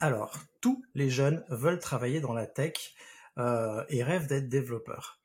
Alors, 0.00 0.38
tous 0.60 0.84
les 0.94 1.08
jeunes 1.08 1.44
veulent 1.48 1.78
travailler 1.78 2.20
dans 2.20 2.32
la 2.32 2.46
tech 2.46 2.94
euh, 3.38 3.84
et 3.88 4.02
rêvent 4.02 4.26
d'être 4.26 4.48
développeurs. 4.48 5.20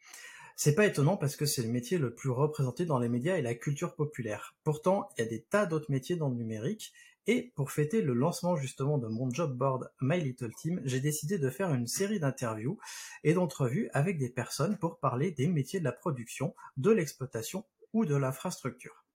C'est 0.56 0.76
pas 0.76 0.86
étonnant 0.86 1.16
parce 1.16 1.36
que 1.36 1.46
c'est 1.46 1.62
le 1.62 1.70
métier 1.70 1.98
le 1.98 2.14
plus 2.14 2.30
représenté 2.30 2.86
dans 2.86 3.00
les 3.00 3.10
médias 3.10 3.38
et 3.38 3.42
la 3.42 3.56
culture 3.56 3.96
populaire. 3.96 4.56
Pourtant, 4.64 5.10
il 5.18 5.22
y 5.22 5.24
a 5.24 5.30
des 5.30 5.42
tas 5.42 5.66
d'autres 5.66 5.90
métiers 5.90 6.18
dans 6.18 6.30
le 6.30 6.36
numérique 6.36 6.94
et 7.28 7.54
pour 7.56 7.72
fêter 7.72 8.02
le 8.02 8.14
lancement 8.14 8.56
justement 8.56 8.98
de 8.98 9.08
mon 9.08 9.30
job 9.30 9.56
board 9.56 9.92
My 10.02 10.20
Little 10.20 10.54
Team, 10.54 10.82
j'ai 10.84 11.00
décidé 11.00 11.38
de 11.38 11.50
faire 11.50 11.74
une 11.74 11.88
série 11.88 12.20
d'interviews 12.20 12.78
et 13.24 13.34
d'entrevues 13.34 13.90
avec 13.94 14.18
des 14.18 14.30
personnes 14.30 14.78
pour 14.78 15.00
parler 15.00 15.32
des 15.32 15.48
métiers 15.48 15.80
de 15.80 15.86
la 15.86 15.92
production, 15.92 16.56
de 16.78 16.92
l'exploitation 16.92 17.66
ou 17.94 18.06
de 18.06 18.16
l'infrastructure. 18.16 19.06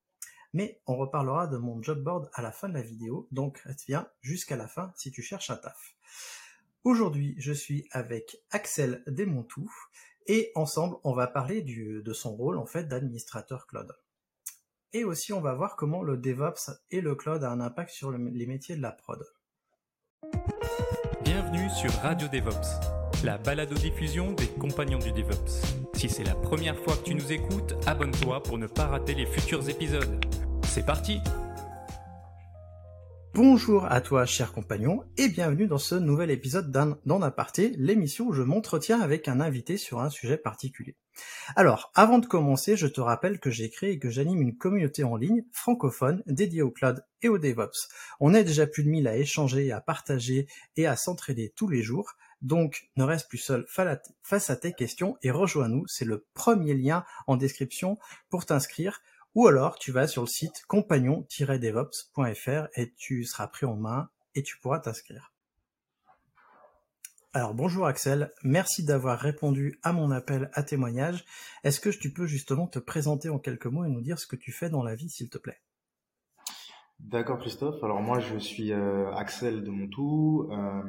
Mais 0.55 0.81
on 0.87 0.97
reparlera 0.97 1.49
de 1.49 1.57
mon 1.57 1.83
job 1.83 2.03
board 2.03 2.31
à 2.33 2.41
la 2.41 2.53
fin 2.53 2.69
de 2.69 2.75
la 2.75 2.81
vidéo, 2.81 3.27
donc 3.33 3.59
reste 3.59 3.87
bien 3.89 4.09
jusqu'à 4.23 4.57
la 4.57 4.69
fin 4.69 4.93
si 4.95 5.11
tu 5.11 5.21
cherches 5.21 5.51
un 5.51 5.57
taf. 5.57 5.97
Aujourd'hui, 6.85 7.35
je 7.39 7.53
suis 7.53 7.89
avec 7.91 8.37
Axel 8.53 9.03
Desmontou 9.09 9.69
et 10.29 10.53
ensemble, 10.55 10.97
on 11.03 11.13
va 11.13 11.27
parler 11.27 11.61
de 11.63 12.13
son 12.13 12.37
rôle 12.37 12.57
en 12.57 12.67
fait 12.67 12.85
d'administrateur 12.85 13.67
cloud. 13.67 13.93
Et 14.93 15.03
aussi, 15.03 15.33
on 15.33 15.41
va 15.41 15.55
voir 15.55 15.75
comment 15.75 16.05
le 16.05 16.17
DevOps 16.17 16.71
et 16.93 17.01
le 17.01 17.17
cloud 17.17 17.43
a 17.43 17.51
un 17.51 17.61
impact 17.61 17.91
sur 17.91 18.13
le, 18.13 18.29
les 18.29 18.47
métiers 18.47 18.77
de 18.77 18.83
la 18.83 18.93
prod. 18.93 19.27
Bienvenue 21.25 21.69
sur 21.71 21.91
Radio 21.95 22.29
DevOps, 22.29 23.25
la 23.25 23.39
balado-diffusion 23.39 24.33
des 24.35 24.47
compagnons 24.47 25.01
du 25.01 25.11
DevOps. 25.11 25.65
Si 25.95 26.09
c'est 26.09 26.23
la 26.23 26.37
première 26.37 26.79
fois 26.79 26.97
que 26.97 27.03
tu 27.03 27.17
nous 27.17 27.33
écoutes, 27.33 27.75
abonne-toi 27.87 28.41
pour 28.45 28.57
ne 28.57 28.69
pas 28.69 28.87
rater 28.87 29.15
les 29.15 29.27
futurs 29.27 29.69
épisodes. 29.69 30.25
C'est 30.75 30.85
parti 30.85 31.21
Bonjour 33.33 33.85
à 33.85 34.01
toi, 34.01 34.27
cher 34.27 34.53
compagnon, 34.53 35.05
et 35.17 35.29
bienvenue 35.29 35.69
dans 35.69 35.79
ce 35.79 35.95
nouvel 35.95 36.33
épisode 36.33 36.73
d'un 36.73 36.99
d'En 37.07 37.23
Aparté, 37.23 37.73
l'émission 37.79 38.27
où 38.27 38.33
je 38.33 38.43
m'entretiens 38.43 39.01
avec 39.01 39.29
un 39.29 39.41
invité 39.41 39.77
sur 39.77 40.01
un 40.01 40.11
sujet 40.11 40.37
particulier. 40.37 40.97
Alors, 41.55 41.93
avant 41.95 42.19
de 42.19 42.27
commencer, 42.27 42.77
je 42.77 42.89
te 42.89 43.01
rappelle 43.01 43.39
que 43.39 43.51
j'ai 43.51 43.71
créé 43.71 43.93
et 43.93 43.99
que 44.01 44.11
j'anime 44.11 44.43
une 44.43 44.57
communauté 44.59 45.05
en 45.05 45.15
ligne 45.15 45.45
francophone 45.53 46.25
dédiée 46.27 46.63
au 46.63 46.73
cloud 46.73 47.05
et 47.23 47.29
au 47.29 47.39
DevOps. 47.39 47.89
On 48.19 48.35
est 48.35 48.43
déjà 48.43 48.67
plus 48.67 48.83
de 48.83 48.89
1000 48.89 49.07
à 49.07 49.17
échanger, 49.17 49.71
à 49.71 49.81
partager 49.81 50.49
et 50.77 50.89
à 50.89 50.97
s'entraider 50.97 51.53
tous 51.55 51.69
les 51.69 51.85
jours. 51.85 52.15
Donc, 52.43 52.91
ne 52.97 53.05
reste 53.05 53.29
plus 53.29 53.39
seul 53.39 53.65
face 53.69 54.51
à 54.51 54.57
tes 54.57 54.73
questions 54.73 55.19
et 55.23 55.31
rejoins-nous. 55.31 55.87
C'est 55.87 56.05
le 56.05 56.27
premier 56.35 56.75
lien 56.75 57.05
en 57.29 57.37
description 57.37 57.97
pour 58.29 58.45
t'inscrire 58.45 59.01
ou 59.35 59.47
alors 59.47 59.79
tu 59.79 59.93
vas 59.93 60.07
sur 60.07 60.23
le 60.23 60.29
site 60.29 60.63
compagnon-devops.fr 60.69 62.69
et 62.75 62.93
tu 62.97 63.25
seras 63.25 63.49
pris 63.49 63.67
en 63.67 63.77
main 63.77 64.09
et 64.35 64.43
tu 64.43 64.59
pourras 64.59 64.79
t'inscrire. 64.79 65.33
Alors 67.33 67.53
bonjour 67.53 67.87
Axel, 67.87 68.33
merci 68.45 68.85
d'avoir 68.85 69.19
répondu 69.19 69.81
à 69.83 69.93
mon 69.93 70.13
appel 70.13 70.51
à 70.53 70.63
témoignage. 70.63 71.25
Est-ce 71.65 71.81
que 71.81 71.89
tu 71.89 72.13
peux 72.13 72.27
justement 72.27 72.69
te 72.69 72.79
présenter 72.79 73.29
en 73.29 73.41
quelques 73.41 73.67
mots 73.67 73.85
et 73.85 73.89
nous 73.89 74.03
dire 74.03 74.21
ce 74.21 74.29
que 74.29 74.37
tu 74.37 74.53
fais 74.53 74.71
dans 74.71 74.85
la 74.85 74.95
vie 74.95 75.11
s'il 75.11 75.31
te 75.31 75.39
plaît? 75.39 75.61
D'accord 77.01 77.41
Christophe, 77.41 77.83
alors 77.83 78.01
moi 78.01 78.21
je 78.21 78.39
suis 78.39 78.73
euh, 78.73 79.13
Axel 79.15 79.65
de 79.65 79.71
Montou, 79.71 80.49
euh, 80.53 80.81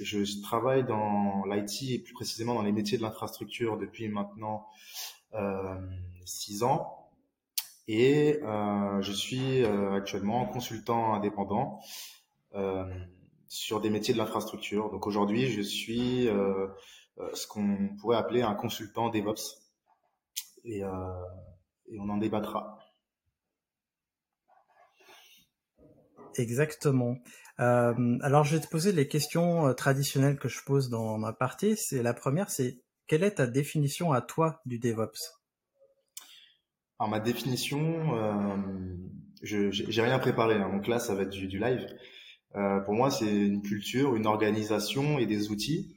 je 0.00 0.40
travaille 0.40 0.84
dans 0.84 1.44
l'IT 1.46 1.90
et 1.90 1.98
plus 1.98 2.14
précisément 2.14 2.54
dans 2.54 2.62
les 2.62 2.70
métiers 2.70 2.96
de 2.96 3.02
l'infrastructure 3.02 3.76
depuis 3.76 4.08
maintenant 4.08 4.68
euh, 5.34 5.74
six 6.24 6.62
ans. 6.62 6.97
Et 7.88 8.38
euh, 8.42 9.00
je 9.00 9.12
suis 9.12 9.64
euh, 9.64 9.94
actuellement 9.94 10.44
consultant 10.44 11.14
indépendant 11.14 11.80
euh, 12.54 12.84
sur 13.46 13.80
des 13.80 13.88
métiers 13.88 14.12
de 14.12 14.18
l'infrastructure. 14.18 14.90
Donc 14.90 15.06
aujourd'hui, 15.06 15.46
je 15.46 15.62
suis 15.62 16.28
ce 17.34 17.46
qu'on 17.46 17.96
pourrait 17.98 18.18
appeler 18.18 18.42
un 18.42 18.54
consultant 18.54 19.08
DevOps. 19.08 19.56
Et, 20.64 20.82
on 20.84 22.08
en 22.10 22.18
débattra. 22.18 22.78
Exactement. 26.36 27.16
Alors, 27.56 28.44
je 28.44 28.56
vais 28.56 28.62
te 28.62 28.68
poser 28.68 28.92
les 28.92 29.08
questions 29.08 29.72
traditionnelles 29.72 30.38
que 30.38 30.48
je 30.48 30.62
pose 30.62 30.90
dans 30.90 31.16
ma 31.16 31.32
partie. 31.32 31.74
C'est 31.78 32.02
la 32.02 32.12
première, 32.12 32.50
c'est 32.50 32.82
quelle 33.06 33.24
est 33.24 33.36
ta 33.36 33.46
définition 33.46 34.12
à 34.12 34.20
toi 34.20 34.60
du 34.66 34.78
DevOps? 34.78 35.37
Alors 36.98 37.10
ma 37.10 37.20
définition, 37.20 38.16
euh, 38.16 38.56
je 39.42 39.70
j'ai 39.70 40.02
rien 40.02 40.18
préparé, 40.18 40.56
hein, 40.56 40.70
donc 40.72 40.88
là 40.88 40.98
ça 40.98 41.14
va 41.14 41.22
être 41.22 41.30
du, 41.30 41.46
du 41.46 41.58
live. 41.58 41.86
Euh, 42.56 42.80
pour 42.80 42.94
moi, 42.94 43.10
c'est 43.10 43.30
une 43.30 43.62
culture, 43.62 44.16
une 44.16 44.26
organisation 44.26 45.18
et 45.18 45.26
des 45.26 45.50
outils 45.50 45.96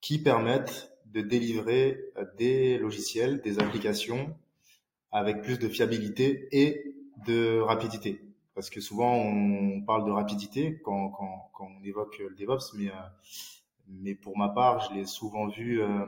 qui 0.00 0.22
permettent 0.22 0.92
de 1.06 1.20
délivrer 1.20 2.00
euh, 2.16 2.24
des 2.38 2.78
logiciels, 2.78 3.42
des 3.42 3.58
applications 3.58 4.34
avec 5.10 5.42
plus 5.42 5.58
de 5.58 5.68
fiabilité 5.68 6.48
et 6.52 6.94
de 7.26 7.60
rapidité. 7.60 8.22
Parce 8.54 8.70
que 8.70 8.80
souvent 8.80 9.14
on 9.14 9.82
parle 9.82 10.06
de 10.06 10.10
rapidité 10.10 10.80
quand, 10.82 11.10
quand, 11.10 11.50
quand 11.52 11.68
on 11.78 11.84
évoque 11.84 12.18
le 12.18 12.34
DevOps, 12.34 12.74
mais, 12.78 12.88
euh, 12.88 12.94
mais 13.88 14.14
pour 14.14 14.38
ma 14.38 14.48
part, 14.48 14.88
je 14.88 14.94
l'ai 14.94 15.04
souvent 15.04 15.48
vu, 15.48 15.82
euh, 15.82 16.06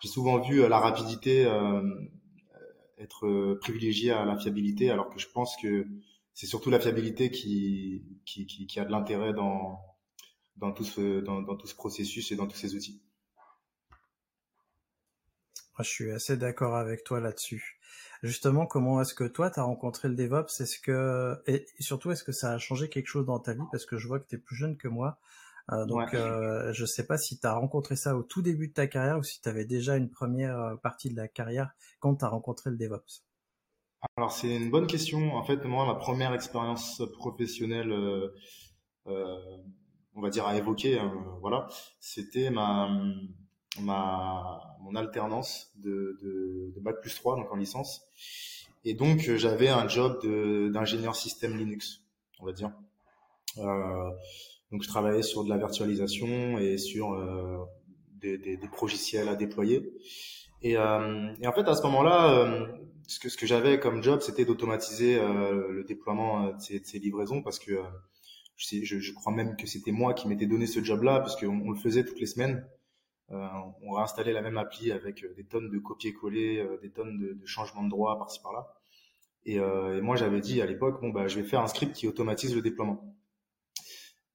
j'ai 0.00 0.08
souvent 0.08 0.38
vu 0.38 0.66
la 0.68 0.78
rapidité 0.78 1.46
être 2.98 3.26
euh, 3.26 3.58
privilégié 3.60 4.10
à 4.10 4.24
la 4.24 4.36
fiabilité, 4.36 4.90
alors 4.90 5.10
que 5.10 5.18
je 5.18 5.28
pense 5.28 5.56
que 5.56 5.86
c'est 6.34 6.46
surtout 6.46 6.70
la 6.70 6.80
fiabilité 6.80 7.30
qui, 7.30 8.04
qui, 8.24 8.46
qui, 8.46 8.66
qui 8.66 8.80
a 8.80 8.84
de 8.84 8.90
l'intérêt 8.90 9.32
dans, 9.32 9.80
dans, 10.56 10.72
tout 10.72 10.84
ce, 10.84 11.20
dans, 11.20 11.42
dans, 11.42 11.56
tout 11.56 11.66
ce 11.66 11.74
processus 11.74 12.30
et 12.32 12.36
dans 12.36 12.46
tous 12.46 12.56
ces 12.56 12.74
outils. 12.74 13.02
Je 15.78 15.84
suis 15.84 16.10
assez 16.10 16.36
d'accord 16.36 16.76
avec 16.76 17.04
toi 17.04 17.20
là-dessus. 17.20 17.78
Justement, 18.24 18.66
comment 18.66 19.00
est-ce 19.00 19.14
que 19.14 19.24
toi, 19.24 19.48
tu 19.50 19.60
as 19.60 19.62
rencontré 19.62 20.08
le 20.08 20.16
DevOps? 20.16 20.60
Est-ce 20.60 20.80
que 20.80 21.40
et 21.46 21.66
surtout, 21.78 22.10
est-ce 22.10 22.24
que 22.24 22.32
ça 22.32 22.52
a 22.52 22.58
changé 22.58 22.88
quelque 22.88 23.06
chose 23.06 23.26
dans 23.26 23.38
ta 23.38 23.54
vie? 23.54 23.62
Parce 23.70 23.86
que 23.86 23.96
je 23.96 24.08
vois 24.08 24.18
que 24.18 24.26
tu 24.26 24.34
es 24.34 24.38
plus 24.38 24.56
jeune 24.56 24.76
que 24.76 24.88
moi. 24.88 25.20
Euh, 25.72 25.84
donc, 25.84 26.12
ouais. 26.12 26.18
euh, 26.18 26.72
je 26.72 26.84
sais 26.86 27.06
pas 27.06 27.18
si 27.18 27.38
tu 27.38 27.46
as 27.46 27.54
rencontré 27.54 27.96
ça 27.96 28.16
au 28.16 28.22
tout 28.22 28.42
début 28.42 28.68
de 28.68 28.72
ta 28.72 28.86
carrière 28.86 29.18
ou 29.18 29.22
si 29.22 29.40
tu 29.40 29.48
avais 29.48 29.64
déjà 29.64 29.96
une 29.96 30.10
première 30.10 30.58
euh, 30.58 30.76
partie 30.76 31.10
de 31.10 31.16
la 31.16 31.28
carrière 31.28 31.70
quand 32.00 32.16
tu 32.16 32.24
as 32.24 32.28
rencontré 32.28 32.70
le 32.70 32.76
DevOps. 32.76 33.24
Alors, 34.16 34.32
c'est 34.32 34.54
une 34.54 34.70
bonne 34.70 34.86
question. 34.86 35.34
En 35.34 35.42
fait, 35.42 35.64
moi, 35.64 35.84
ma 35.86 35.96
première 35.96 36.32
expérience 36.32 37.02
professionnelle, 37.18 37.92
on 39.06 40.20
va 40.20 40.30
dire, 40.30 40.46
à 40.46 40.56
évoquer, 40.56 40.98
hein, 40.98 41.12
voilà, 41.40 41.66
c'était 41.98 42.50
ma, 42.50 42.88
ma, 43.80 44.76
mon 44.80 44.94
alternance 44.94 45.72
de, 45.76 46.16
de, 46.22 46.72
de, 46.74 46.80
Bac 46.80 47.00
plus 47.00 47.14
3, 47.14 47.36
donc 47.36 47.52
en 47.52 47.56
licence. 47.56 48.02
Et 48.84 48.94
donc, 48.94 49.18
j'avais 49.36 49.68
un 49.68 49.88
job 49.88 50.20
d'ingénieur 50.72 51.16
système 51.16 51.56
Linux, 51.56 52.04
on 52.38 52.46
va 52.46 52.52
dire. 52.52 52.70
Euh, 53.58 54.10
donc 54.70 54.82
je 54.82 54.88
travaillais 54.88 55.22
sur 55.22 55.44
de 55.44 55.48
la 55.48 55.56
virtualisation 55.56 56.58
et 56.58 56.76
sur 56.78 57.12
euh, 57.12 57.58
des, 58.20 58.36
des, 58.38 58.56
des 58.56 58.68
logiciels 58.80 59.28
à 59.28 59.34
déployer. 59.34 59.92
Et, 60.60 60.76
euh, 60.76 61.32
en 61.44 61.52
fait, 61.52 61.68
à 61.68 61.74
ce 61.74 61.82
moment-là, 61.84 62.32
euh, 62.32 62.66
ce 63.06 63.36
que, 63.36 63.46
j'avais 63.46 63.80
comme 63.80 64.02
job, 64.02 64.20
c'était 64.20 64.44
d'automatiser 64.44 65.18
le 65.18 65.84
déploiement 65.84 66.50
de 66.50 66.58
ces, 66.58 66.98
livraisons 66.98 67.42
parce 67.42 67.58
que 67.58 67.80
je, 68.56 69.12
crois 69.14 69.32
même 69.32 69.56
que 69.56 69.66
c'était 69.66 69.92
moi 69.92 70.12
qui 70.12 70.28
m'étais 70.28 70.46
donné 70.46 70.66
ce 70.66 70.82
job-là 70.82 71.20
parce 71.20 71.36
qu'on 71.36 71.60
on 71.60 71.70
le 71.70 71.78
faisait 71.78 72.04
toutes 72.04 72.20
les 72.20 72.26
semaines. 72.26 72.66
on 73.30 73.92
réinstallait 73.92 74.34
la 74.34 74.42
même 74.42 74.58
appli 74.58 74.92
avec 74.92 75.24
des 75.36 75.44
tonnes 75.44 75.70
de 75.70 75.78
copier-coller, 75.78 76.66
des 76.82 76.90
tonnes 76.90 77.16
de, 77.18 77.32
de 77.32 77.46
changements 77.46 77.84
de 77.84 77.88
droit 77.88 78.18
par-ci 78.18 78.42
par-là. 78.42 78.74
Et, 79.46 79.54
et 79.54 80.00
moi, 80.02 80.16
j'avais 80.16 80.42
dit 80.42 80.60
à 80.60 80.66
l'époque, 80.66 81.00
bon 81.00 81.08
bah, 81.08 81.28
je 81.28 81.40
vais 81.40 81.46
faire 81.46 81.62
un 81.62 81.68
script 81.68 81.94
qui 81.94 82.08
automatise 82.08 82.54
le 82.54 82.60
déploiement. 82.60 83.17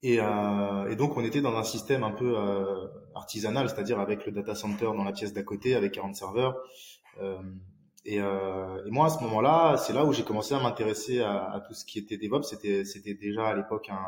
Et, 0.03 0.19
euh, 0.19 0.89
et, 0.89 0.97
donc 0.97 1.15
on 1.15 1.23
était 1.23 1.39
dans 1.39 1.55
un 1.55 1.63
système 1.63 2.03
un 2.03 2.11
peu 2.11 2.37
euh, 2.37 2.87
artisanal, 3.15 3.69
c'est-à-dire 3.69 4.01
avec 4.01 4.25
le 4.25 4.33
data 4.33 4.53
center 4.53 4.87
dans 4.87 5.05
la 5.05 5.13
pièce 5.13 5.31
d'à 5.31 5.43
côté, 5.43 5.75
avec 5.75 5.93
40 5.93 6.15
serveurs. 6.15 6.57
Euh, 7.21 7.41
et, 8.03 8.19
euh, 8.19 8.83
et, 8.85 8.91
moi 8.91 9.05
à 9.05 9.09
ce 9.09 9.23
moment-là, 9.23 9.77
c'est 9.77 9.93
là 9.93 10.03
où 10.03 10.11
j'ai 10.11 10.23
commencé 10.23 10.53
à 10.53 10.59
m'intéresser 10.59 11.21
à, 11.21 11.63
tout 11.65 11.73
ce 11.73 11.85
qui 11.85 11.99
était 11.99 12.17
DevOps. 12.17 12.43
C'était, 12.43 12.83
c'était 12.83 13.13
déjà 13.13 13.47
à 13.47 13.55
l'époque 13.55 13.89
un, 13.89 14.05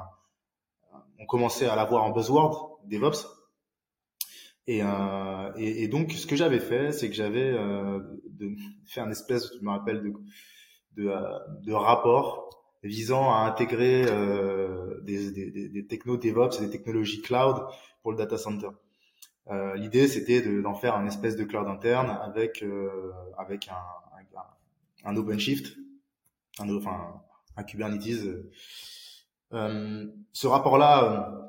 on 1.18 1.26
commençait 1.26 1.66
à 1.66 1.78
l'avoir 1.78 2.04
en 2.04 2.12
buzzword 2.12 2.80
DevOps. 2.86 3.26
Et, 4.68 4.82
euh, 4.84 5.52
et, 5.58 5.84
et, 5.84 5.88
donc, 5.88 6.12
ce 6.12 6.26
que 6.26 6.36
j'avais 6.36 6.60
fait, 6.60 6.92
c'est 6.92 7.08
que 7.08 7.16
j'avais 7.16 7.52
euh, 7.52 8.00
fait 8.86 9.00
un 9.00 9.12
espèce, 9.12 9.50
je 9.58 9.64
me 9.64 9.70
rappelle, 9.70 10.02
de, 10.02 10.14
de, 11.04 11.14
de 11.64 11.74
rapport 11.74 12.55
visant 12.84 13.34
à 13.34 13.40
intégrer 13.40 14.06
euh, 14.08 15.02
des, 15.02 15.32
des, 15.32 15.70
des, 15.70 15.86
technos 15.88 16.18
DevOps 16.18 16.60
et 16.60 16.66
des 16.66 16.70
technologies 16.70 17.22
cloud 17.22 17.64
pour 18.02 18.12
le 18.12 18.18
data 18.18 18.38
center. 18.38 18.70
Euh, 19.50 19.76
L'idée, 19.76 20.08
c'était 20.08 20.42
d'en 20.62 20.74
faire 20.74 20.96
un 20.96 21.06
espèce 21.06 21.36
de 21.36 21.44
cloud 21.44 21.68
interne 21.68 22.10
avec 22.22 22.64
euh, 22.64 23.12
avec 23.38 23.68
un, 23.70 25.10
un, 25.10 25.16
OpenShift, 25.16 25.78
un, 26.60 26.76
enfin 26.76 27.22
un 27.58 27.64
Kubernetes. 27.64 28.26
Euh, 29.54 30.06
ce 30.34 30.48
rapport-là, 30.48 31.04
euh, 31.04 31.42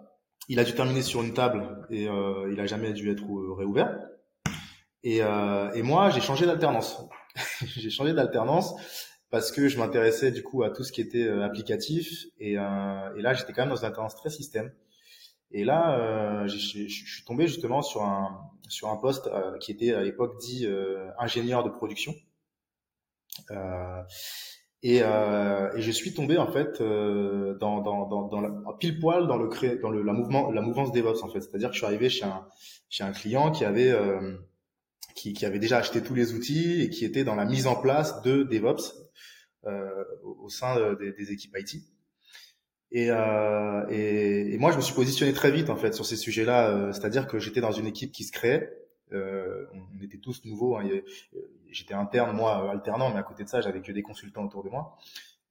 il 0.49 0.59
a 0.61 0.65
dû 0.65 0.75
terminer 0.75 1.03
sur 1.03 1.23
une 1.23 1.35
table 1.35 1.87
et 1.91 2.09
euh, 2.09 2.51
il 2.53 2.61
a 2.61 2.67
jamais 2.67 2.93
dû 2.93 3.11
être 3.11 3.25
réouvert. 3.57 3.99
Et, 5.03 5.19
et 5.19 5.83
moi, 5.83 6.11
j'ai 6.11 6.21
changé 6.21 6.47
d'alternance. 6.47 7.01
j'ai 7.65 7.91
changé 7.91 8.13
d'alternance 8.13 8.75
parce 9.31 9.51
que 9.51 9.69
je 9.69 9.79
m'intéressais 9.79 10.31
du 10.31 10.43
coup 10.43 10.63
à 10.63 10.71
tout 10.71 10.85
ce 10.85 10.93
qui 10.93 11.01
était 11.01 11.25
euh, 11.25 11.45
applicatif 11.45 12.27
et, 12.39 12.59
euh, 12.59 13.15
et 13.17 13.23
là 13.23 13.35
j'étais 13.35 13.53
quand 13.53 13.63
même 13.63 13.71
dans 13.71 13.77
une 13.77 13.87
alternance 13.87 14.17
très 14.17 14.31
système. 14.31 14.73
Et 15.51 15.65
là 15.65 15.99
euh, 15.99 16.47
je 16.49 16.57
suis 16.57 17.25
tombé 17.25 17.47
justement 17.47 17.83
sur 17.83 18.03
un 18.03 18.51
sur 18.69 18.89
un 18.89 18.97
poste 18.97 19.29
euh, 19.29 19.57
qui 19.59 19.71
était 19.73 19.95
à 19.95 20.03
l'époque 20.03 20.39
dit 20.41 20.67
euh, 20.67 21.09
ingénieur 21.19 21.65
de 21.65 21.71
production. 21.71 22.15
Et, 24.83 24.99
et, 24.99 25.01
je 25.03 25.91
suis 25.91 26.15
tombé 26.15 26.39
en 26.39 26.47
fait 26.47 26.81
dans, 26.81 27.81
dans, 27.81 28.07
dans, 28.07 28.29
dans 28.29 28.41
la, 28.41 28.51
pile 28.79 29.01
poil 29.01 29.27
dans 29.27 29.37
le 29.37 29.49
dans 29.81 29.91
le 29.91 30.03
la 30.03 30.13
mouvement 30.13 30.51
la 30.51 30.63
mouvance 30.63 30.93
DevOps 30.93 31.23
en 31.23 31.29
fait. 31.29 31.41
C'est-à-dire 31.41 31.69
que 31.69 31.75
je 31.75 31.79
suis 31.79 31.87
arrivé 31.87 32.09
chez 32.09 32.25
un 32.25 32.47
chez 32.89 33.05
un 33.05 33.13
client 33.13 33.51
qui 33.51 33.65
avait 33.65 33.93
qui, 35.17 35.33
qui, 35.33 35.45
avait 35.47 35.59
déjà 35.59 35.79
acheté 35.79 36.03
tous 36.03 36.15
les 36.15 36.35
outils 36.35 36.83
et 36.83 36.91
qui 36.91 37.05
était 37.05 37.25
dans 37.25 37.35
la 37.35 37.47
mise 37.47 37.67
en 37.67 37.75
place 37.75 38.23
de 38.23 38.45
DevOps 38.45 38.95
euh, 39.65 40.05
au, 40.23 40.49
sein 40.49 40.95
des, 40.95 41.13
des, 41.13 41.33
équipes 41.33 41.57
IT. 41.59 41.83
Et, 42.93 43.11
euh, 43.11 43.85
et, 43.91 44.55
et, 44.55 44.59
moi, 44.59 44.71
je 44.71 44.77
me 44.77 44.83
suis 44.83 44.95
positionné 44.95 45.33
très 45.33 45.51
vite 45.51 45.71
en 45.71 45.77
fait 45.77 45.93
sur 45.93 46.07
ces 46.07 46.17
sujets-là, 46.17 46.71
euh, 46.71 46.93
c'est-à-dire 46.93 47.27
que 47.27 47.39
j'étais 47.39 47.61
dans 47.61 47.73
une 47.73 47.87
équipe 47.87 48.13
qui 48.13 48.25
se 48.25 48.31
créait. 48.31 48.73
Euh, 49.13 49.67
on 49.73 50.03
était 50.05 50.19
tous 50.19 50.45
nouveaux. 50.45 50.77
Hein, 50.77 50.89
j'étais 51.71 51.95
interne, 51.95 52.37
moi 52.37 52.71
alternant, 52.71 53.11
mais 53.11 53.19
à 53.19 53.23
côté 53.23 53.43
de 53.43 53.49
ça, 53.49 53.61
j'avais 53.61 53.81
que 53.81 53.93
des 53.93 54.03
consultants 54.03 54.45
autour 54.45 54.63
de 54.63 54.69
moi. 54.69 54.97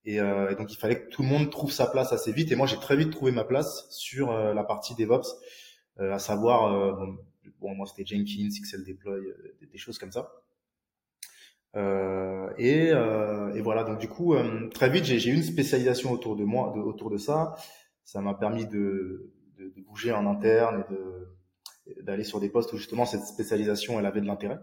Et, 0.05 0.19
euh, 0.19 0.51
et, 0.51 0.55
donc, 0.55 0.71
il 0.71 0.77
fallait 0.77 1.01
que 1.01 1.09
tout 1.09 1.23
le 1.23 1.27
monde 1.27 1.49
trouve 1.49 1.71
sa 1.71 1.87
place 1.87 2.13
assez 2.13 2.31
vite. 2.31 2.51
Et 2.51 2.55
moi, 2.55 2.67
j'ai 2.67 2.77
très 2.77 2.95
vite 2.95 3.11
trouvé 3.11 3.31
ma 3.31 3.43
place 3.43 3.87
sur 3.89 4.31
la 4.31 4.63
partie 4.63 4.95
DevOps, 4.95 5.27
à 5.99 6.19
savoir, 6.19 6.95
bon, 6.95 7.17
bon, 7.59 7.75
moi, 7.75 7.85
c'était 7.85 8.05
Jenkins, 8.05 8.49
XL 8.49 8.83
Deploy, 8.83 9.21
des, 9.59 9.67
des 9.67 9.77
choses 9.77 9.97
comme 9.97 10.11
ça. 10.11 10.31
Euh, 11.75 12.49
et, 12.57 12.91
euh, 12.91 13.53
et, 13.53 13.61
voilà, 13.61 13.83
donc 13.83 13.99
du 13.99 14.07
coup, 14.07 14.33
euh, 14.33 14.69
très 14.69 14.89
vite, 14.89 15.03
j'ai 15.03 15.29
eu 15.29 15.33
une 15.33 15.43
spécialisation 15.43 16.11
autour 16.11 16.35
de 16.35 16.43
moi, 16.45 16.71
de, 16.75 16.79
autour 16.79 17.09
de 17.09 17.17
ça. 17.17 17.55
Ça 18.03 18.21
m'a 18.21 18.33
permis 18.33 18.65
de, 18.65 19.33
de, 19.57 19.69
de, 19.75 19.81
bouger 19.81 20.11
en 20.13 20.25
interne 20.25 20.83
et 20.87 20.93
de 20.93 21.27
d'aller 22.01 22.23
sur 22.23 22.39
des 22.39 22.49
postes 22.49 22.73
où 22.73 22.77
justement 22.77 23.05
cette 23.05 23.25
spécialisation, 23.25 23.99
elle 23.99 24.07
avait 24.07 24.21
de 24.21 24.25
l'intérêt. 24.25 24.59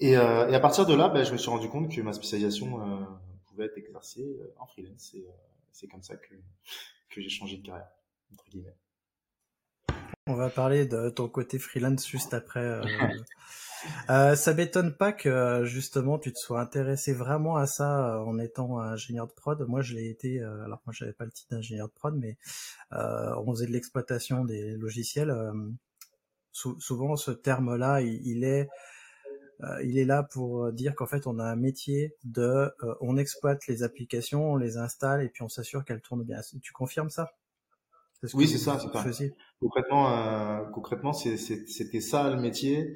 Et, 0.00 0.18
euh, 0.18 0.48
et, 0.48 0.54
à 0.54 0.60
partir 0.60 0.84
de 0.84 0.94
là, 0.94 1.08
ben, 1.08 1.24
je 1.24 1.32
me 1.32 1.38
suis 1.38 1.48
rendu 1.48 1.68
compte 1.68 1.90
que 1.90 2.00
ma 2.02 2.12
spécialisation 2.12 2.82
euh, 2.82 3.04
pouvait 3.46 3.66
être 3.66 3.78
exercée 3.78 4.38
en 4.58 4.66
freelance. 4.66 5.14
Et 5.14 5.26
c'est 5.72 5.86
comme 5.86 6.02
ça 6.02 6.16
que, 6.16 6.34
que 7.08 7.22
j'ai 7.22 7.30
changé 7.30 7.56
de 7.56 7.62
carrière, 7.62 7.88
entre 8.32 8.44
guillemets. 8.50 8.76
On 10.26 10.36
va 10.36 10.48
parler 10.48 10.86
de 10.86 11.10
ton 11.10 11.28
côté 11.28 11.58
freelance 11.58 12.08
juste 12.08 12.32
après. 12.32 12.80
Euh, 14.08 14.34
ça 14.34 14.54
m'étonne 14.54 14.96
pas 14.96 15.12
que 15.12 15.64
justement 15.66 16.18
tu 16.18 16.32
te 16.32 16.38
sois 16.38 16.62
intéressé 16.62 17.12
vraiment 17.12 17.56
à 17.56 17.66
ça 17.66 18.14
euh, 18.14 18.20
en 18.20 18.38
étant 18.38 18.78
ingénieur 18.78 19.26
de 19.26 19.32
prod. 19.32 19.60
Moi, 19.68 19.82
je 19.82 19.92
l'ai 19.92 20.08
été. 20.08 20.40
Euh, 20.40 20.64
alors 20.64 20.80
moi, 20.86 20.94
j'avais 20.96 21.12
pas 21.12 21.26
le 21.26 21.30
titre 21.30 21.54
d'ingénieur 21.54 21.88
de 21.88 21.92
prod, 21.92 22.16
mais 22.16 22.38
euh, 22.94 23.34
on 23.46 23.52
faisait 23.52 23.66
de 23.66 23.72
l'exploitation 23.72 24.46
des 24.46 24.70
logiciels. 24.78 25.28
Euh, 25.28 25.52
souvent, 26.52 27.16
ce 27.16 27.30
terme-là, 27.30 28.00
il, 28.00 28.26
il, 28.26 28.44
est 28.44 28.70
il 29.82 29.98
est 29.98 30.04
là 30.06 30.22
pour 30.22 30.72
dire 30.72 30.94
qu'en 30.94 31.06
fait, 31.06 31.26
on 31.26 31.38
a 31.38 31.44
un 31.44 31.56
métier 31.56 32.14
de, 32.24 32.72
on 33.00 33.18
exploite 33.18 33.66
les 33.66 33.82
applications, 33.82 34.52
on 34.52 34.56
les 34.56 34.78
installe 34.78 35.22
et 35.22 35.28
puis 35.28 35.42
on 35.42 35.48
s'assure 35.50 35.84
qu'elles 35.84 36.00
tournent 36.00 36.24
bien. 36.24 36.40
Tu 36.62 36.72
confirmes 36.72 37.10
ça? 37.10 37.34
Oui, 38.32 38.48
c'est 38.48 38.58
ça. 38.58 38.78
Concrètement, 39.60 40.64
concrètement, 40.72 41.12
c'était 41.12 42.00
ça 42.00 42.30
le 42.30 42.40
métier. 42.40 42.94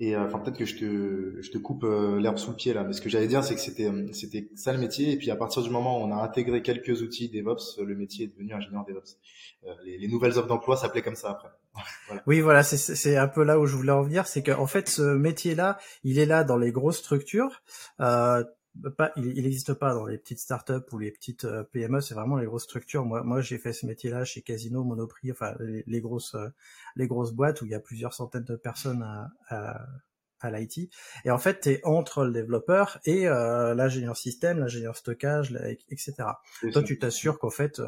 Et 0.00 0.16
euh, 0.16 0.24
enfin 0.24 0.40
peut-être 0.40 0.58
que 0.58 0.64
je 0.64 0.76
te 0.76 1.40
je 1.40 1.50
te 1.52 1.58
coupe 1.58 1.84
euh, 1.84 2.18
l'herbe 2.18 2.36
sous 2.36 2.50
le 2.50 2.56
pied 2.56 2.74
là, 2.74 2.82
mais 2.82 2.92
ce 2.92 3.00
que 3.00 3.08
j'allais 3.08 3.28
dire 3.28 3.44
c'est 3.44 3.54
que 3.54 3.60
c'était 3.60 3.86
euh, 3.86 4.12
c'était 4.12 4.50
ça 4.56 4.72
le 4.72 4.78
métier 4.78 5.12
et 5.12 5.16
puis 5.16 5.30
à 5.30 5.36
partir 5.36 5.62
du 5.62 5.70
moment 5.70 6.00
où 6.00 6.04
on 6.04 6.10
a 6.10 6.20
intégré 6.20 6.62
quelques 6.62 7.00
outils 7.02 7.28
DevOps, 7.28 7.80
le 7.80 7.94
métier 7.94 8.24
est 8.24 8.28
devenu 8.28 8.54
ingénieur 8.54 8.84
DevOps. 8.84 9.16
Les, 9.84 9.96
les, 9.96 10.08
nouvelles 10.08 10.36
offres 10.36 10.48
d'emploi 10.48 10.76
s'appelaient 10.76 11.00
comme 11.00 11.14
ça 11.14 11.30
après. 11.30 11.48
voilà. 12.08 12.22
Oui 12.26 12.40
voilà, 12.40 12.64
c'est 12.64 12.76
c'est 12.76 13.16
un 13.16 13.28
peu 13.28 13.44
là 13.44 13.60
où 13.60 13.66
je 13.66 13.76
voulais 13.76 13.92
en 13.92 14.02
venir, 14.02 14.26
c'est 14.26 14.42
qu'en 14.42 14.66
fait 14.66 14.88
ce 14.88 15.02
métier 15.02 15.54
là, 15.54 15.78
il 16.02 16.18
est 16.18 16.26
là 16.26 16.42
dans 16.42 16.56
les 16.56 16.72
grosses 16.72 16.98
structures. 16.98 17.62
Euh, 18.00 18.42
pas, 18.96 19.12
il 19.16 19.42
n'existe 19.42 19.74
pas 19.74 19.94
dans 19.94 20.06
les 20.06 20.18
petites 20.18 20.40
startups 20.40 20.92
ou 20.92 20.98
les 20.98 21.10
petites 21.10 21.46
PME, 21.72 22.00
c'est 22.00 22.14
vraiment 22.14 22.36
les 22.36 22.46
grosses 22.46 22.64
structures. 22.64 23.04
Moi, 23.04 23.22
moi, 23.22 23.40
j'ai 23.40 23.58
fait 23.58 23.72
ce 23.72 23.86
métier-là 23.86 24.24
chez 24.24 24.42
Casino, 24.42 24.84
Monoprix, 24.84 25.30
enfin 25.30 25.54
les, 25.60 25.84
les, 25.86 26.00
grosses, 26.00 26.36
les 26.96 27.06
grosses 27.06 27.32
boîtes 27.32 27.62
où 27.62 27.66
il 27.66 27.70
y 27.70 27.74
a 27.74 27.80
plusieurs 27.80 28.14
centaines 28.14 28.44
de 28.44 28.56
personnes 28.56 29.02
à, 29.02 29.30
à, 29.48 29.86
à 30.40 30.50
l'IT. 30.50 30.90
Et 31.24 31.30
en 31.30 31.38
fait, 31.38 31.60
tu 31.60 31.70
es 31.70 31.80
entre 31.84 32.24
le 32.24 32.32
développeur 32.32 32.98
et 33.04 33.28
euh, 33.28 33.74
l'ingénieur 33.74 34.16
système, 34.16 34.58
l'ingénieur 34.58 34.96
stockage, 34.96 35.52
etc. 35.90 36.14
Toi, 36.72 36.82
tu 36.82 36.98
t'assures 36.98 37.38
qu'en 37.38 37.50
fait, 37.50 37.80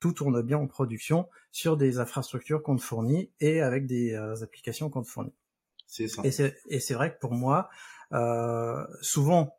tout 0.00 0.12
tourne 0.12 0.42
bien 0.42 0.58
en 0.58 0.66
production 0.66 1.28
sur 1.52 1.76
des 1.76 1.98
infrastructures 1.98 2.62
qu'on 2.62 2.76
te 2.76 2.82
fournit 2.82 3.30
et 3.40 3.60
avec 3.60 3.86
des 3.86 4.14
euh, 4.14 4.42
applications 4.42 4.90
qu'on 4.90 5.02
te 5.02 5.08
fournit. 5.08 5.34
C'est 5.86 6.08
ça. 6.08 6.22
Et 6.24 6.80
c'est 6.80 6.94
vrai 6.94 7.14
que 7.14 7.18
pour 7.20 7.32
moi, 7.32 7.68
euh, 8.12 8.84
souvent, 9.00 9.56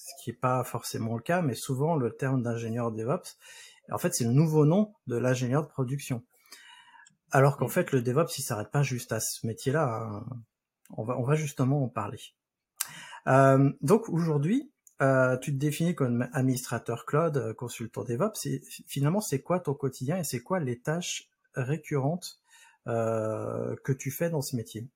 ce 0.00 0.22
qui 0.22 0.30
n'est 0.30 0.36
pas 0.36 0.64
forcément 0.64 1.16
le 1.16 1.22
cas, 1.22 1.42
mais 1.42 1.54
souvent 1.54 1.96
le 1.96 2.10
terme 2.16 2.42
d'ingénieur 2.42 2.92
DevOps, 2.92 3.36
en 3.90 3.98
fait, 3.98 4.14
c'est 4.14 4.24
le 4.24 4.30
nouveau 4.30 4.64
nom 4.64 4.94
de 5.06 5.16
l'ingénieur 5.16 5.62
de 5.62 5.68
production. 5.68 6.22
Alors 7.32 7.56
qu'en 7.56 7.68
fait, 7.68 7.92
le 7.92 8.02
DevOps, 8.02 8.38
il 8.38 8.42
s'arrête 8.42 8.70
pas 8.70 8.82
juste 8.82 9.12
à 9.12 9.20
ce 9.20 9.46
métier-là. 9.46 10.02
Hein. 10.02 10.24
On, 10.96 11.04
va, 11.04 11.18
on 11.18 11.22
va 11.22 11.34
justement 11.34 11.84
en 11.84 11.88
parler. 11.88 12.20
Euh, 13.26 13.70
donc 13.82 14.08
aujourd'hui, 14.08 14.72
euh, 15.02 15.36
tu 15.38 15.52
te 15.52 15.56
définis 15.56 15.94
comme 15.94 16.28
administrateur 16.32 17.06
cloud, 17.06 17.36
euh, 17.36 17.54
consultant 17.54 18.04
DevOps. 18.04 18.46
Et 18.46 18.62
finalement, 18.86 19.20
c'est 19.20 19.40
quoi 19.40 19.60
ton 19.60 19.74
quotidien 19.74 20.18
et 20.18 20.24
c'est 20.24 20.40
quoi 20.40 20.60
les 20.60 20.78
tâches 20.80 21.28
récurrentes 21.54 22.40
euh, 22.86 23.76
que 23.84 23.92
tu 23.92 24.10
fais 24.10 24.30
dans 24.30 24.42
ce 24.42 24.56
métier? 24.56 24.88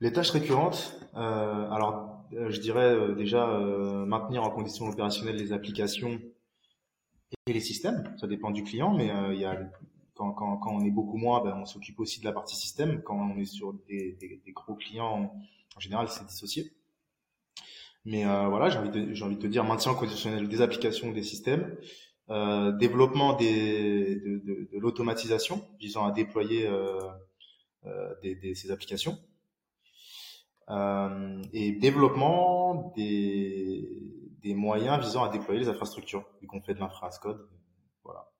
Les 0.00 0.12
tâches 0.12 0.30
récurrentes, 0.30 1.00
euh, 1.16 1.70
alors 1.70 2.24
euh, 2.32 2.50
je 2.50 2.60
dirais 2.60 2.94
euh, 2.94 3.14
déjà 3.14 3.46
maintenir 4.06 4.44
en 4.44 4.50
condition 4.50 4.88
opérationnelle 4.88 5.36
les 5.36 5.52
applications 5.52 6.20
et 7.46 7.52
les 7.52 7.60
systèmes. 7.60 8.14
Ça 8.20 8.26
dépend 8.26 8.50
du 8.50 8.62
client, 8.62 8.94
mais 8.94 9.10
il 9.32 9.40
y 9.40 9.44
a 9.44 9.58
quand, 10.14 10.60
on 10.66 10.84
est 10.84 10.90
beaucoup 10.90 11.16
moins, 11.16 11.42
ben, 11.42 11.56
on 11.56 11.64
s'occupe 11.64 12.00
aussi 12.00 12.20
de 12.20 12.24
la 12.24 12.32
partie 12.32 12.56
système. 12.56 13.02
Quand 13.02 13.16
on 13.16 13.36
est 13.38 13.44
sur 13.44 13.74
des, 13.88 14.16
gros 14.48 14.74
clients, 14.74 15.32
en 15.76 15.80
général, 15.80 16.08
c'est 16.08 16.26
dissocié. 16.26 16.72
Mais 18.04 18.24
voilà, 18.24 18.68
j'ai 18.68 18.78
envie, 18.78 18.90
de, 18.90 19.40
te 19.40 19.46
dire 19.46 19.64
maintien 19.64 19.94
conditionnel 19.94 20.48
des 20.48 20.60
applications, 20.60 21.12
des 21.12 21.22
systèmes, 21.22 21.76
développement 22.28 23.34
des, 23.34 24.16
de, 24.16 24.78
l'automatisation 24.78 25.64
visant 25.78 26.04
à 26.06 26.10
déployer 26.10 26.68
ces 28.54 28.70
applications, 28.72 29.18
euh, 30.70 31.42
et 31.52 31.72
développement 31.72 32.92
des, 32.96 33.88
des 34.42 34.54
moyens 34.54 35.00
visant 35.00 35.24
à 35.24 35.30
déployer 35.30 35.60
les 35.60 35.68
infrastructures, 35.68 36.24
vu 36.40 36.46
qu'on 36.46 36.60
fait 36.60 36.74
de 36.74 36.80
l'infrascode. 36.80 37.48
Voilà. 38.04 38.30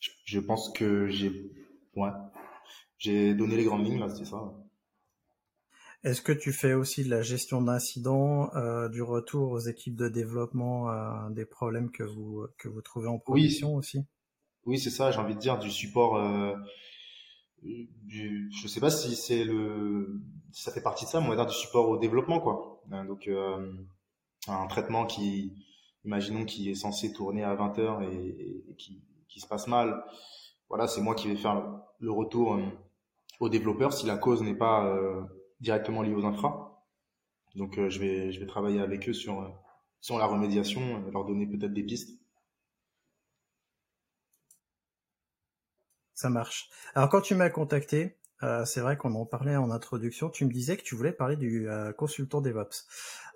Je, 0.00 0.10
je, 0.24 0.40
pense 0.40 0.72
que 0.72 1.06
j'ai 1.08 1.52
ouais, 1.94 2.10
j'ai 2.98 3.34
donné 3.34 3.56
les 3.56 3.64
grandes 3.64 3.84
lignes 3.84 4.00
là, 4.00 4.08
c'est 4.08 4.24
ça. 4.24 4.54
Est-ce 6.04 6.20
que 6.20 6.32
tu 6.32 6.52
fais 6.52 6.74
aussi 6.74 7.04
de 7.04 7.10
la 7.10 7.22
gestion 7.22 7.62
d'incidents, 7.62 8.50
euh, 8.56 8.88
du 8.88 9.02
retour 9.02 9.52
aux 9.52 9.60
équipes 9.60 9.94
de 9.94 10.08
développement, 10.08 10.90
euh, 10.90 11.30
des 11.30 11.44
problèmes 11.44 11.92
que 11.92 12.02
vous 12.02 12.48
que 12.58 12.68
vous 12.68 12.82
trouvez 12.82 13.06
en 13.06 13.18
production 13.18 13.74
oui. 13.74 13.78
aussi? 13.78 14.04
Oui, 14.64 14.78
c'est 14.78 14.90
ça. 14.90 15.12
J'ai 15.12 15.20
envie 15.20 15.34
de 15.34 15.40
dire 15.40 15.58
du 15.60 15.70
support. 15.70 16.16
Euh, 17.64 17.86
du, 18.04 18.50
je 18.52 18.68
sais 18.68 18.80
pas 18.80 18.90
si 18.90 19.14
c'est 19.16 19.44
le, 19.44 20.20
si 20.52 20.62
ça 20.62 20.72
fait 20.72 20.82
partie 20.82 21.04
de 21.04 21.10
ça, 21.10 21.20
mais 21.20 21.26
on 21.26 21.30
va 21.30 21.36
dire 21.36 21.46
du 21.46 21.54
support 21.54 21.88
au 21.88 21.96
développement, 21.96 22.40
quoi. 22.40 22.82
Hein, 22.90 23.04
donc 23.04 23.28
euh, 23.28 23.72
un 24.48 24.66
traitement 24.66 25.06
qui, 25.06 25.52
imaginons, 26.04 26.44
qui 26.44 26.70
est 26.70 26.74
censé 26.74 27.12
tourner 27.12 27.44
à 27.44 27.54
20 27.54 27.78
heures 27.78 28.02
et, 28.02 28.64
qui, 28.78 29.02
qui 29.28 29.40
se 29.40 29.46
passe 29.46 29.66
mal. 29.66 30.04
Voilà, 30.68 30.86
c'est 30.86 31.00
moi 31.00 31.14
qui 31.14 31.28
vais 31.28 31.36
faire 31.36 31.82
le 31.98 32.10
retour 32.10 32.54
euh, 32.54 32.62
aux 33.40 33.48
développeurs 33.48 33.92
si 33.92 34.06
la 34.06 34.16
cause 34.16 34.42
n'est 34.42 34.56
pas 34.56 34.86
euh, 34.86 35.22
directement 35.60 36.02
liée 36.02 36.14
aux 36.14 36.24
infras. 36.24 36.84
Donc 37.54 37.78
euh, 37.78 37.90
je 37.90 38.00
vais 38.00 38.32
je 38.32 38.40
vais 38.40 38.46
travailler 38.46 38.80
avec 38.80 39.08
eux 39.08 39.12
sur 39.12 39.54
sur 40.00 40.18
la 40.18 40.26
remédiation, 40.26 41.04
leur 41.12 41.24
donner 41.24 41.46
peut-être 41.46 41.72
des 41.74 41.84
pistes. 41.84 42.21
Ça 46.22 46.30
marche. 46.30 46.70
Alors 46.94 47.08
quand 47.08 47.20
tu 47.20 47.34
m'as 47.34 47.50
contacté, 47.50 48.16
euh, 48.44 48.64
c'est 48.64 48.80
vrai 48.80 48.96
qu'on 48.96 49.12
en 49.16 49.26
parlait 49.26 49.56
en 49.56 49.72
introduction, 49.72 50.30
tu 50.30 50.44
me 50.44 50.52
disais 50.52 50.76
que 50.76 50.84
tu 50.84 50.94
voulais 50.94 51.10
parler 51.10 51.34
du 51.34 51.68
euh, 51.68 51.92
consultant 51.92 52.40
DevOps. 52.40 52.86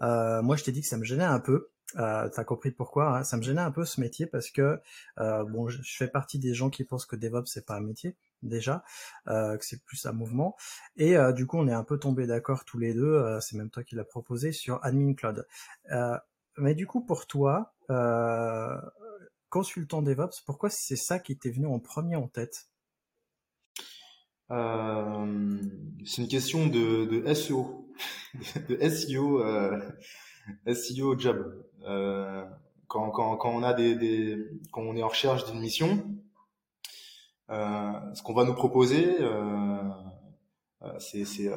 Euh, 0.02 0.40
moi 0.40 0.54
je 0.54 0.62
t'ai 0.62 0.70
dit 0.70 0.82
que 0.82 0.86
ça 0.86 0.96
me 0.96 1.02
gênait 1.02 1.24
un 1.24 1.40
peu. 1.40 1.68
Euh, 1.96 2.28
T'as 2.28 2.44
compris 2.44 2.70
pourquoi 2.70 3.08
hein. 3.08 3.24
Ça 3.24 3.38
me 3.38 3.42
gênait 3.42 3.60
un 3.60 3.72
peu 3.72 3.84
ce 3.84 4.00
métier 4.00 4.26
parce 4.26 4.50
que 4.50 4.78
bon, 5.16 5.68
je, 5.68 5.80
fais 5.82 6.06
partie 6.06 6.38
des 6.38 6.54
gens 6.54 6.70
qui 6.70 6.84
pensent 6.84 7.06
que 7.06 7.16
DevOps 7.16 7.46
c'est 7.46 7.66
pas 7.66 7.74
un 7.74 7.80
métier 7.80 8.14
déjà, 8.44 8.84
que 9.26 9.58
c'est 9.62 9.82
plus 9.82 10.06
un 10.06 10.12
mouvement. 10.12 10.54
Et 10.96 11.16
du 11.34 11.44
coup 11.48 11.58
on 11.58 11.66
est 11.66 11.72
un 11.72 11.82
peu 11.82 11.98
tombé 11.98 12.28
d'accord 12.28 12.64
tous 12.64 12.78
les 12.78 12.94
deux. 12.94 13.40
c'est 13.40 13.56
même 13.56 13.70
toi 13.70 13.82
qui 13.82 13.96
l'as 13.96 14.04
proposé 14.04 14.52
sur 14.52 14.78
Admin 14.84 15.14
Cloud. 15.14 15.44
mais 16.56 16.76
du 16.76 16.86
coup 16.86 17.00
pour 17.00 17.26
toi, 17.26 17.74
consultant 19.48 20.02
DevOps, 20.02 20.42
pourquoi 20.44 20.70
c'est 20.70 20.96
ça 20.96 21.18
qui 21.18 21.36
t'est 21.36 21.50
venu 21.50 21.66
en 21.66 21.80
premier 21.80 22.14
en 22.14 22.28
tête? 22.28 22.68
Euh, 24.50 25.58
C'est 26.04 26.22
une 26.22 26.28
question 26.28 26.66
de, 26.66 27.04
de 27.06 27.34
SEO, 27.34 27.88
de 28.68 28.88
SEO, 28.88 29.40
euh, 29.40 29.80
SEO 30.72 31.18
job. 31.18 31.64
Euh, 31.86 32.44
quand, 32.88 33.10
quand, 33.10 33.36
quand 33.36 33.50
on 33.50 33.62
a 33.62 33.74
des, 33.74 33.94
des, 33.96 34.36
quand 34.72 34.82
on 34.82 34.96
est 34.96 35.02
en 35.02 35.08
recherche 35.08 35.44
d'une 35.50 35.60
mission, 35.60 36.04
euh, 37.50 37.92
ce 38.14 38.22
qu'on 38.22 38.34
va 38.34 38.44
nous 38.44 38.54
proposer, 38.54 39.16
euh, 39.20 39.82
c'est, 40.98 41.24
c'est, 41.24 41.50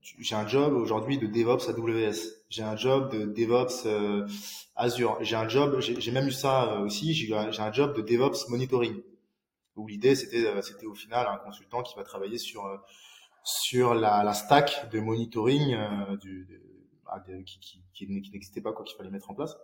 j'ai 0.00 0.34
un 0.34 0.46
job 0.48 0.72
aujourd'hui 0.74 1.18
de 1.18 1.26
DevOps 1.26 1.68
AWS. 1.68 2.16
J'ai 2.48 2.64
un 2.64 2.76
job 2.76 3.12
de 3.12 3.24
DevOps 3.26 3.86
Azure. 4.74 5.18
J'ai 5.20 5.36
un 5.36 5.48
job, 5.48 5.78
j'ai, 5.80 6.10
même 6.10 6.26
eu 6.26 6.32
ça 6.32 6.80
aussi. 6.80 7.14
J'ai 7.14 7.32
un 7.34 7.72
job 7.72 7.96
de 7.96 8.02
DevOps 8.02 8.48
monitoring. 8.48 9.00
Où 9.76 9.86
l'idée 9.86 10.14
c'était, 10.14 10.60
c'était 10.62 10.86
au 10.86 10.94
final 10.94 11.26
un 11.26 11.38
consultant 11.38 11.82
qui 11.82 11.94
va 11.96 12.04
travailler 12.04 12.38
sur 12.38 12.64
sur 13.44 13.94
la, 13.94 14.32
stack 14.34 14.90
de 14.90 15.00
monitoring 15.00 15.76
du, 16.20 16.48
ah, 17.06 17.20
qui, 17.44 17.82
qui, 17.92 18.06
n'existait 18.06 18.60
pas 18.60 18.72
quoi 18.72 18.84
qu'il 18.84 18.96
fallait 18.96 19.10
mettre 19.10 19.30
en 19.30 19.34
place. 19.34 19.56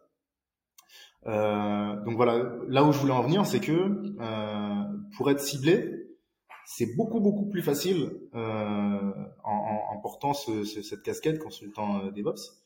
donc 1.25 2.17
voilà, 2.17 2.57
là 2.67 2.83
où 2.85 2.93
je 2.93 2.99
voulais 2.99 3.13
en 3.13 3.23
venir, 3.23 3.47
c'est 3.47 3.61
que 3.61 4.17
pour 5.17 5.31
être 5.31 5.41
ciblé, 5.41 5.99
c'est 6.71 6.95
beaucoup 6.97 7.19
beaucoup 7.19 7.47
plus 7.49 7.63
facile 7.63 8.11
euh, 8.35 9.13
en, 9.43 9.99
portant 10.03 10.35
ce, 10.35 10.65
ce, 10.65 10.83
cette 10.83 11.03
casquette 11.03 11.39
consultant 11.39 12.05
euh, 12.05 12.11
DevOps. 12.11 12.61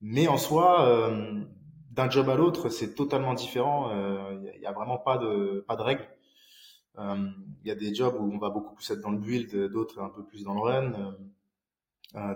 Mais 0.00 0.28
en 0.28 0.38
soi, 0.38 0.86
euh, 0.86 1.42
d'un 1.90 2.08
job 2.08 2.28
à 2.28 2.36
l'autre, 2.36 2.68
c'est 2.68 2.94
totalement 2.94 3.34
différent. 3.34 3.90
Il 4.30 4.60
n'y 4.60 4.66
a, 4.66 4.70
a, 4.70 4.72
vraiment 4.72 4.98
pas 4.98 5.18
de 5.18 5.64
pas 5.66 5.74
de 5.74 5.82
règles. 5.82 6.08
Il 6.98 7.66
y 7.68 7.70
a 7.70 7.74
des 7.74 7.94
jobs 7.94 8.16
où 8.18 8.32
on 8.32 8.38
va 8.38 8.50
beaucoup 8.50 8.74
plus 8.74 8.90
être 8.90 9.00
dans 9.00 9.10
le 9.10 9.18
build, 9.18 9.54
d'autres 9.72 10.00
un 10.00 10.10
peu 10.10 10.24
plus 10.24 10.44
dans 10.44 10.54
le 10.54 10.60
run. 10.60 11.16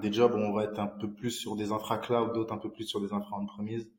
des 0.00 0.12
jobs 0.12 0.32
où 0.34 0.38
on 0.38 0.52
va 0.52 0.64
être 0.64 0.78
un 0.78 0.86
peu 0.86 1.12
plus 1.12 1.30
sur 1.30 1.56
des 1.56 1.72
infra 1.72 1.98
cloud, 1.98 2.32
d'autres 2.32 2.54
un 2.54 2.58
peu 2.58 2.70
plus 2.70 2.84
sur 2.84 3.00
des 3.00 3.12
infra 3.12 3.38
on-premise. 3.38 3.90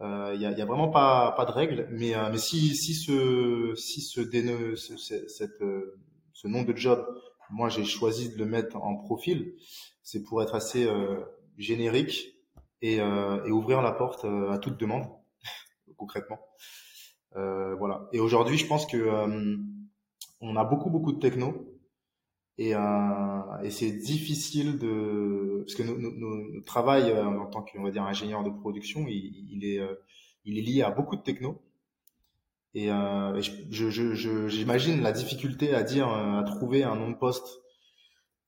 Il 0.00 0.04
euh, 0.04 0.34
y, 0.36 0.46
a, 0.46 0.64
vraiment 0.64 0.88
pas, 0.88 1.44
de 1.44 1.50
règles, 1.50 1.88
mais, 1.90 2.14
euh, 2.14 2.36
si, 2.36 2.76
ce, 2.76 3.74
si 3.74 4.14
euh, 4.16 4.24
de 6.64 6.76
job, 6.76 7.04
moi 7.50 7.68
j'ai 7.68 7.84
choisi 7.84 8.28
de 8.28 8.38
le 8.38 8.46
mettre 8.46 8.76
en 8.76 8.94
profil, 8.94 9.54
c'est 10.04 10.22
pour 10.22 10.40
être 10.40 10.54
assez 10.54 10.88
générique 11.56 12.32
et, 12.80 13.02
ouvrir 13.50 13.82
la 13.82 13.90
porte 13.90 14.24
à 14.24 14.58
toute 14.58 14.78
demande, 14.78 15.08
concrètement. 15.96 16.38
Voilà. 17.78 18.08
Et 18.12 18.20
aujourd'hui, 18.20 18.58
je 18.58 18.66
pense 18.66 18.86
que 18.86 19.58
on 20.40 20.56
a 20.56 20.64
beaucoup 20.64 20.90
beaucoup 20.90 21.12
de 21.12 21.18
techno 21.18 21.68
et, 22.58 22.74
euh, 22.74 23.62
et 23.62 23.70
c'est 23.70 23.92
difficile 23.92 24.78
de 24.78 25.62
parce 25.64 25.76
que 25.76 25.82
notre 25.84 26.64
travail 26.64 27.10
euh, 27.10 27.24
en 27.24 27.46
tant 27.46 27.62
qu'on 27.62 27.84
va 27.84 27.90
dire 27.92 28.02
ingénieur 28.02 28.42
de 28.42 28.50
production, 28.50 29.06
il, 29.06 29.46
il 29.50 29.64
est 29.64 29.78
euh, 29.78 29.94
lié 30.44 30.82
à 30.82 30.90
beaucoup 30.90 31.14
de 31.14 31.22
techno. 31.22 31.62
Et, 32.74 32.90
euh, 32.90 33.40
j'imagine 33.70 35.02
la 35.02 35.12
difficulté 35.12 35.72
à 35.72 35.82
dire 35.84 36.08
à 36.08 36.42
trouver 36.42 36.82
un 36.82 36.96
nom 36.96 37.10
de 37.10 37.16
poste 37.16 37.46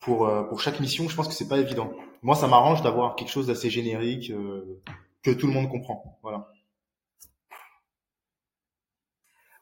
pour 0.01 0.29
pour 0.49 0.61
chaque 0.61 0.81
mission. 0.81 1.09
Je 1.09 1.15
pense 1.15 1.29
que 1.29 1.35
c'est 1.35 1.49
pas 1.49 1.59
évident. 1.59 1.93
Moi, 2.23 2.35
ça 2.35 2.49
m'arrange 2.49 2.83
d'avoir 2.83 3.15
quelque 3.15 3.31
chose 3.31 3.47
d'assez 3.47 3.71
générique 3.71 4.33
que 5.23 5.31
tout 5.31 5.47
le 5.47 5.53
monde 5.53 5.69
comprend. 5.69 6.19
Voilà. 6.23 6.49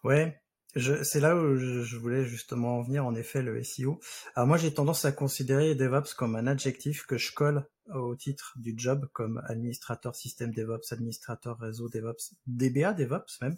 Ouais, 0.05 0.41
c'est 0.77 1.21
là 1.21 1.35
où 1.35 1.57
je, 1.57 1.97
voulais 1.97 2.25
justement 2.25 2.79
en 2.79 2.83
venir, 2.83 3.05
en 3.07 3.15
effet, 3.15 3.43
le 3.43 3.63
SEO. 3.63 4.01
Alors 4.35 4.47
moi, 4.47 4.57
j'ai 4.59 4.73
tendance 4.73 5.05
à 5.05 5.13
considérer 5.13 5.75
DevOps 5.75 6.15
comme 6.17 6.37
un 6.37 6.47
adjectif 6.47 7.07
que 7.07 7.17
je 7.17 7.33
colle 7.33 7.67
au 7.95 8.15
titre 8.15 8.53
du 8.57 8.75
job, 8.77 9.09
comme 9.13 9.43
administrateur 9.47 10.15
système 10.15 10.53
DevOps, 10.53 10.93
administrateur 10.93 11.59
réseau 11.59 11.89
DevOps, 11.89 12.35
DBA 12.47 12.93
DevOps 12.93 13.41
même, 13.41 13.57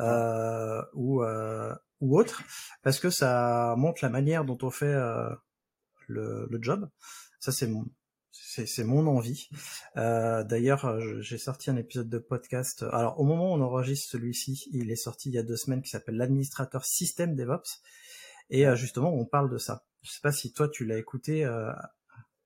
euh, 0.00 0.82
ou, 0.94 1.22
euh, 1.22 1.74
ou 2.00 2.18
autre, 2.18 2.42
parce 2.82 3.00
que 3.00 3.10
ça 3.10 3.74
montre 3.76 3.98
la 4.02 4.10
manière 4.10 4.44
dont 4.44 4.58
on 4.62 4.70
fait 4.70 4.86
euh, 4.86 5.28
le, 6.06 6.46
le 6.50 6.58
job. 6.62 6.88
Ça, 7.40 7.52
c'est 7.52 7.66
mon, 7.66 7.84
c'est 8.40 8.84
mon 8.84 9.06
envie. 9.06 9.48
Euh, 9.96 10.44
D'ailleurs, 10.44 10.84
euh, 10.84 11.20
j'ai 11.20 11.38
sorti 11.38 11.70
un 11.70 11.76
épisode 11.76 12.08
de 12.08 12.18
podcast. 12.18 12.84
Alors, 12.92 13.18
au 13.20 13.24
moment 13.24 13.52
où 13.52 13.56
on 13.56 13.60
enregistre 13.60 14.10
celui-ci, 14.10 14.68
il 14.72 14.90
est 14.90 14.96
sorti 14.96 15.28
il 15.28 15.34
y 15.34 15.38
a 15.38 15.42
deux 15.42 15.56
semaines, 15.56 15.82
qui 15.82 15.90
s'appelle 15.90 16.16
l'administrateur 16.16 16.84
système 16.84 17.34
DevOps. 17.34 17.82
Et 18.50 18.66
euh, 18.66 18.76
justement, 18.76 19.12
on 19.12 19.24
parle 19.24 19.50
de 19.50 19.58
ça. 19.58 19.84
Je 20.02 20.10
sais 20.10 20.20
pas 20.22 20.32
si 20.32 20.52
toi 20.52 20.68
tu 20.68 20.84
l'as 20.84 20.98
écouté. 20.98 21.44
Euh, 21.44 21.72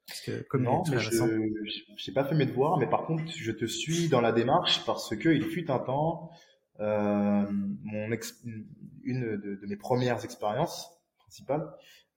parce 0.07 0.21
que 0.23 0.43
comme 0.43 0.63
non, 0.65 0.83
mais 0.91 0.99
je 0.99 1.11
n'ai 1.11 2.15
pas 2.15 2.25
fait 2.25 2.35
mes 2.35 2.47
devoirs, 2.47 2.77
mais 2.79 2.89
par 2.89 3.07
contre, 3.07 3.25
je 3.35 3.53
te 3.53 3.65
suis 3.67 4.09
dans 4.09 4.21
la 4.21 4.33
démarche 4.33 4.85
parce 4.85 5.17
que 5.17 5.29
il 5.29 5.45
fut 5.45 5.71
un 5.71 5.79
temps, 5.79 6.31
euh, 6.81 7.47
mon 7.51 8.11
une 9.05 9.21
de, 9.21 9.57
de, 9.57 9.67
mes 9.67 9.77
premières 9.77 10.25
expériences 10.25 10.91
principales, 11.19 11.73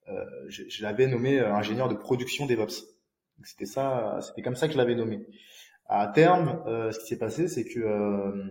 euh, 0.08 0.24
je, 0.48 0.64
je 0.68 0.82
l'avais 0.82 1.06
nommé 1.06 1.38
ingénieur 1.38 1.88
de 1.88 1.94
production 1.94 2.46
DevOps. 2.46 2.95
C'était 3.44 3.66
ça, 3.66 4.18
c'était 4.22 4.42
comme 4.42 4.56
ça 4.56 4.66
que 4.66 4.72
je 4.72 4.78
l'avais 4.78 4.94
nommé. 4.94 5.26
À 5.86 6.06
terme, 6.08 6.62
euh, 6.66 6.90
ce 6.92 6.98
qui 7.00 7.06
s'est 7.06 7.18
passé, 7.18 7.48
c'est 7.48 7.64
que 7.64 7.80
euh, 7.80 8.50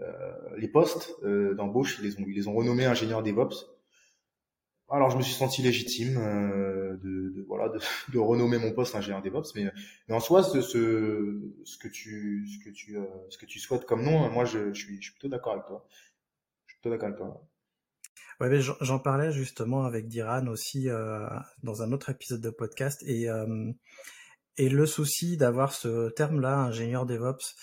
euh, 0.00 0.32
les 0.56 0.68
postes 0.68 1.14
euh, 1.22 1.54
d'embauche, 1.54 1.98
ils 2.00 2.04
les 2.04 2.16
ont, 2.18 2.24
ils 2.26 2.34
les 2.34 2.48
ont 2.48 2.54
renommés 2.54 2.86
ingénieurs 2.86 3.22
DevOps. 3.22 3.66
Alors 4.90 5.10
je 5.10 5.16
me 5.16 5.22
suis 5.22 5.34
senti 5.34 5.62
légitime 5.62 6.18
euh, 6.18 6.96
de, 6.98 7.30
de, 7.30 7.42
voilà 7.48 7.68
de, 7.68 7.78
de, 8.12 8.18
renommer 8.18 8.58
mon 8.58 8.72
poste 8.72 8.94
ingénieur 8.94 9.22
DevOps, 9.22 9.54
mais, 9.54 9.64
mais 10.08 10.14
en 10.14 10.20
soi 10.20 10.42
ce, 10.42 10.60
ce, 10.60 11.40
ce 11.64 11.78
que 11.78 11.88
tu 11.88 12.46
ce 12.46 12.64
que 12.64 12.70
tu 12.70 12.98
ce 13.30 13.38
que 13.38 13.46
tu 13.46 13.58
souhaites 13.58 13.86
comme 13.86 14.02
nom, 14.04 14.30
moi 14.30 14.44
je, 14.44 14.72
je 14.74 14.84
suis 14.84 14.96
je 14.96 15.02
suis 15.04 15.12
plutôt 15.12 15.28
d'accord 15.28 15.54
avec 15.54 15.66
toi. 15.66 15.86
Je 16.66 16.72
suis 16.74 16.80
plutôt 16.80 16.90
d'accord 16.90 17.08
avec 17.08 17.18
toi. 17.18 17.46
Ouais, 18.40 18.60
j'en 18.80 18.98
parlais 18.98 19.32
justement 19.32 19.84
avec 19.84 20.08
Diran 20.08 20.46
aussi 20.48 20.88
euh, 20.88 21.26
dans 21.62 21.82
un 21.82 21.92
autre 21.92 22.10
épisode 22.10 22.40
de 22.40 22.50
podcast 22.50 23.02
et 23.06 23.28
euh, 23.28 23.72
et 24.56 24.68
le 24.68 24.86
souci 24.86 25.36
d'avoir 25.36 25.72
ce 25.72 26.10
terme-là, 26.10 26.58
ingénieur 26.58 27.06
DevOps, 27.06 27.56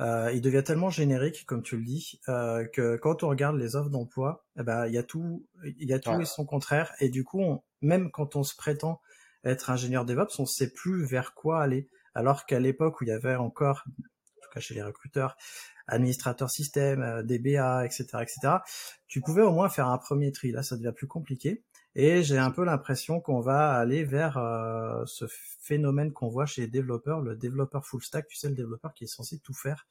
euh, 0.00 0.32
il 0.32 0.40
devient 0.40 0.62
tellement 0.64 0.88
générique, 0.88 1.44
comme 1.44 1.62
tu 1.62 1.76
le 1.76 1.84
dis, 1.84 2.20
euh, 2.28 2.66
que 2.72 2.96
quand 2.96 3.22
on 3.22 3.28
regarde 3.28 3.56
les 3.56 3.76
offres 3.76 3.90
d'emploi, 3.90 4.46
eh 4.58 4.62
ben 4.62 4.86
il 4.86 4.94
y 4.94 4.98
a 4.98 5.02
tout, 5.02 5.46
il 5.64 5.88
y 5.88 5.92
a 5.92 5.98
tout 5.98 6.18
et 6.18 6.24
son 6.24 6.46
contraire, 6.46 6.92
et 7.00 7.10
du 7.10 7.22
coup, 7.22 7.42
on, 7.42 7.62
même 7.82 8.10
quand 8.10 8.34
on 8.34 8.44
se 8.44 8.56
prétend 8.56 9.00
être 9.44 9.68
ingénieur 9.68 10.06
DevOps, 10.06 10.38
on 10.38 10.42
ne 10.42 10.46
sait 10.46 10.72
plus 10.72 11.04
vers 11.04 11.34
quoi 11.34 11.60
aller. 11.60 11.90
Alors 12.14 12.46
qu'à 12.46 12.60
l'époque 12.60 13.00
où 13.00 13.04
il 13.04 13.08
y 13.08 13.12
avait 13.12 13.36
encore, 13.36 13.84
en 13.86 14.40
tout 14.42 14.50
cas 14.52 14.60
chez 14.60 14.74
les 14.74 14.82
recruteurs, 14.82 15.36
administrateur 15.88 16.50
système, 16.50 17.22
DBA, 17.24 17.84
etc., 17.84 18.06
etc., 18.22 18.56
tu 19.06 19.20
pouvais 19.20 19.42
au 19.42 19.52
moins 19.52 19.68
faire 19.68 19.88
un 19.88 19.98
premier 19.98 20.32
tri. 20.32 20.52
Là, 20.52 20.62
ça 20.62 20.76
devient 20.76 20.92
plus 20.94 21.06
compliqué. 21.06 21.64
Et 21.94 22.22
j'ai 22.22 22.38
un 22.38 22.50
peu 22.50 22.64
l'impression 22.64 23.20
qu'on 23.20 23.40
va 23.40 23.72
aller 23.72 24.04
vers 24.04 24.38
euh, 24.38 25.02
ce 25.06 25.24
phénomène 25.60 26.12
qu'on 26.12 26.28
voit 26.28 26.46
chez 26.46 26.62
les 26.62 26.68
développeurs, 26.68 27.20
le 27.20 27.34
développeur 27.34 27.84
full 27.86 28.02
stack, 28.02 28.28
tu 28.28 28.36
sais, 28.36 28.48
le 28.48 28.54
développeur 28.54 28.94
qui 28.94 29.04
est 29.04 29.08
censé 29.08 29.38
tout 29.40 29.54
faire. 29.54 29.86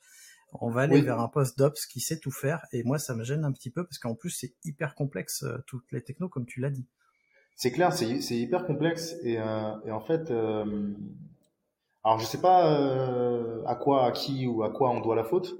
On 0.53 0.69
va 0.69 0.81
aller 0.81 1.01
vers 1.01 1.19
un 1.19 1.27
poste 1.27 1.57
d'ops 1.57 1.85
qui 1.87 1.99
sait 1.99 2.19
tout 2.19 2.31
faire. 2.31 2.65
Et 2.71 2.83
moi, 2.83 2.99
ça 2.99 3.13
me 3.13 3.25
gêne 3.25 3.43
un 3.43 3.51
petit 3.51 3.69
peu 3.69 3.83
parce 3.83 3.99
qu'en 3.99 4.15
plus, 4.15 4.29
c'est 4.29 4.53
hyper 4.63 4.95
complexe, 4.95 5.43
euh, 5.43 5.57
toutes 5.67 5.91
les 5.91 6.01
technos, 6.01 6.29
comme 6.29 6.45
tu 6.45 6.61
l'as 6.61 6.69
dit. 6.69 6.87
C'est 7.57 7.71
clair, 7.71 7.91
c'est 7.91 8.37
hyper 8.37 8.65
complexe. 8.65 9.15
Et, 9.23 9.39
euh, 9.39 9.73
et 9.83 9.91
en 9.91 9.99
fait, 9.99 10.29
euh, 10.29 10.93
alors 12.03 12.19
je 12.19 12.25
sais 12.25 12.39
pas 12.39 12.71
euh, 12.71 13.63
à 13.65 13.75
quoi, 13.75 14.05
à 14.05 14.11
qui 14.11 14.45
ou 14.45 14.63
à 14.63 14.69
quoi 14.69 14.91
on 14.91 15.01
doit 15.01 15.15
la 15.15 15.23
faute, 15.23 15.55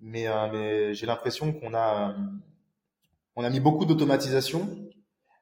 mais, 0.00 0.28
euh, 0.28 0.48
mais 0.52 0.94
j'ai 0.94 1.06
l'impression 1.06 1.52
qu'on 1.52 1.74
a, 1.74 2.14
on 3.36 3.44
a 3.44 3.50
mis 3.50 3.60
beaucoup 3.60 3.84
d'automatisation. 3.84 4.68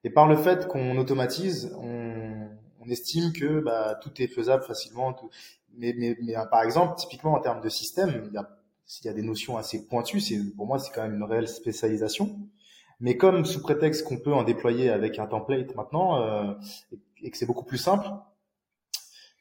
Et 0.05 0.11
par 0.11 0.29
le 0.29 0.37
fait 0.37 0.69
qu'on 0.69 0.97
automatise, 0.99 1.75
on, 1.79 2.49
on 2.81 2.89
estime 2.89 3.33
que 3.33 3.61
bah, 3.61 3.99
tout 4.03 4.11
est 4.21 4.29
faisable 4.29 4.65
facilement. 4.65 5.17
Mais, 5.77 5.95
mais, 5.97 6.17
mais 6.23 6.35
par 6.51 6.63
exemple, 6.63 6.97
typiquement 6.97 7.35
en 7.35 7.41
termes 7.41 7.61
de 7.61 7.69
système, 7.69 8.25
il 8.29 8.35
y 8.35 8.37
a, 8.37 8.49
il 9.03 9.07
y 9.07 9.09
a 9.09 9.13
des 9.13 9.23
notions 9.23 9.57
assez 9.57 9.87
pointues. 9.87 10.21
C'est 10.21 10.39
pour 10.57 10.67
moi, 10.67 10.79
c'est 10.79 10.93
quand 10.93 11.03
même 11.03 11.15
une 11.15 11.25
réelle 11.25 11.49
spécialisation. 11.49 12.39
Mais 13.01 13.17
comme 13.17 13.45
sous 13.45 13.61
prétexte 13.61 14.05
qu'on 14.05 14.19
peut 14.19 14.33
en 14.33 14.45
déployer 14.45 14.91
avec 14.91 15.19
un 15.19 15.27
template 15.27 15.75
maintenant 15.75 16.23
euh, 16.23 16.55
et, 17.23 17.31
que 17.31 17.37
c'est 17.37 17.47
beaucoup 17.47 17.65
plus 17.65 17.79
simple, 17.79 18.09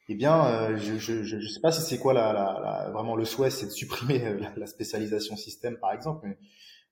eh 0.08 0.14
bien, 0.14 0.46
euh, 0.46 0.76
je, 0.76 0.98
je, 0.98 1.24
je 1.24 1.48
sais 1.48 1.60
pas 1.60 1.72
si 1.72 1.80
c'est 1.80 1.98
quoi 1.98 2.12
la, 2.12 2.32
la, 2.32 2.60
la, 2.62 2.90
vraiment 2.90 3.16
le 3.16 3.24
souhait, 3.24 3.50
c'est 3.50 3.66
de 3.66 3.70
supprimer 3.70 4.24
euh, 4.26 4.40
la, 4.56 4.66
spécialisation 4.66 5.36
système, 5.36 5.78
par 5.78 5.92
exemple. 5.92 6.26
Mais 6.26 6.36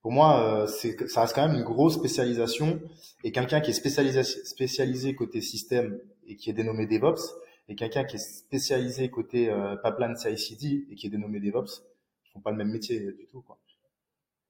pour 0.01 0.13
moi, 0.13 0.63
euh, 0.63 0.67
c'est 0.67 1.09
ça 1.09 1.23
reste 1.23 1.35
quand 1.35 1.47
même 1.47 1.57
une 1.57 1.65
grosse 1.65 1.95
spécialisation. 1.95 2.81
Et 3.23 3.31
quelqu'un 3.33 3.61
qui 3.61 3.71
est 3.71 3.75
spécialisé, 3.75 4.23
spécialisé 4.25 5.15
côté 5.15 5.43
système 5.43 6.01
et 6.27 6.37
qui 6.37 6.49
est 6.49 6.55
dénommé 6.55 6.87
DevOps, 6.87 7.37
et 7.69 7.77
quelqu'un 7.77 8.05
qui 8.05 8.17
est 8.17 8.19
spécialisé 8.19 9.11
côté 9.11 9.51
euh, 9.51 9.77
pipeline 9.77 10.17
CI/CD 10.17 10.87
et 10.91 10.95
qui 10.95 11.07
est 11.07 11.11
dénommé 11.11 11.39
DevOps, 11.39 11.85
ils 12.25 12.31
font 12.33 12.41
pas 12.41 12.51
le 12.51 12.57
même 12.57 12.71
métier 12.71 12.99
du 13.13 13.27
tout. 13.31 13.43
Quoi. 13.43 13.59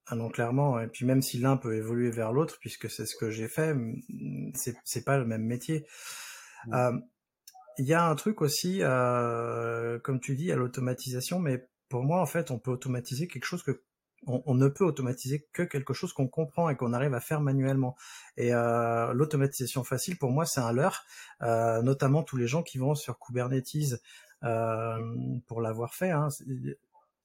Ah 0.07 0.15
non, 0.15 0.29
clairement. 0.29 0.81
Et 0.81 0.87
puis 0.87 1.05
même 1.05 1.23
si 1.23 1.39
l'un 1.39 1.57
peut 1.57 1.75
évoluer 1.75 2.11
vers 2.11 2.33
l'autre, 2.33 2.59
puisque 2.61 2.89
c'est 2.89 3.07
ce 3.07 3.17
que 3.17 3.31
j'ai 3.31 3.49
fait, 3.49 3.75
c'est 4.55 4.77
c'est 4.85 5.05
pas 5.05 5.19
le 5.19 5.25
même 5.25 5.43
métier. 5.43 5.85
Mmh. 6.67 6.75
Euh, 6.75 6.93
il 7.79 7.87
y 7.87 7.95
a 7.95 8.05
un 8.05 8.15
truc 8.15 8.43
aussi, 8.43 8.79
euh, 8.83 9.99
comme 10.01 10.21
tu 10.21 10.35
dis, 10.35 10.53
à 10.53 10.57
l'automatisation, 10.57 11.39
mais 11.39 11.69
pour 11.89 12.03
moi, 12.03 12.21
en 12.21 12.27
fait, 12.27 12.51
on 12.51 12.59
peut 12.59 12.71
automatiser 12.71 13.29
quelque 13.29 13.45
chose 13.45 13.63
que 13.63 13.83
on, 14.29 14.55
ne 14.55 14.69
peut 14.69 14.85
automatiser 14.85 15.49
que 15.53 15.65
quelque 15.65 15.93
chose 15.93 16.13
qu'on 16.13 16.29
comprend 16.29 16.71
et 16.71 16.77
qu'on 16.77 16.93
arrive 16.93 17.13
à 17.13 17.19
faire 17.19 17.41
manuellement. 17.41 17.97
Et 18.37 18.55
euh, 18.55 19.13
l'automatisation 19.15 19.83
facile, 19.83 20.17
pour 20.17 20.31
moi, 20.31 20.47
c'est 20.47 20.61
un 20.61 20.71
leurre, 20.73 21.03
euh, 21.43 21.83
notamment 21.83 22.23
tous 22.23 22.37
les 22.37 22.47
gens 22.47 22.63
qui 22.63 22.79
vont 22.79 22.95
sur 22.95 23.19
Kubernetes 23.19 24.01
pour 24.41 25.61
l'avoir 25.61 25.95
fait. 25.97 26.11
Hein, 26.11 26.29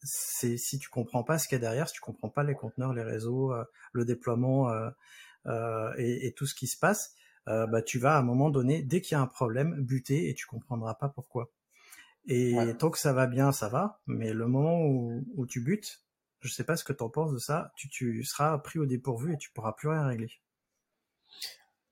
c'est 0.01 0.57
si 0.57 0.79
tu 0.79 0.89
comprends 0.89 1.23
pas 1.23 1.37
ce 1.37 1.47
qu'il 1.47 1.57
y 1.57 1.59
a 1.59 1.61
derrière, 1.61 1.87
si 1.87 1.93
tu 1.93 2.01
comprends 2.01 2.29
pas 2.29 2.43
les 2.43 2.55
conteneurs, 2.55 2.93
les 2.93 3.03
réseaux, 3.03 3.53
le 3.91 4.03
déploiement 4.03 4.71
et, 5.99 6.33
tout 6.35 6.47
ce 6.47 6.55
qui 6.55 6.65
se 6.65 6.79
passe, 6.79 7.13
bah 7.47 7.81
tu 7.81 7.97
vas 7.99 8.15
à 8.15 8.19
un 8.19 8.23
moment 8.23 8.49
donné, 8.49 8.81
dès 8.83 9.01
qu'il 9.01 9.15
y 9.15 9.19
a 9.19 9.21
un 9.21 9.27
problème, 9.27 9.75
buter 9.79 10.29
et 10.29 10.33
tu 10.33 10.45
comprendras 10.45 10.95
pas 10.95 11.09
pourquoi. 11.09 11.49
Et 12.27 12.57
tant 12.77 12.89
que 12.89 12.99
ça 12.99 13.13
va 13.13 13.25
bien, 13.25 13.51
ça 13.51 13.69
va, 13.69 14.01
mais 14.05 14.33
le 14.33 14.47
moment 14.47 14.81
où, 14.81 15.23
où 15.35 15.45
tu 15.47 15.61
butes, 15.61 16.03
je 16.41 16.53
sais 16.53 16.63
pas 16.63 16.75
ce 16.75 16.83
que 16.83 16.93
tu 16.93 17.03
en 17.03 17.09
penses 17.09 17.31
de 17.31 17.37
ça, 17.37 17.71
tu, 17.75 17.89
tu 17.89 18.23
seras 18.23 18.57
pris 18.57 18.79
au 18.79 18.85
dépourvu 18.85 19.33
et 19.33 19.37
tu 19.37 19.49
pourras 19.51 19.73
plus 19.73 19.89
rien 19.89 20.05
régler. 20.05 20.31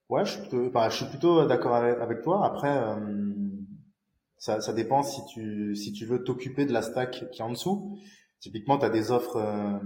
Ouais, 0.10 0.24
je 0.26 0.32
suis 0.32 0.42
plutôt, 0.42 0.70
bah, 0.70 0.90
je 0.90 0.98
suis 0.98 1.06
plutôt 1.06 1.46
d'accord 1.48 1.76
avec, 1.76 2.22
toi. 2.22 2.46
Après, 2.46 2.78
euh, 2.78 3.26
ça, 4.38 4.62
ça, 4.62 4.74
dépend 4.74 5.02
si 5.02 5.26
tu, 5.34 5.76
si 5.76 5.94
tu 5.94 6.06
veux 6.06 6.24
t'occuper 6.24 6.66
de 6.66 6.74
la 6.74 6.84
stack 6.84 7.32
qui 7.32 7.42
est 7.42 7.44
en 7.44 7.50
dessous. 7.50 7.98
Typiquement, 8.40 8.78
tu 8.78 8.86
as 8.86 8.90
des 8.90 9.12
offres 9.12 9.38
euh, 9.38 9.80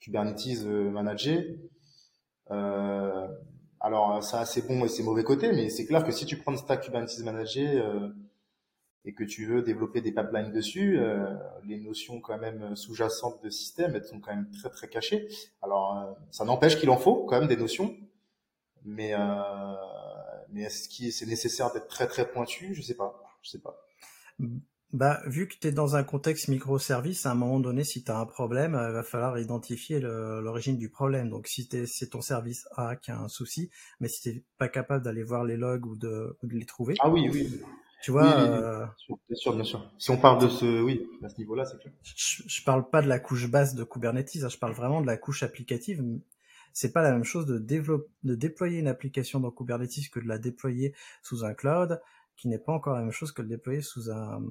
Kubernetes 0.00 0.64
euh, 0.64 0.90
managées. 0.90 1.60
Euh, 2.50 3.28
alors, 3.82 4.22
ça 4.22 4.40
a 4.40 4.46
ses 4.46 4.62
bons 4.62 4.84
et 4.84 4.88
ses 4.88 5.02
mauvais 5.02 5.24
côtés, 5.24 5.50
mais 5.50 5.68
c'est 5.68 5.84
clair 5.86 6.04
que 6.04 6.12
si 6.12 6.24
tu 6.24 6.36
prends 6.36 6.52
une 6.52 6.58
stack 6.58 6.84
Kubernetes 6.84 7.18
managée 7.24 7.80
euh, 7.80 8.08
et 9.04 9.12
que 9.12 9.24
tu 9.24 9.44
veux 9.44 9.60
développer 9.60 10.00
des 10.00 10.12
pipelines 10.12 10.52
dessus, 10.52 11.00
euh, 11.00 11.34
les 11.66 11.80
notions 11.80 12.20
quand 12.20 12.38
même 12.38 12.76
sous-jacentes 12.76 13.42
de 13.42 13.50
système, 13.50 13.96
elles 13.96 14.04
sont 14.04 14.20
quand 14.20 14.34
même 14.34 14.48
très 14.50 14.70
très 14.70 14.86
cachées. 14.86 15.28
Alors, 15.62 16.16
ça 16.30 16.44
n'empêche 16.44 16.78
qu'il 16.78 16.90
en 16.90 16.96
faut 16.96 17.24
quand 17.24 17.40
même 17.40 17.48
des 17.48 17.56
notions, 17.56 17.96
mais 18.84 19.14
mais 20.50 20.62
est-ce 20.62 20.88
qu'il 20.88 21.12
c'est 21.12 21.26
nécessaire 21.26 21.72
d'être 21.72 21.88
très 21.88 22.06
très 22.06 22.30
pointu? 22.30 22.74
Je 22.74 22.82
sais 22.82 22.94
pas, 22.94 23.20
je 23.42 23.50
sais 23.50 23.60
pas. 23.60 23.84
Bah, 24.92 25.22
vu 25.24 25.48
que 25.48 25.54
tu 25.58 25.68
es 25.68 25.72
dans 25.72 25.96
un 25.96 26.04
contexte 26.04 26.48
microservice, 26.48 27.24
à 27.24 27.30
un 27.30 27.34
moment 27.34 27.60
donné, 27.60 27.82
si 27.82 28.04
tu 28.04 28.10
as 28.10 28.18
un 28.18 28.26
problème, 28.26 28.72
il 28.72 28.92
va 28.92 29.02
falloir 29.02 29.38
identifier 29.38 30.00
l'origine 30.00 30.76
du 30.76 30.90
problème. 30.90 31.30
Donc, 31.30 31.46
si 31.46 31.66
c'est 31.86 32.10
ton 32.10 32.20
service 32.20 32.68
A 32.76 32.96
qui 32.96 33.10
a 33.10 33.18
un 33.18 33.28
souci, 33.28 33.70
mais 34.00 34.08
si 34.08 34.20
tu 34.20 34.44
pas 34.58 34.68
capable 34.68 35.02
d'aller 35.02 35.22
voir 35.22 35.44
les 35.44 35.56
logs 35.56 35.86
ou 35.86 35.96
de, 35.96 36.36
ou 36.42 36.46
de, 36.46 36.54
les 36.54 36.66
trouver. 36.66 36.94
Ah 37.00 37.08
oui, 37.08 37.26
oui. 37.32 37.62
Tu 38.02 38.10
vois. 38.10 38.38
Euh... 38.38 38.84
Bien 39.08 39.36
sûr, 39.36 39.54
bien 39.54 39.64
sûr. 39.64 39.90
Si 39.96 40.10
on 40.10 40.18
parle 40.18 40.42
de 40.42 40.48
ce, 40.48 40.82
oui, 40.82 41.08
à 41.22 41.30
ce 41.30 41.38
niveau-là, 41.38 41.64
c'est 41.64 41.78
clair. 41.78 41.94
Je, 42.02 42.42
je 42.46 42.64
parle 42.64 42.90
pas 42.90 43.00
de 43.00 43.08
la 43.08 43.18
couche 43.18 43.48
basse 43.48 43.74
de 43.74 43.84
Kubernetes, 43.84 44.42
hein, 44.42 44.48
je 44.48 44.58
parle 44.58 44.74
vraiment 44.74 45.00
de 45.00 45.06
la 45.06 45.16
couche 45.16 45.42
applicative. 45.42 46.04
C'est 46.74 46.92
pas 46.92 47.02
la 47.02 47.12
même 47.12 47.24
chose 47.24 47.46
de, 47.46 47.58
développer, 47.58 48.10
de 48.24 48.34
déployer 48.34 48.78
une 48.78 48.88
application 48.88 49.40
dans 49.40 49.50
Kubernetes 49.50 50.10
que 50.12 50.20
de 50.20 50.28
la 50.28 50.38
déployer 50.38 50.94
sous 51.22 51.44
un 51.44 51.54
cloud 51.54 52.00
qui 52.36 52.48
n'est 52.48 52.58
pas 52.58 52.72
encore 52.72 52.94
la 52.94 53.02
même 53.02 53.12
chose 53.12 53.32
que 53.32 53.40
le 53.40 53.48
déployer 53.48 53.82
sous 53.82 54.10
un, 54.10 54.42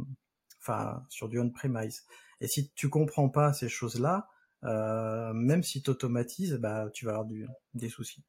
enfin, 0.62 1.06
sur 1.10 1.30
du 1.30 1.40
on-premise. 1.40 2.06
Et 2.40 2.48
si 2.48 2.72
tu 2.72 2.90
comprends 2.90 3.30
pas 3.30 3.54
ces 3.54 3.70
choses-là, 3.70 4.28
euh, 4.64 5.34
même 5.34 5.64
si 5.64 5.82
tu 5.82 5.90
automatises, 5.90 6.54
bah, 6.56 6.90
tu 6.94 7.06
vas 7.06 7.12
avoir 7.12 7.26
du, 7.26 7.48
des 7.74 7.90
soucis. 7.90 8.24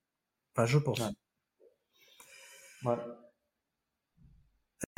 Enfin, 0.54 0.66
je 0.66 0.78
pense. 0.78 1.00
Ouais. 2.84 2.96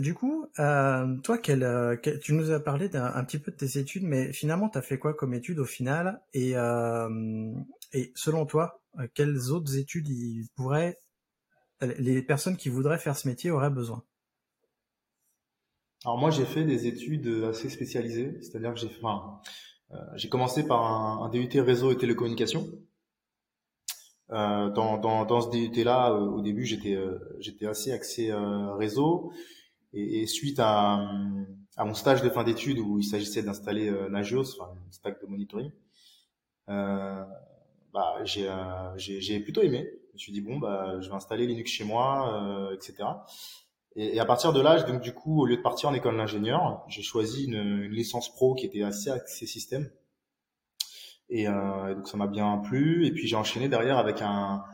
Du 0.00 0.14
coup, 0.14 0.46
euh, 0.58 1.16
toi, 1.18 1.38
quel, 1.38 1.62
euh, 1.62 1.96
quel, 1.96 2.18
tu 2.18 2.32
nous 2.32 2.50
as 2.50 2.60
parlé 2.60 2.88
d'un 2.88 3.22
petit 3.24 3.38
peu 3.38 3.52
de 3.52 3.56
tes 3.56 3.78
études, 3.78 4.02
mais 4.02 4.32
finalement, 4.32 4.68
tu 4.68 4.78
as 4.78 4.82
fait 4.82 4.98
quoi 4.98 5.14
comme 5.14 5.34
études 5.34 5.58
au 5.58 5.64
final? 5.64 6.20
Et, 6.32 6.56
euh, 6.56 7.52
et 7.92 8.12
selon 8.16 8.46
toi, 8.46 8.82
quelles 9.14 9.50
autres 9.50 9.76
études 9.76 10.08
pourraient, 10.56 10.98
les 11.80 12.22
personnes 12.22 12.56
qui 12.56 12.70
voudraient 12.70 12.98
faire 12.98 13.16
ce 13.16 13.28
métier 13.28 13.50
auraient 13.50 13.70
besoin? 13.70 14.02
Alors 16.04 16.18
moi 16.18 16.30
j'ai 16.30 16.44
fait 16.44 16.64
des 16.64 16.86
études 16.86 17.44
assez 17.48 17.70
spécialisées, 17.70 18.38
c'est-à-dire 18.42 18.74
que 18.74 18.80
j'ai 18.80 18.90
enfin, 19.00 19.40
euh, 19.92 20.28
commencé 20.30 20.66
par 20.66 20.82
un, 20.84 21.24
un, 21.24 21.28
DUT 21.30 21.60
réseau 21.60 21.92
et 21.92 21.96
télécommunications. 21.96 22.66
Euh, 24.30 24.70
dans, 24.70 24.98
dans, 24.98 25.24
dans 25.24 25.40
ce 25.40 25.50
DUT-là, 25.50 26.12
euh, 26.12 26.20
au 26.20 26.40
début, 26.40 26.64
j'étais 26.64 26.94
euh, 26.94 27.70
assez 27.70 27.92
axé 27.92 28.30
euh, 28.30 28.74
réseau. 28.74 29.32
Et, 29.92 30.22
et, 30.22 30.26
suite 30.26 30.58
à, 30.58 31.08
à 31.76 31.84
mon 31.84 31.94
stage 31.94 32.22
de 32.22 32.28
fin 32.28 32.42
d'études 32.42 32.78
où 32.80 32.98
il 32.98 33.04
s'agissait 33.04 33.42
d'installer 33.42 33.92
Nagios, 34.10 34.58
enfin 34.58 34.72
une 34.84 34.92
stack 34.92 35.20
de 35.22 35.26
monitoring, 35.26 35.70
bah, 36.66 38.18
j'ai 38.24 38.50
j'ai 38.96 39.38
plutôt 39.38 39.62
aimé. 39.62 39.88
Je 40.08 40.12
me 40.14 40.18
suis 40.18 40.32
dit 40.32 40.40
bon 40.40 40.58
bah 40.58 41.00
je 41.00 41.08
vais 41.08 41.14
installer 41.14 41.46
Linux 41.46 41.70
chez 41.70 41.84
moi, 41.84 42.72
etc. 42.74 43.04
Et, 43.96 44.18
à 44.18 44.24
partir 44.24 44.52
de 44.52 44.60
là, 44.60 44.82
donc 44.82 45.00
du 45.00 45.12
coup, 45.14 45.42
au 45.42 45.46
lieu 45.46 45.56
de 45.56 45.62
partir 45.62 45.88
en 45.88 45.94
école 45.94 46.16
d'ingénieur, 46.16 46.84
j'ai 46.88 47.02
choisi 47.02 47.44
une, 47.46 47.54
une, 47.54 47.92
licence 47.92 48.32
pro 48.32 48.54
qui 48.54 48.66
était 48.66 48.82
assez 48.82 49.10
axée 49.10 49.46
système. 49.46 49.90
Et, 51.28 51.48
euh, 51.48 51.94
donc 51.94 52.08
ça 52.08 52.16
m'a 52.16 52.26
bien 52.26 52.58
plu. 52.58 53.06
Et 53.06 53.12
puis 53.12 53.26
j'ai 53.26 53.36
enchaîné 53.36 53.68
derrière 53.68 53.98
avec 53.98 54.20
un, 54.22 54.64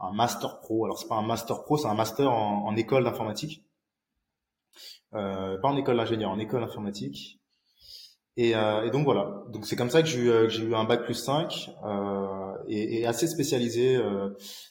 un 0.00 0.12
master 0.12 0.60
pro. 0.60 0.84
Alors 0.84 0.98
c'est 0.98 1.08
pas 1.08 1.16
un 1.16 1.22
master 1.26 1.64
pro, 1.64 1.76
c'est 1.78 1.88
un 1.88 1.94
master 1.94 2.30
en, 2.30 2.66
en 2.66 2.76
école 2.76 3.04
d'informatique. 3.04 3.64
Euh, 5.14 5.58
pas 5.58 5.68
en 5.68 5.76
école 5.76 5.96
d'ingénieur, 5.96 6.30
en 6.30 6.38
école 6.38 6.62
informatique. 6.62 7.37
Et, 8.38 8.54
euh, 8.54 8.86
et, 8.86 8.90
donc 8.90 9.02
voilà. 9.04 9.42
Donc 9.48 9.66
c'est 9.66 9.74
comme 9.74 9.90
ça 9.90 10.00
que 10.00 10.06
j'ai 10.06 10.20
eu, 10.20 10.30
euh, 10.30 10.48
eu, 10.48 10.72
un 10.72 10.84
bac 10.84 11.02
plus 11.02 11.14
5 11.14 11.70
euh, 11.84 12.52
et, 12.68 13.00
et, 13.00 13.06
assez 13.06 13.26
spécialisé. 13.26 13.96
Euh, 13.96 14.30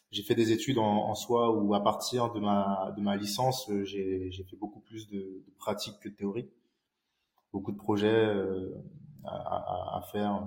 j'ai 0.09 0.23
fait 0.23 0.35
des 0.35 0.53
études 0.53 0.77
en, 0.77 1.09
en, 1.09 1.15
soi 1.15 1.51
où 1.51 1.75
à 1.75 1.83
partir 1.83 2.31
de 2.31 2.39
ma, 2.39 2.93
de 2.95 3.01
ma 3.01 3.17
licence, 3.17 3.69
euh, 3.69 3.83
j'ai 3.83 4.31
fait 4.49 4.55
beaucoup 4.55 4.79
plus 4.79 5.09
de, 5.09 5.17
de 5.17 5.53
pratique 5.59 5.99
que 6.01 6.07
de 6.07 6.15
théorie. 6.15 6.49
Beaucoup 7.51 7.73
de 7.73 7.77
projets 7.77 8.07
euh, 8.07 8.73
à, 9.25 9.35
à, 9.35 9.97
à, 9.97 10.01
faire. 10.13 10.41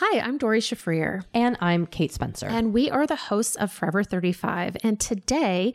Hi, 0.00 0.18
I'm 0.18 0.36
Dory 0.36 0.60
Shafrir. 0.60 1.22
And 1.32 1.56
I'm 1.60 1.86
Kate 1.86 2.12
Spencer. 2.12 2.48
And 2.48 2.72
we 2.72 2.90
are 2.90 3.06
the 3.06 3.30
hosts 3.30 3.54
of 3.54 3.70
Forever 3.70 4.02
35. 4.02 4.78
And 4.82 4.98
today, 4.98 5.74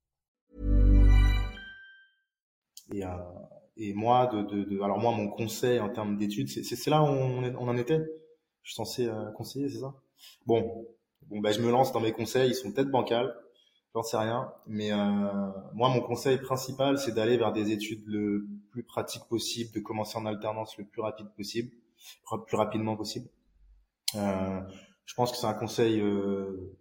Et, 2.93 3.05
euh, 3.05 3.09
et 3.77 3.93
moi, 3.93 4.27
de, 4.27 4.43
de, 4.43 4.63
de, 4.63 4.81
alors 4.81 4.99
moi, 4.99 5.11
mon 5.11 5.29
conseil 5.29 5.79
en 5.79 5.89
termes 5.89 6.17
d'études, 6.17 6.49
c'est 6.49 6.89
là 6.89 7.01
où 7.01 7.05
on, 7.05 7.43
on, 7.55 7.67
en 7.67 7.77
était. 7.77 7.99
Je 8.63 8.71
suis 8.71 8.75
censé 8.75 9.07
euh, 9.07 9.31
conseiller, 9.31 9.69
c'est 9.69 9.79
ça? 9.79 9.93
Bon, 10.45 10.87
bon, 11.23 11.39
ben 11.39 11.51
je 11.51 11.61
me 11.61 11.71
lance 11.71 11.91
dans 11.91 11.99
mes 11.99 12.11
conseils. 12.11 12.49
Ils 12.49 12.55
sont 12.55 12.71
peut-être 12.71 12.91
bancals, 12.91 13.33
j'en 13.95 14.03
sais 14.03 14.17
rien. 14.17 14.51
Mais 14.67 14.91
euh, 14.91 14.97
moi, 15.73 15.89
mon 15.89 16.01
conseil 16.01 16.37
principal, 16.37 16.97
c'est 16.97 17.13
d'aller 17.13 17.37
vers 17.37 17.53
des 17.53 17.71
études 17.71 18.03
le 18.05 18.47
plus 18.71 18.83
pratique 18.83 19.23
possible, 19.29 19.71
de 19.73 19.79
commencer 19.79 20.17
en 20.17 20.25
alternance 20.25 20.77
le 20.77 20.85
plus 20.85 21.01
rapide 21.01 21.27
possible, 21.35 21.71
plus 22.45 22.57
rapidement 22.57 22.95
possible. 22.95 23.29
Euh, 24.15 24.61
je 25.05 25.13
pense 25.15 25.31
que 25.31 25.37
c'est 25.37 25.47
un 25.47 25.53
conseil 25.53 25.99
euh, 26.01 26.77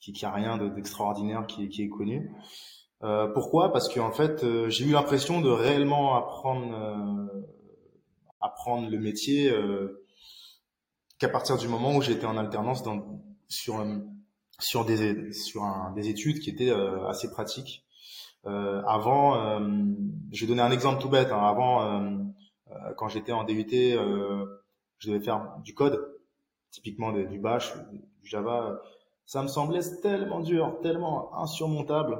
qui, 0.00 0.12
qui 0.12 0.24
a 0.24 0.32
rien 0.32 0.56
d'extraordinaire, 0.58 1.46
qui, 1.46 1.68
qui 1.68 1.82
est 1.82 1.88
connu. 1.88 2.30
Euh, 3.02 3.28
pourquoi? 3.28 3.72
Parce 3.72 3.92
qu'en 3.92 4.12
fait, 4.12 4.44
euh, 4.44 4.68
j'ai 4.68 4.84
eu 4.84 4.92
l'impression 4.92 5.40
de 5.40 5.48
réellement 5.48 6.16
apprendre, 6.16 6.74
euh, 6.74 7.46
apprendre 8.40 8.90
le 8.90 8.98
métier 8.98 9.52
qu'à 11.18 11.28
partir 11.28 11.56
du 11.58 11.68
moment 11.68 11.94
où 11.94 12.02
j'étais 12.02 12.26
en 12.26 12.36
alternance 12.36 12.82
dans, 12.82 13.22
sur 13.48 13.84
sur 14.58 14.84
des 14.84 15.32
sur 15.32 15.64
un, 15.64 15.92
des 15.92 16.08
études 16.08 16.40
qui 16.40 16.50
étaient 16.50 16.72
assez 17.08 17.30
pratiques. 17.30 17.84
avant, 18.44 19.60
je 20.32 20.40
vais 20.40 20.46
donner 20.46 20.62
un 20.62 20.70
exemple 20.70 21.02
tout 21.02 21.10
bête. 21.10 21.30
Hein. 21.32 21.42
avant, 21.42 22.32
quand 22.96 23.08
j'étais 23.08 23.32
en 23.32 23.44
DUT, 23.44 23.66
je 23.70 25.10
devais 25.10 25.20
faire 25.20 25.56
du 25.62 25.74
code, 25.74 26.00
typiquement 26.70 27.12
du 27.12 27.38
Bash, 27.38 27.74
du 28.22 28.28
Java. 28.28 28.80
Ça 29.26 29.42
me 29.42 29.48
semblait 29.48 29.80
tellement 30.02 30.40
dur, 30.40 30.78
tellement 30.80 31.36
insurmontable 31.36 32.18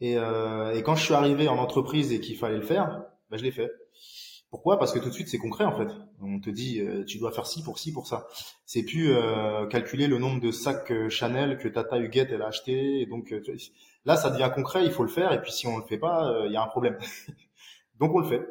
et, 0.00 0.16
euh, 0.16 0.74
et 0.74 0.82
quand 0.82 0.94
je 0.94 1.04
suis 1.04 1.14
arrivé 1.14 1.48
en 1.48 1.58
entreprise 1.58 2.12
et 2.12 2.20
qu'il 2.20 2.36
fallait 2.36 2.56
le 2.56 2.62
faire, 2.62 3.04
ben 3.30 3.36
je 3.36 3.44
l'ai 3.44 3.50
fait. 3.50 3.70
Pourquoi? 4.50 4.78
Parce 4.80 4.92
que 4.92 4.98
tout 4.98 5.08
de 5.08 5.14
suite 5.14 5.28
c'est 5.28 5.38
concret 5.38 5.64
en 5.64 5.76
fait. 5.76 5.88
On 6.20 6.40
te 6.40 6.50
dit 6.50 6.80
euh, 6.80 7.04
tu 7.04 7.18
dois 7.18 7.30
faire 7.30 7.46
ci 7.46 7.62
pour 7.62 7.78
ci 7.78 7.92
pour 7.92 8.08
ça. 8.08 8.26
C'est 8.66 8.82
plus 8.82 9.12
euh, 9.12 9.66
calculer 9.66 10.08
le 10.08 10.18
nombre 10.18 10.40
de 10.40 10.50
sacs 10.50 10.90
euh, 10.90 11.08
Chanel 11.08 11.58
que 11.58 11.68
Tata 11.68 11.98
Huguette 11.98 12.30
elle 12.32 12.42
a 12.42 12.48
acheté. 12.48 13.00
Et 13.00 13.06
donc 13.06 13.32
euh, 13.32 13.40
là 14.04 14.16
ça 14.16 14.30
devient 14.30 14.50
concret, 14.52 14.84
il 14.84 14.90
faut 14.90 15.04
le 15.04 15.08
faire. 15.08 15.32
Et 15.32 15.40
puis 15.40 15.52
si 15.52 15.68
on 15.68 15.76
le 15.76 15.84
fait 15.84 15.98
pas, 15.98 16.44
il 16.46 16.52
y 16.52 16.56
a 16.56 16.62
un 16.62 16.66
problème. 16.66 16.98
donc 18.00 18.12
on 18.12 18.18
le 18.18 18.26
fait. 18.26 18.44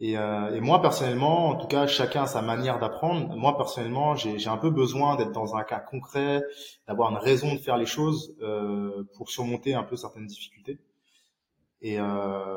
Et, 0.00 0.18
euh, 0.18 0.54
et, 0.54 0.60
moi 0.60 0.82
personnellement, 0.82 1.50
en 1.50 1.56
tout 1.56 1.68
cas, 1.68 1.86
chacun 1.86 2.24
a 2.24 2.26
sa 2.26 2.42
manière 2.42 2.78
d'apprendre. 2.78 3.36
Moi 3.36 3.56
personnellement, 3.56 4.16
j'ai 4.16 4.48
un 4.48 4.56
peu 4.56 4.70
besoin 4.70 5.16
d'être 5.16 5.32
dans 5.32 5.54
un 5.54 5.62
cas 5.62 5.78
concret, 5.78 6.42
d'avoir 6.88 7.10
une 7.10 7.18
raison 7.18 7.54
de 7.54 7.58
faire 7.58 7.76
les 7.76 7.86
choses 7.86 8.36
euh, 8.42 9.04
pour 9.16 9.30
surmonter 9.30 9.74
un 9.74 9.84
peu 9.84 9.96
certaines 9.96 10.26
difficultés. 10.26 10.78
Et, 11.80 11.98
euh, 12.00 12.56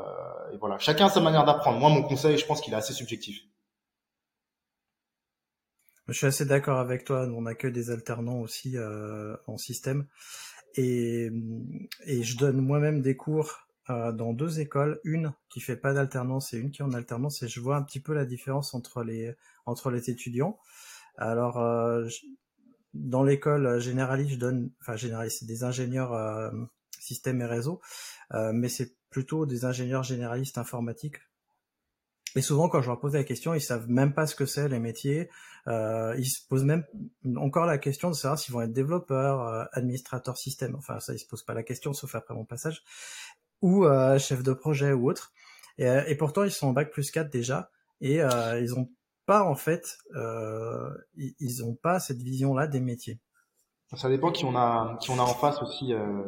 et 0.52 0.56
voilà, 0.56 0.78
chacun 0.78 1.06
a 1.06 1.10
sa 1.10 1.20
manière 1.20 1.44
d'apprendre. 1.44 1.78
Moi, 1.78 1.90
mon 1.90 2.02
conseil, 2.02 2.38
je 2.38 2.46
pense 2.46 2.60
qu'il 2.60 2.72
est 2.72 2.76
assez 2.76 2.92
subjectif. 2.92 3.40
Je 6.08 6.14
suis 6.14 6.26
assez 6.26 6.46
d'accord 6.46 6.78
avec 6.78 7.04
toi. 7.04 7.28
On 7.34 7.44
a 7.46 7.54
que 7.54 7.68
des 7.68 7.90
alternants 7.90 8.40
aussi 8.40 8.76
euh, 8.76 9.36
en 9.46 9.58
système, 9.58 10.06
et, 10.74 11.30
et 12.06 12.22
je 12.22 12.36
donne 12.36 12.60
moi-même 12.60 13.02
des 13.02 13.16
cours 13.16 13.67
euh, 13.90 14.12
dans 14.12 14.34
deux 14.34 14.60
écoles, 14.60 15.00
une 15.04 15.32
qui 15.48 15.60
fait 15.60 15.76
pas 15.76 15.94
d'alternance 15.94 16.52
et 16.52 16.58
une 16.58 16.70
qui 16.70 16.82
en 16.82 16.92
alternance, 16.92 17.42
et 17.42 17.48
je 17.48 17.60
vois 17.60 17.76
un 17.76 17.82
petit 17.82 18.00
peu 18.00 18.12
la 18.12 18.26
différence 18.26 18.74
entre 18.74 19.02
les 19.02 19.34
entre 19.64 19.90
les 19.90 20.10
étudiants. 20.10 20.58
Alors, 21.16 21.58
euh, 21.58 22.06
dans 22.92 23.22
l'école 23.22 23.80
généraliste, 23.80 24.32
je 24.32 24.38
donne, 24.38 24.70
enfin 24.80 24.96
généraliste, 24.96 25.38
c'est 25.40 25.46
des 25.46 25.64
ingénieurs 25.64 26.12
euh, 26.12 26.50
système 27.00 27.40
et 27.40 27.46
réseau, 27.46 27.80
mais 28.52 28.68
c'est 28.68 28.94
plutôt 29.08 29.46
des 29.46 29.64
ingénieurs 29.64 30.02
généralistes 30.02 30.58
informatiques. 30.58 31.16
Et 32.36 32.42
souvent, 32.42 32.68
quand 32.68 32.82
je 32.82 32.88
leur 32.88 33.00
pose 33.00 33.14
la 33.14 33.24
question, 33.24 33.54
ils 33.54 33.62
savent 33.62 33.88
même 33.88 34.12
pas 34.12 34.26
ce 34.26 34.34
que 34.34 34.44
c'est 34.44 34.68
les 34.68 34.78
métiers. 34.78 35.30
Ils 35.66 36.26
se 36.26 36.46
posent 36.46 36.64
même 36.64 36.84
encore 37.36 37.64
la 37.64 37.78
question 37.78 38.10
de 38.10 38.14
savoir 38.14 38.38
s'ils 38.38 38.52
vont 38.52 38.60
être 38.60 38.72
développeurs, 38.72 39.68
administrateurs 39.72 40.36
système. 40.36 40.74
Enfin, 40.74 41.00
ça, 41.00 41.14
ils 41.14 41.18
se 41.18 41.26
posent 41.26 41.44
pas 41.44 41.54
la 41.54 41.62
question, 41.62 41.94
sauf 41.94 42.14
après 42.14 42.34
mon 42.34 42.44
passage 42.44 42.82
ou 43.62 43.84
euh, 43.84 44.18
chef 44.18 44.42
de 44.42 44.52
projet 44.52 44.92
ou 44.92 45.10
autre. 45.10 45.32
Et, 45.78 45.86
euh, 45.86 46.02
et, 46.06 46.16
pourtant, 46.16 46.44
ils 46.44 46.50
sont 46.50 46.68
en 46.68 46.72
bac 46.72 46.90
plus 46.90 47.10
4 47.10 47.30
déjà, 47.30 47.70
et 48.00 48.20
euh, 48.20 48.60
ils 48.60 48.74
ont 48.74 48.88
pas 49.26 49.44
en 49.44 49.54
fait, 49.54 49.98
euh, 50.16 50.90
ils 51.16 51.64
ont 51.64 51.74
pas 51.74 52.00
cette 52.00 52.22
vision-là 52.22 52.66
des 52.66 52.80
métiers. 52.80 53.20
Ça 53.94 54.08
dépend 54.08 54.32
qui 54.32 54.44
on 54.44 54.56
a, 54.56 54.96
qui 55.00 55.10
on 55.10 55.18
a 55.18 55.22
en 55.22 55.34
face 55.34 55.62
aussi 55.62 55.92
euh, 55.92 56.22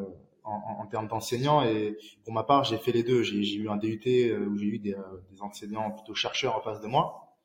en, 0.44 0.82
en, 0.82 0.86
termes 0.86 1.08
d'enseignants. 1.08 1.62
Et 1.62 1.96
pour 2.24 2.32
ma 2.32 2.42
part, 2.42 2.64
j'ai 2.64 2.78
fait 2.78 2.92
les 2.92 3.02
deux. 3.02 3.22
J'ai 3.22 3.54
eu 3.54 3.68
un 3.68 3.76
DUT 3.76 4.00
où 4.48 4.56
j'ai 4.56 4.66
eu 4.66 4.78
des, 4.78 4.96
des, 5.30 5.42
enseignants 5.42 5.90
plutôt 5.90 6.14
chercheurs 6.14 6.56
en 6.56 6.62
face 6.62 6.80
de 6.80 6.86
moi. 6.86 7.36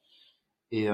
Et, 0.72 0.88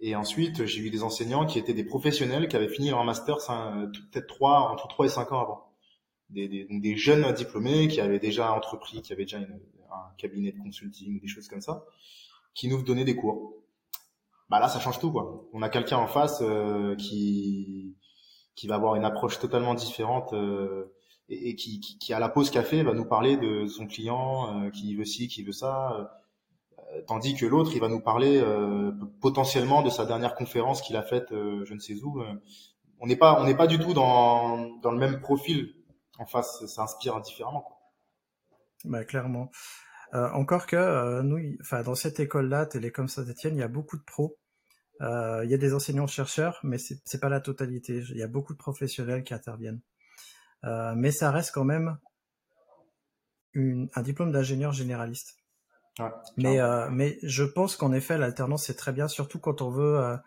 et 0.00 0.16
ensuite, 0.16 0.64
j'ai 0.66 0.80
eu 0.80 0.90
des 0.90 1.02
enseignants 1.02 1.46
qui 1.46 1.58
étaient 1.58 1.74
des 1.74 1.84
professionnels 1.84 2.48
qui 2.48 2.56
avaient 2.56 2.68
fini 2.68 2.90
leur 2.90 3.04
master 3.04 3.36
peut-être 3.38 4.26
trois 4.26 4.70
entre 4.70 4.88
trois 4.88 5.06
et 5.06 5.10
cinq 5.10 5.32
ans 5.32 5.40
avant 5.40 5.67
des, 6.30 6.48
des, 6.48 6.66
des, 6.70 6.96
jeunes 6.96 7.32
diplômés 7.32 7.88
qui 7.88 8.00
avaient 8.00 8.18
déjà 8.18 8.52
entrepris, 8.52 9.02
qui 9.02 9.12
avaient 9.12 9.24
déjà 9.24 9.38
un 9.38 10.14
cabinet 10.18 10.52
de 10.52 10.58
consulting 10.58 11.16
ou 11.16 11.20
des 11.20 11.28
choses 11.28 11.48
comme 11.48 11.60
ça, 11.60 11.84
qui 12.54 12.68
nous 12.68 12.82
donnaient 12.82 13.04
des 13.04 13.16
cours. 13.16 13.54
Bah 14.50 14.60
là, 14.60 14.68
ça 14.68 14.80
change 14.80 14.98
tout, 14.98 15.12
quoi. 15.12 15.44
On 15.52 15.62
a 15.62 15.68
quelqu'un 15.68 15.98
en 15.98 16.06
face 16.06 16.40
euh, 16.42 16.96
qui 16.96 17.94
qui 18.58 18.66
va 18.66 18.74
avoir 18.74 18.96
une 18.96 19.04
approche 19.04 19.38
totalement 19.38 19.74
différente 19.74 20.32
euh, 20.32 20.92
et, 21.28 21.54
qui, 21.54 21.78
qui, 21.78 21.96
qui, 21.98 22.12
à 22.12 22.18
la 22.18 22.28
pause 22.28 22.50
café 22.50 22.82
va 22.82 22.92
nous 22.92 23.04
parler 23.04 23.36
de 23.36 23.66
son 23.66 23.86
client 23.86 24.64
euh, 24.64 24.70
qui 24.70 24.96
veut 24.96 25.04
ci, 25.04 25.28
qui 25.28 25.44
veut 25.44 25.52
ça, 25.52 26.08
euh, 26.94 27.02
tandis 27.06 27.34
que 27.34 27.46
l'autre 27.46 27.70
il 27.74 27.80
va 27.80 27.88
nous 27.88 28.00
parler 28.00 28.40
euh, 28.42 28.90
potentiellement 29.20 29.82
de 29.82 29.90
sa 29.90 30.06
dernière 30.06 30.34
conférence 30.34 30.82
qu'il 30.82 30.96
a 30.96 31.02
faite, 31.02 31.28
je 31.30 31.72
ne 31.72 31.78
sais 31.78 31.94
où. 32.02 32.20
on 32.98 33.06
n'est 33.06 33.16
pas 33.16 33.40
on 33.40 33.44
n'est 33.44 33.56
pas 33.56 33.68
du 33.68 33.78
tout 33.78 33.94
dans 33.94 34.78
dans 34.80 34.90
le 34.90 34.98
même 34.98 35.20
profil 35.20 35.74
en 36.18 36.26
face, 36.26 36.64
ça 36.66 36.82
inspire 36.82 37.20
différemment. 37.20 37.62
Quoi. 37.62 37.78
Bah, 38.84 39.04
clairement. 39.04 39.50
Euh, 40.14 40.30
encore 40.30 40.66
que 40.66 40.76
euh, 40.76 41.22
nous, 41.22 41.38
enfin 41.60 41.82
dans 41.82 41.94
cette 41.94 42.18
école-là, 42.18 42.66
Télécom 42.66 43.08
Saint-Etienne, 43.08 43.56
il 43.56 43.60
y 43.60 43.64
a 43.64 43.68
beaucoup 43.68 43.96
de 43.96 44.02
pros. 44.02 44.38
Euh, 45.00 45.44
il 45.44 45.50
y 45.50 45.54
a 45.54 45.58
des 45.58 45.74
enseignants-chercheurs, 45.74 46.58
mais 46.62 46.78
c'est, 46.78 47.00
c'est 47.04 47.20
pas 47.20 47.28
la 47.28 47.40
totalité. 47.40 48.02
Il 48.10 48.16
y 48.16 48.22
a 48.22 48.28
beaucoup 48.28 48.52
de 48.52 48.58
professionnels 48.58 49.22
qui 49.22 49.34
interviennent. 49.34 49.80
Mais 50.64 51.12
ça 51.12 51.30
reste 51.30 51.52
quand 51.52 51.64
même 51.64 51.98
une, 53.52 53.88
un 53.94 54.02
diplôme 54.02 54.32
d'ingénieur 54.32 54.72
généraliste. 54.72 55.36
Ouais, 56.00 56.10
mais, 56.36 56.58
mais 56.90 57.18
je 57.22 57.44
pense 57.44 57.76
qu'en 57.76 57.92
effet, 57.92 58.18
l'alternance 58.18 58.66
c'est 58.66 58.74
très 58.74 58.92
bien, 58.92 59.06
surtout 59.06 59.38
quand 59.38 59.62
on 59.62 59.70
veut 59.70 60.18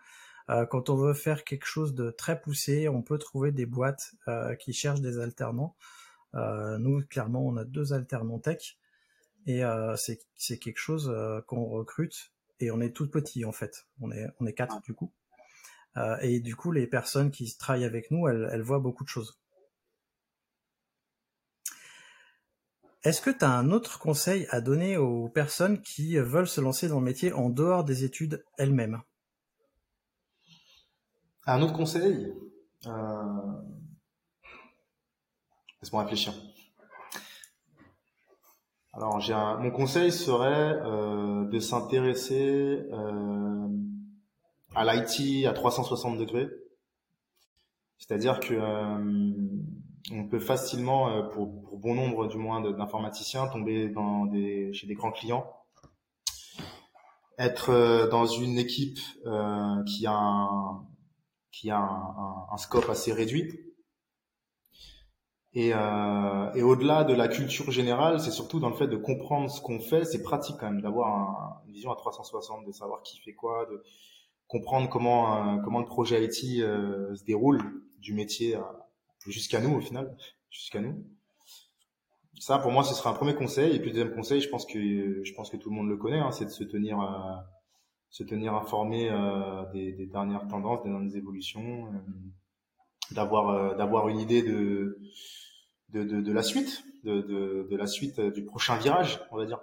quand 0.48 0.90
on 0.90 0.96
veut 0.96 1.14
faire 1.14 1.44
quelque 1.44 1.66
chose 1.66 1.94
de 1.94 2.10
très 2.10 2.40
poussé, 2.40 2.88
on 2.88 3.02
peut 3.02 3.18
trouver 3.18 3.52
des 3.52 3.66
boîtes 3.66 4.14
euh, 4.28 4.54
qui 4.54 4.72
cherchent 4.72 5.00
des 5.00 5.18
alternants. 5.18 5.76
Euh, 6.34 6.78
nous, 6.78 7.02
clairement, 7.06 7.44
on 7.46 7.56
a 7.56 7.64
deux 7.64 7.92
alternants 7.92 8.38
tech 8.38 8.78
et 9.46 9.62
c'est 9.96 10.58
quelque 10.58 10.78
chose 10.78 11.12
qu'on 11.46 11.64
recrute 11.64 12.32
et 12.60 12.70
on 12.70 12.80
est 12.80 12.94
tout 12.94 13.08
petit 13.08 13.44
en 13.44 13.52
fait. 13.52 13.86
On 14.00 14.10
est 14.10 14.52
quatre 14.52 14.80
du 14.82 14.94
coup. 14.94 15.12
et 16.20 16.40
du 16.40 16.54
coup, 16.54 16.70
les 16.70 16.86
personnes 16.86 17.30
qui 17.30 17.56
travaillent 17.56 17.84
avec 17.84 18.10
nous, 18.10 18.28
elles 18.28 18.62
voient 18.62 18.78
beaucoup 18.78 19.04
de 19.04 19.08
choses. 19.08 19.42
Est-ce 23.04 23.20
que 23.20 23.30
tu 23.30 23.44
as 23.44 23.50
un 23.50 23.72
autre 23.72 23.98
conseil 23.98 24.46
à 24.50 24.60
donner 24.60 24.96
aux 24.96 25.28
personnes 25.28 25.82
qui 25.82 26.16
veulent 26.18 26.46
se 26.46 26.60
lancer 26.60 26.86
dans 26.86 27.00
le 27.00 27.04
métier 27.04 27.32
en 27.32 27.50
dehors 27.50 27.82
des 27.82 28.04
études 28.04 28.44
elles-mêmes? 28.58 29.02
Un 31.46 31.62
autre 31.62 31.72
conseil 31.72 32.32
euh... 32.86 33.52
Laisse-moi 35.82 36.02
réfléchir. 36.02 36.32
Alors, 38.92 39.18
j'ai 39.20 39.32
un... 39.32 39.56
mon 39.56 39.70
conseil 39.70 40.12
serait 40.12 40.80
euh, 40.84 41.44
de 41.44 41.58
s'intéresser 41.58 42.86
euh, 42.92 43.68
à 44.74 44.84
l'IT 44.84 45.46
à 45.46 45.52
360 45.52 46.18
degrés. 46.18 46.48
C'est-à-dire 47.98 48.38
que 48.38 48.54
euh, 48.54 49.32
on 50.12 50.28
peut 50.28 50.38
facilement, 50.38 51.28
pour, 51.30 51.62
pour, 51.62 51.78
bon 51.78 51.94
nombre 51.94 52.28
du 52.28 52.36
moins 52.36 52.60
d'informaticiens, 52.60 53.48
tomber 53.48 53.88
dans 53.88 54.26
des, 54.26 54.72
chez 54.72 54.86
des 54.86 54.94
grands 54.94 55.12
clients, 55.12 55.50
être 57.38 58.08
dans 58.10 58.26
une 58.26 58.58
équipe 58.58 58.98
qui 59.86 60.06
a 60.06 60.12
un, 60.12 60.86
qui 61.52 61.70
a 61.70 61.78
un, 61.78 62.46
un, 62.50 62.56
scope 62.56 62.88
assez 62.88 63.12
réduit. 63.12 63.52
Et, 65.54 65.72
euh, 65.74 66.52
et 66.54 66.62
au-delà 66.62 67.04
de 67.04 67.12
la 67.12 67.28
culture 67.28 67.70
générale, 67.70 68.20
c'est 68.20 68.30
surtout 68.30 68.58
dans 68.58 68.70
le 68.70 68.74
fait 68.74 68.88
de 68.88 68.96
comprendre 68.96 69.50
ce 69.50 69.60
qu'on 69.60 69.78
fait. 69.78 70.04
C'est 70.04 70.22
pratique 70.22 70.56
quand 70.58 70.70
même 70.70 70.80
d'avoir 70.80 71.62
une 71.66 71.72
vision 71.74 71.92
à 71.92 71.96
360, 71.96 72.66
de 72.66 72.72
savoir 72.72 73.02
qui 73.02 73.20
fait 73.20 73.34
quoi, 73.34 73.66
de 73.70 73.82
comprendre 74.48 74.88
comment 74.88 75.36
euh, 75.36 75.60
comment 75.62 75.80
le 75.80 75.86
projet 75.86 76.24
IT 76.24 76.60
euh, 76.62 77.14
se 77.14 77.24
déroule 77.24 77.60
du 77.98 78.14
métier 78.14 78.58
jusqu'à 79.26 79.60
nous 79.60 79.76
au 79.76 79.80
final, 79.80 80.16
jusqu'à 80.50 80.80
nous. 80.80 81.04
Ça, 82.40 82.58
pour 82.58 82.72
moi, 82.72 82.82
ce 82.82 82.94
serait 82.94 83.10
un 83.10 83.14
premier 83.14 83.34
conseil. 83.34 83.76
Et 83.76 83.78
puis, 83.78 83.92
deuxième 83.92 84.14
conseil, 84.14 84.40
je 84.40 84.48
pense 84.48 84.66
que 84.66 85.22
je 85.22 85.34
pense 85.34 85.50
que 85.50 85.56
tout 85.56 85.70
le 85.70 85.76
monde 85.76 85.88
le 85.88 85.96
connaît, 85.96 86.18
hein, 86.18 86.32
c'est 86.32 86.46
de 86.46 86.50
se 86.50 86.64
tenir 86.64 86.98
euh, 87.00 87.36
se 88.12 88.22
tenir 88.22 88.54
informé 88.54 89.10
euh, 89.10 89.64
des, 89.72 89.92
des, 89.92 90.06
dernières 90.06 90.46
tendances, 90.46 90.82
des 90.84 90.90
dernières 90.90 91.16
évolutions, 91.16 91.86
euh, 91.86 91.98
d'avoir 93.10 93.48
euh, 93.48 93.74
d'avoir 93.74 94.08
une 94.08 94.20
idée 94.20 94.42
de 94.42 95.00
de, 95.88 96.04
de, 96.04 96.20
de 96.20 96.32
la 96.32 96.42
suite, 96.42 96.84
de, 97.04 97.22
de, 97.22 97.66
de, 97.70 97.76
la 97.76 97.86
suite 97.86 98.20
du 98.20 98.44
prochain 98.44 98.76
virage, 98.76 99.20
on 99.30 99.36
va 99.36 99.46
dire. 99.46 99.60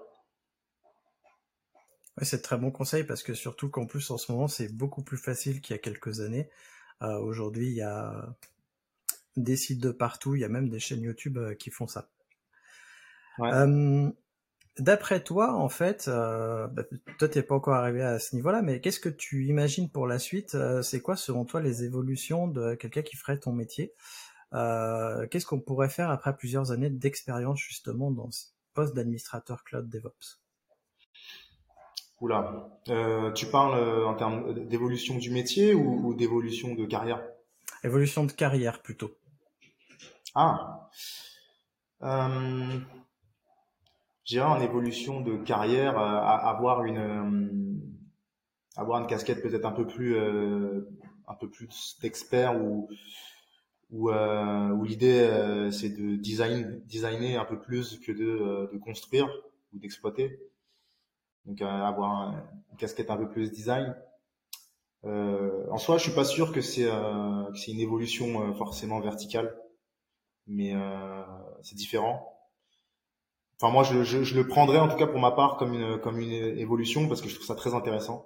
Ouais, 2.17 2.25
c'est 2.25 2.41
très 2.41 2.57
bon 2.57 2.71
conseil 2.71 3.03
parce 3.03 3.23
que 3.23 3.33
surtout 3.33 3.69
qu'en 3.69 3.85
plus 3.85 4.11
en 4.11 4.17
ce 4.17 4.31
moment 4.31 4.47
c'est 4.47 4.75
beaucoup 4.75 5.03
plus 5.03 5.17
facile 5.17 5.61
qu'il 5.61 5.75
y 5.75 5.79
a 5.79 5.81
quelques 5.81 6.19
années. 6.19 6.49
Euh, 7.03 7.19
Aujourd'hui 7.19 7.67
il 7.67 7.75
y 7.75 7.83
a 7.83 8.35
des 9.37 9.57
sites 9.57 9.79
de 9.79 9.91
partout, 9.91 10.35
il 10.35 10.41
y 10.41 10.43
a 10.43 10.49
même 10.49 10.69
des 10.69 10.79
chaînes 10.79 11.01
YouTube 11.01 11.37
qui 11.59 11.69
font 11.69 11.87
ça. 11.87 12.09
Ouais. 13.37 13.51
Euh, 13.53 14.11
D'après 14.79 15.21
toi, 15.21 15.55
en 15.55 15.67
fait, 15.67 16.05
euh, 16.07 16.67
bah, 16.67 16.83
toi 17.17 17.27
t'es 17.27 17.43
pas 17.43 17.55
encore 17.55 17.73
arrivé 17.73 18.01
à 18.01 18.17
ce 18.17 18.33
niveau-là, 18.35 18.61
mais 18.61 18.79
qu'est-ce 18.79 19.01
que 19.01 19.09
tu 19.09 19.45
imagines 19.45 19.89
pour 19.89 20.07
la 20.07 20.19
suite 20.19 20.55
euh, 20.55 20.81
C'est 20.81 21.01
quoi, 21.01 21.17
selon 21.17 21.43
toi, 21.43 21.59
les 21.59 21.83
évolutions 21.83 22.47
de 22.47 22.75
quelqu'un 22.75 23.01
qui 23.01 23.17
ferait 23.17 23.37
ton 23.37 23.51
métier 23.51 23.93
euh, 24.53 25.27
Qu'est-ce 25.27 25.45
qu'on 25.45 25.59
pourrait 25.59 25.89
faire 25.89 26.09
après 26.09 26.35
plusieurs 26.35 26.71
années 26.71 26.89
d'expérience 26.89 27.59
justement 27.59 28.09
dans 28.09 28.31
ce 28.31 28.45
poste 28.73 28.95
d'administrateur 28.95 29.65
cloud 29.65 29.89
DevOps? 29.89 30.39
Oula, 32.21 32.69
euh, 32.87 33.31
tu 33.33 33.47
parles 33.47 34.05
en 34.05 34.13
termes 34.13 34.65
d'évolution 34.67 35.17
du 35.17 35.29
métier 35.29 35.73
ou, 35.73 36.07
ou 36.07 36.13
d'évolution 36.13 36.73
de 36.73 36.85
carrière? 36.85 37.21
Évolution 37.83 38.23
de 38.23 38.31
carrière 38.31 38.81
plutôt. 38.81 39.11
Ah. 40.35 40.89
Euh 42.01 42.79
dirais 44.29 44.45
en 44.45 44.61
évolution 44.61 45.21
de 45.21 45.37
carrière, 45.37 45.97
euh, 45.99 46.19
avoir 46.21 46.83
une 46.83 46.97
euh, 46.97 47.79
avoir 48.75 49.01
une 49.01 49.07
casquette 49.07 49.41
peut-être 49.41 49.65
un 49.65 49.71
peu 49.71 49.87
plus 49.87 50.15
euh, 50.15 50.87
un 51.27 51.33
peu 51.33 51.49
plus 51.49 51.97
d'expert 52.01 52.61
ou 52.61 52.87
où, 53.91 54.11
où 54.11 54.83
l'idée 54.83 55.69
c'est 55.71 55.89
de 55.89 56.15
design 56.15 56.79
designer 56.85 57.37
un 57.37 57.45
peu 57.45 57.59
plus 57.59 57.99
que 57.99 58.11
de, 58.11 58.69
de 58.71 58.77
construire 58.77 59.27
ou 59.73 59.79
d'exploiter. 59.79 60.39
Donc 61.45 61.61
avoir 61.63 62.35
une 62.71 62.77
casquette 62.77 63.09
un 63.09 63.17
peu 63.17 63.27
plus 63.27 63.51
design. 63.51 63.95
en 65.03 65.77
soi, 65.79 65.97
je 65.97 66.03
suis 66.03 66.13
pas 66.13 66.23
sûr 66.23 66.51
que 66.53 66.61
c'est 66.61 66.85
une 66.85 67.79
évolution 67.79 68.53
forcément 68.53 68.99
verticale, 68.99 69.57
mais 70.45 70.75
c'est 71.63 71.75
différent 71.75 72.38
enfin 73.59 73.71
moi 73.71 73.83
je, 73.83 74.03
je, 74.03 74.23
je, 74.23 74.35
le 74.35 74.47
prendrais 74.47 74.79
en 74.79 74.87
tout 74.87 74.97
cas 74.97 75.07
pour 75.07 75.19
ma 75.19 75.31
part 75.31 75.57
comme 75.57 75.73
une 75.73 75.99
comme 75.99 76.19
une 76.19 76.31
évolution 76.31 77.07
parce 77.07 77.21
que 77.21 77.29
je 77.29 77.35
trouve 77.35 77.47
ça 77.47 77.55
très 77.55 77.73
intéressant. 77.73 78.25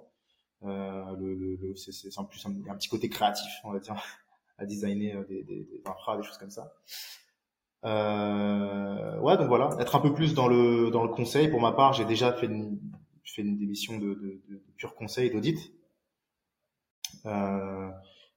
Euh, 0.62 1.16
le, 1.18 1.34
le, 1.34 1.76
c'est 1.76 2.18
en 2.18 2.24
plus 2.24 2.44
un, 2.46 2.50
un, 2.70 2.74
petit 2.76 2.88
côté 2.88 3.10
créatif 3.10 3.52
on 3.64 3.72
va 3.72 3.80
dire 3.80 3.96
à 4.58 4.64
designer 4.64 5.16
euh, 5.16 5.24
des, 5.24 5.42
des, 5.42 5.64
des 5.64 5.82
des 5.82 6.22
choses 6.22 6.38
comme 6.38 6.50
ça. 6.50 6.72
Euh, 7.84 9.20
ouais 9.20 9.36
donc 9.36 9.48
voilà, 9.48 9.76
être 9.78 9.94
un 9.96 10.00
peu 10.00 10.14
plus 10.14 10.34
dans 10.34 10.48
le 10.48 10.90
dans 10.90 11.02
le 11.02 11.10
conseil. 11.10 11.48
Pour 11.48 11.60
ma 11.60 11.72
part, 11.72 11.92
j'ai 11.92 12.04
déjà 12.04 12.32
fait 12.32 12.46
une 12.46 12.78
fait 13.24 13.42
une 13.42 13.58
démission 13.58 13.98
de, 13.98 14.14
de, 14.14 14.42
de, 14.48 14.62
pur 14.76 14.94
conseil 14.94 15.30
d'audit. 15.30 15.72
Euh, 17.26 17.90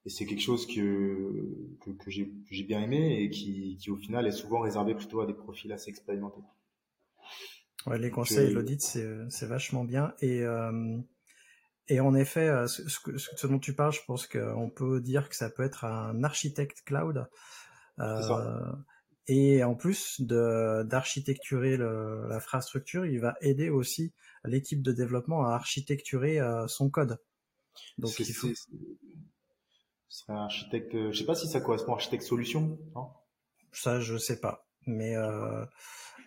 et 0.05 0.09
c'est 0.09 0.25
quelque 0.25 0.41
chose 0.41 0.65
que 0.65 1.75
que, 1.81 1.91
que 1.91 2.09
j'ai 2.09 2.63
bien 2.63 2.81
aimé 2.81 3.21
et 3.21 3.29
qui, 3.29 3.77
qui 3.79 3.89
au 3.91 3.97
final 3.97 4.27
est 4.27 4.31
souvent 4.31 4.59
réservé 4.59 4.95
plutôt 4.95 5.21
à 5.21 5.25
des 5.25 5.33
profils 5.33 5.71
assez 5.71 5.89
expérimentés. 5.89 6.41
Ouais, 7.87 7.97
les 7.97 8.11
conseils, 8.11 8.53
l'audit, 8.53 8.81
c'est 8.81 9.45
vachement 9.45 9.85
bien. 9.85 10.13
Et, 10.19 10.41
euh, 10.41 10.97
et 11.87 12.01
en 12.01 12.13
effet, 12.15 12.47
euh, 12.47 12.67
ce, 12.67 12.87
ce, 12.89 12.99
ce, 13.17 13.47
dont 13.47 13.59
tu 13.59 13.73
parles, 13.73 13.93
je 13.93 14.01
pense 14.05 14.27
qu'on 14.27 14.69
peut 14.69 14.99
dire 14.99 15.29
que 15.29 15.35
ça 15.35 15.49
peut 15.49 15.63
être 15.63 15.85
un 15.85 16.23
architecte 16.23 16.81
cloud. 16.83 17.27
Euh, 17.99 18.71
et 19.27 19.63
en 19.63 19.75
plus 19.75 20.21
d'architecturer 20.21 21.77
l'infrastructure, 21.77 23.05
il 23.05 23.19
va 23.19 23.35
aider 23.41 23.69
aussi 23.69 24.13
l'équipe 24.43 24.81
de 24.81 24.91
développement 24.91 25.45
à 25.47 25.53
architecturer 25.53 26.39
euh, 26.39 26.67
son 26.67 26.89
code. 26.89 27.19
Donc 27.97 28.19
il 28.19 28.33
faut. 28.33 28.49
C'est 30.09 30.29
un 30.29 30.43
architecte. 30.43 30.93
Je 30.93 31.17
sais 31.17 31.25
pas 31.25 31.35
si 31.35 31.47
ça 31.47 31.61
correspond 31.61 31.93
à 31.93 31.95
architecte 31.95 32.23
solution. 32.23 32.77
Ça, 33.71 33.99
je 33.99 34.17
sais 34.17 34.39
pas. 34.39 34.67
Mais 34.85 35.15
euh, 35.15 35.65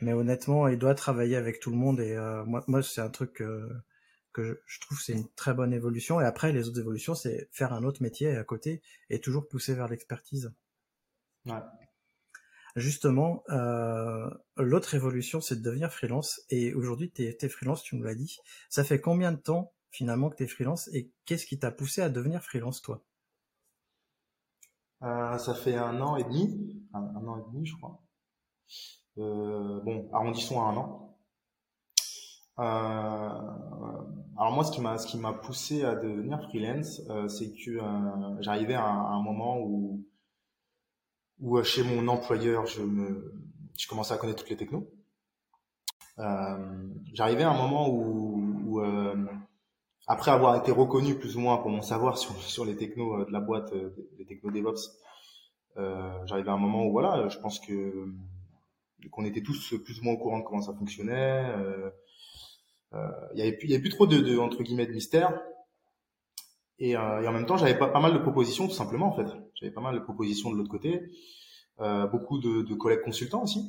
mais 0.01 0.13
honnêtement, 0.13 0.69
il 0.69 0.79
doit 0.79 0.95
travailler 0.95 1.37
avec 1.37 1.61
tout 1.61 1.71
le 1.71 1.77
monde 1.77 2.01
et 2.01 2.17
euh, 2.17 2.45
moi, 2.45 2.65
moi 2.67 2.83
c'est 2.83 3.01
un 3.01 3.11
truc 3.11 3.35
que, 3.35 3.69
que 4.33 4.63
je, 4.67 4.81
trouve 4.81 5.01
c'est 5.01 5.13
une 5.13 5.29
très 5.35 5.55
bonne 5.55 5.73
évolution. 5.73 6.21
Et 6.21 6.25
après, 6.25 6.53
les 6.53 6.69
autres 6.69 6.81
évolutions, 6.81 7.15
c'est 7.15 7.49
faire 7.53 7.73
un 7.73 7.85
autre 7.85 8.03
métier 8.03 8.37
à 8.37 8.45
côté 8.45 8.83
et 9.11 9.21
toujours 9.21 9.49
pousser 9.49 9.75
vers 9.75 9.89
l'expertise. 9.89 10.53
Ouais. 11.47 11.61
Justement, 12.77 13.43
euh, 13.51 14.31
l'autre 14.57 14.95
évolution, 14.95 15.41
c'est 15.41 15.57
de 15.57 15.63
devenir 15.63 15.93
freelance. 15.93 16.41
Et 16.51 16.73
aujourd'hui, 16.75 17.11
tu 17.11 17.23
es, 17.23 17.49
freelance, 17.49 17.83
tu 17.83 17.97
nous 17.97 18.05
l'as 18.05 18.15
dit. 18.15 18.39
Ça 18.69 18.85
fait 18.85 19.01
combien 19.01 19.33
de 19.33 19.39
temps 19.39 19.73
finalement 19.91 20.31
que 20.31 20.37
tu 20.37 20.45
es 20.45 20.47
freelance 20.47 20.89
et 20.93 21.11
qu'est-ce 21.25 21.47
qui 21.47 21.59
t'a 21.59 21.73
poussé 21.73 22.01
à 22.01 22.09
devenir 22.09 22.43
freelance, 22.43 22.81
toi? 22.81 23.03
Euh, 25.03 25.37
Ça 25.39 25.55
fait 25.55 25.75
un 25.75 26.01
an 26.01 26.17
et 26.17 26.25
demi, 26.25 26.87
un, 26.93 27.01
un 27.01 27.27
an 27.27 27.39
et 27.39 27.53
demi, 27.53 27.67
je 27.67 27.75
crois. 27.77 28.01
Euh, 29.21 29.81
bon, 29.83 30.09
arrondissons 30.13 30.61
à 30.61 30.65
un 30.71 30.77
an. 30.77 31.17
Euh, 32.59 32.63
alors 34.39 34.53
moi, 34.53 34.65
ce 34.65 35.07
qui 35.07 35.19
m'a 35.19 35.33
poussé 35.35 35.85
à 35.85 35.95
devenir 35.95 36.43
freelance, 36.49 37.03
euh, 37.11 37.29
c'est 37.29 37.53
que 37.53 37.79
j'arrivais 38.41 38.75
à, 38.75 38.87
un 38.87 39.23
moment 39.23 39.59
où 39.61 40.05
chez 41.63 41.83
mon 41.83 42.09
employeur, 42.09 42.67
je 42.67 42.83
me 42.83 43.35
je 43.79 43.89
commençais 43.89 44.13
à 44.13 44.19
connaître 44.19 44.41
toutes 44.41 44.51
les 44.51 44.57
technos. 44.57 44.91
j'arrivais 47.13 47.45
à 47.45 47.51
un 47.51 47.57
moment 47.57 47.89
où, 47.89 48.81
après 50.07 50.31
avoir 50.31 50.57
été 50.57 50.73
reconnu 50.73 51.15
plus 51.19 51.37
ou 51.37 51.41
moins 51.41 51.59
pour 51.59 51.71
mon 51.71 51.83
savoir 51.83 52.19
sur, 52.19 52.65
les 52.65 52.77
technos 52.77 53.25
de 53.25 53.33
la 53.33 53.41
boîte, 53.41 53.73
les 54.19 54.27
technos 54.27 54.51
DevOps, 54.51 55.01
euh, 55.77 56.27
j'arrivais 56.27 56.51
à 56.51 56.55
un 56.55 56.59
moment 56.59 56.85
où 56.87 56.91
voilà, 56.91 57.29
je 57.29 57.39
pense 57.39 57.61
que 57.61 58.13
qu'on 59.11 59.25
était 59.25 59.43
tous 59.43 59.75
plus 59.85 60.01
ou 60.01 60.05
moins 60.05 60.15
au 60.15 60.19
courant 60.19 60.39
de 60.39 60.45
comment 60.45 60.63
ça 60.63 60.75
fonctionnait. 60.75 61.53
Euh, 61.57 61.91
euh, 62.95 63.09
il 63.35 63.39
y 63.39 63.43
avait 63.43 63.57
avait 63.63 63.79
plus 63.79 63.91
trop 63.91 64.07
de, 64.07 64.19
de, 64.19 64.39
entre 64.39 64.63
guillemets 64.63 64.87
de 64.87 64.93
mystère. 64.93 65.41
Et, 66.79 66.97
euh, 66.97 67.23
et 67.23 67.29
en 67.29 67.33
même 67.33 67.47
temps, 67.47 67.57
j'avais 67.57 67.79
pas, 67.79 67.89
pas 67.89 68.01
mal 68.01 68.13
de 68.13 68.19
propositions 68.19 68.67
tout 68.67 68.75
simplement 68.75 69.07
en 69.09 69.13
fait. 69.13 69.31
J'avais 69.55 69.73
pas 69.73 69.83
mal 69.83 69.95
de 69.95 70.01
propositions 70.01 70.51
de 70.51 70.57
l'autre 70.57 70.71
côté. 70.71 71.03
Euh, 71.81 72.07
beaucoup 72.07 72.39
de, 72.39 72.63
de, 72.63 72.75
collègues 72.75 73.03
consultants 73.03 73.43
aussi. 73.43 73.61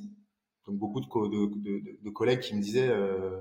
Donc 0.68 0.78
beaucoup 0.78 1.00
de, 1.02 1.08
de, 2.04 2.10
collègues 2.10 2.42
qui 2.42 2.56
me 2.56 2.62
disaient 2.62 2.90
euh, 2.90 3.40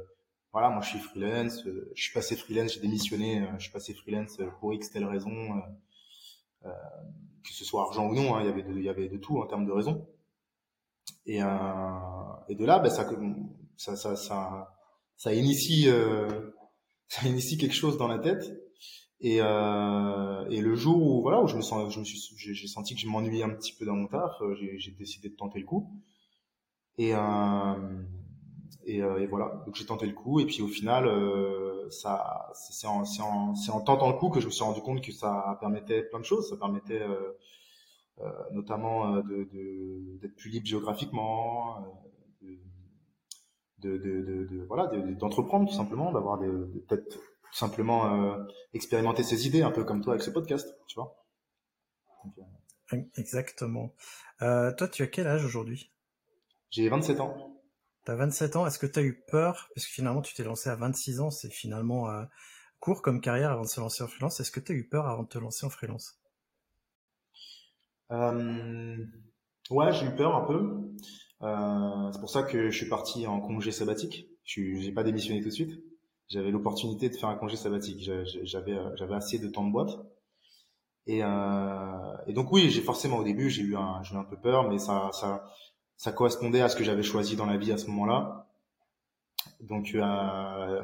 voilà, 0.52 0.70
moi 0.70 0.80
je 0.80 0.90
suis 0.90 0.98
freelance, 0.98 1.66
euh, 1.66 1.90
je 1.94 2.02
suis 2.02 2.12
passé 2.12 2.36
freelance, 2.36 2.74
j'ai 2.74 2.80
démissionné, 2.80 3.46
je 3.58 3.62
suis 3.64 3.72
passé 3.72 3.94
freelance 3.94 4.38
pour 4.58 4.72
X 4.72 4.90
telle 4.90 5.04
raison, 5.04 5.30
euh, 6.64 6.70
que 7.42 7.52
ce 7.52 7.64
soit 7.64 7.82
argent 7.82 8.08
ou 8.08 8.14
non, 8.14 8.34
hein, 8.34 8.44
y 8.44 8.48
avait 8.48 8.62
de, 8.62 8.72
y 8.80 8.88
avait 8.88 9.08
de 9.08 9.16
tout 9.16 9.38
en 9.38 9.46
termes 9.46 9.66
de 9.66 9.72
raisons. 9.72 10.06
Et, 11.30 11.40
euh, 11.40 11.46
et 12.48 12.56
de 12.56 12.64
là, 12.64 12.80
ben, 12.80 12.90
ça, 12.90 13.06
ça, 13.76 14.16
ça, 14.16 14.74
ça, 15.16 15.32
initie, 15.32 15.88
euh, 15.88 16.50
ça 17.08 17.28
initie 17.28 17.56
quelque 17.56 17.74
chose 17.74 17.96
dans 17.96 18.08
la 18.08 18.18
tête. 18.18 18.44
Et, 19.20 19.38
euh, 19.40 20.48
et 20.50 20.60
le 20.60 20.74
jour 20.74 21.00
où 21.00 21.22
voilà 21.22 21.40
où 21.40 21.46
je 21.46 21.54
me 21.54 21.60
sens, 21.60 21.94
je 21.94 22.00
me 22.00 22.04
suis, 22.04 22.18
j'ai 22.36 22.66
senti 22.66 22.96
que 22.96 23.00
je 23.00 23.06
m'ennuyais 23.06 23.44
un 23.44 23.50
petit 23.50 23.72
peu 23.78 23.84
dans 23.84 23.94
mon 23.94 24.08
taf, 24.08 24.32
euh, 24.40 24.56
j'ai 24.56 24.90
décidé 24.90 25.28
de 25.28 25.36
tenter 25.36 25.60
le 25.60 25.66
coup. 25.66 25.88
Et, 26.98 27.14
euh, 27.14 28.02
et, 28.86 29.00
euh, 29.00 29.20
et, 29.20 29.26
voilà, 29.28 29.62
donc 29.66 29.76
j'ai 29.76 29.86
tenté 29.86 30.06
le 30.06 30.14
coup. 30.14 30.40
Et 30.40 30.46
puis 30.46 30.62
au 30.62 30.68
final, 30.68 31.08
ça, 31.90 32.50
c'est 32.54 32.88
en, 32.88 33.04
en, 33.20 33.54
en, 33.54 33.80
tentant 33.82 34.08
le 34.10 34.18
coup 34.18 34.30
que 34.30 34.40
je 34.40 34.46
me 34.46 34.50
suis 34.50 34.64
rendu 34.64 34.80
compte 34.80 35.00
que 35.00 35.12
ça 35.12 35.56
permettait 35.60 36.02
plein 36.02 36.18
de 36.18 36.24
choses. 36.24 36.50
Ça 36.50 36.56
permettait 36.56 37.02
notamment 38.52 39.16
de, 39.16 39.48
d'être 40.20 40.36
plus 40.36 40.50
libre 40.50 40.66
géographiquement, 40.66 41.84
de, 43.78 43.96
de, 43.96 44.64
voilà, 44.68 44.86
d'entreprendre 45.18 45.68
tout 45.68 45.76
simplement, 45.76 46.12
d'avoir 46.12 46.38
des, 46.38 46.48
peut-être 46.88 47.08
tout 47.08 47.18
simplement 47.52 48.36
expérimenter 48.74 49.22
ses 49.22 49.46
idées, 49.46 49.62
un 49.62 49.70
peu 49.70 49.84
comme 49.84 50.02
toi 50.02 50.14
avec 50.14 50.22
ce 50.22 50.30
podcast, 50.30 50.76
tu 50.86 50.96
vois. 50.96 51.20
Exactement. 53.16 53.94
Euh, 54.42 54.72
toi, 54.74 54.88
tu 54.88 55.02
as 55.02 55.06
quel 55.06 55.26
âge 55.26 55.44
aujourd'hui? 55.44 55.92
J'ai 56.70 56.88
27 56.88 57.20
ans. 57.20 57.60
Tu 58.04 58.10
as 58.10 58.16
27 58.16 58.56
ans. 58.56 58.66
Est-ce 58.66 58.78
que 58.78 58.86
tu 58.86 58.98
as 58.98 59.02
eu 59.02 59.22
peur? 59.28 59.68
Parce 59.74 59.86
que 59.86 59.92
finalement, 59.92 60.22
tu 60.22 60.34
t'es 60.34 60.44
lancé 60.44 60.70
à 60.70 60.76
26 60.76 61.20
ans. 61.20 61.30
C'est 61.30 61.50
finalement 61.50 62.10
euh, 62.10 62.24
court 62.78 63.02
comme 63.02 63.20
carrière 63.20 63.50
avant 63.52 63.62
de 63.62 63.68
se 63.68 63.80
lancer 63.80 64.02
en 64.02 64.08
freelance. 64.08 64.40
Est-ce 64.40 64.50
que 64.50 64.60
tu 64.60 64.72
as 64.72 64.74
eu 64.74 64.88
peur 64.88 65.06
avant 65.06 65.24
de 65.24 65.28
te 65.28 65.38
lancer 65.38 65.66
en 65.66 65.70
freelance? 65.70 66.19
euh, 66.19 66.19
Ouais, 68.10 69.92
j'ai 69.92 70.06
eu 70.06 70.14
peur 70.16 70.34
un 70.34 70.46
peu. 70.46 70.90
Euh, 71.42 72.12
c'est 72.12 72.20
pour 72.20 72.30
ça 72.30 72.42
que 72.42 72.70
je 72.70 72.76
suis 72.76 72.88
parti 72.88 73.26
en 73.26 73.40
congé 73.40 73.72
sabbatique. 73.72 74.28
Je 74.44 74.60
n'ai 74.60 74.92
pas 74.92 75.04
démissionné 75.04 75.40
tout 75.40 75.48
de 75.48 75.54
suite. 75.54 75.82
J'avais 76.28 76.50
l'opportunité 76.50 77.08
de 77.08 77.16
faire 77.16 77.28
un 77.28 77.36
congé 77.36 77.56
sabbatique. 77.56 78.02
J'avais, 78.02 78.76
j'avais 78.96 79.14
assez 79.14 79.38
de 79.38 79.48
temps 79.48 79.64
de 79.64 79.72
boîte. 79.72 79.98
Et, 81.06 81.22
euh, 81.22 82.16
et 82.26 82.32
donc 82.32 82.52
oui, 82.52 82.70
j'ai 82.70 82.82
forcément 82.82 83.16
au 83.16 83.24
début 83.24 83.48
j'ai 83.48 83.62
eu 83.62 83.74
un, 83.76 84.02
j'ai 84.02 84.14
eu 84.14 84.18
un 84.18 84.24
peu 84.24 84.36
peur, 84.36 84.68
mais 84.68 84.78
ça, 84.78 85.10
ça, 85.12 85.44
ça 85.96 86.12
correspondait 86.12 86.60
à 86.60 86.68
ce 86.68 86.76
que 86.76 86.84
j'avais 86.84 87.02
choisi 87.02 87.36
dans 87.36 87.46
la 87.46 87.56
vie 87.56 87.72
à 87.72 87.78
ce 87.78 87.86
moment-là. 87.86 88.46
Donc, 89.60 89.94
euh, 89.94 90.82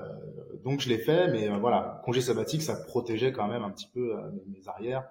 donc 0.65 0.81
je 0.81 0.89
l'ai 0.89 0.99
fait, 0.99 1.29
mais 1.29 1.49
euh, 1.49 1.57
voilà, 1.59 2.03
congé 2.05 2.21
sabbatique, 2.21 2.62
ça 2.62 2.77
protégeait 2.77 3.33
quand 3.33 3.49
même 3.49 3.62
un 3.62 3.71
petit 3.71 3.89
peu 3.93 4.17
euh, 4.17 4.31
mes, 4.49 4.69
arrières. 4.69 5.09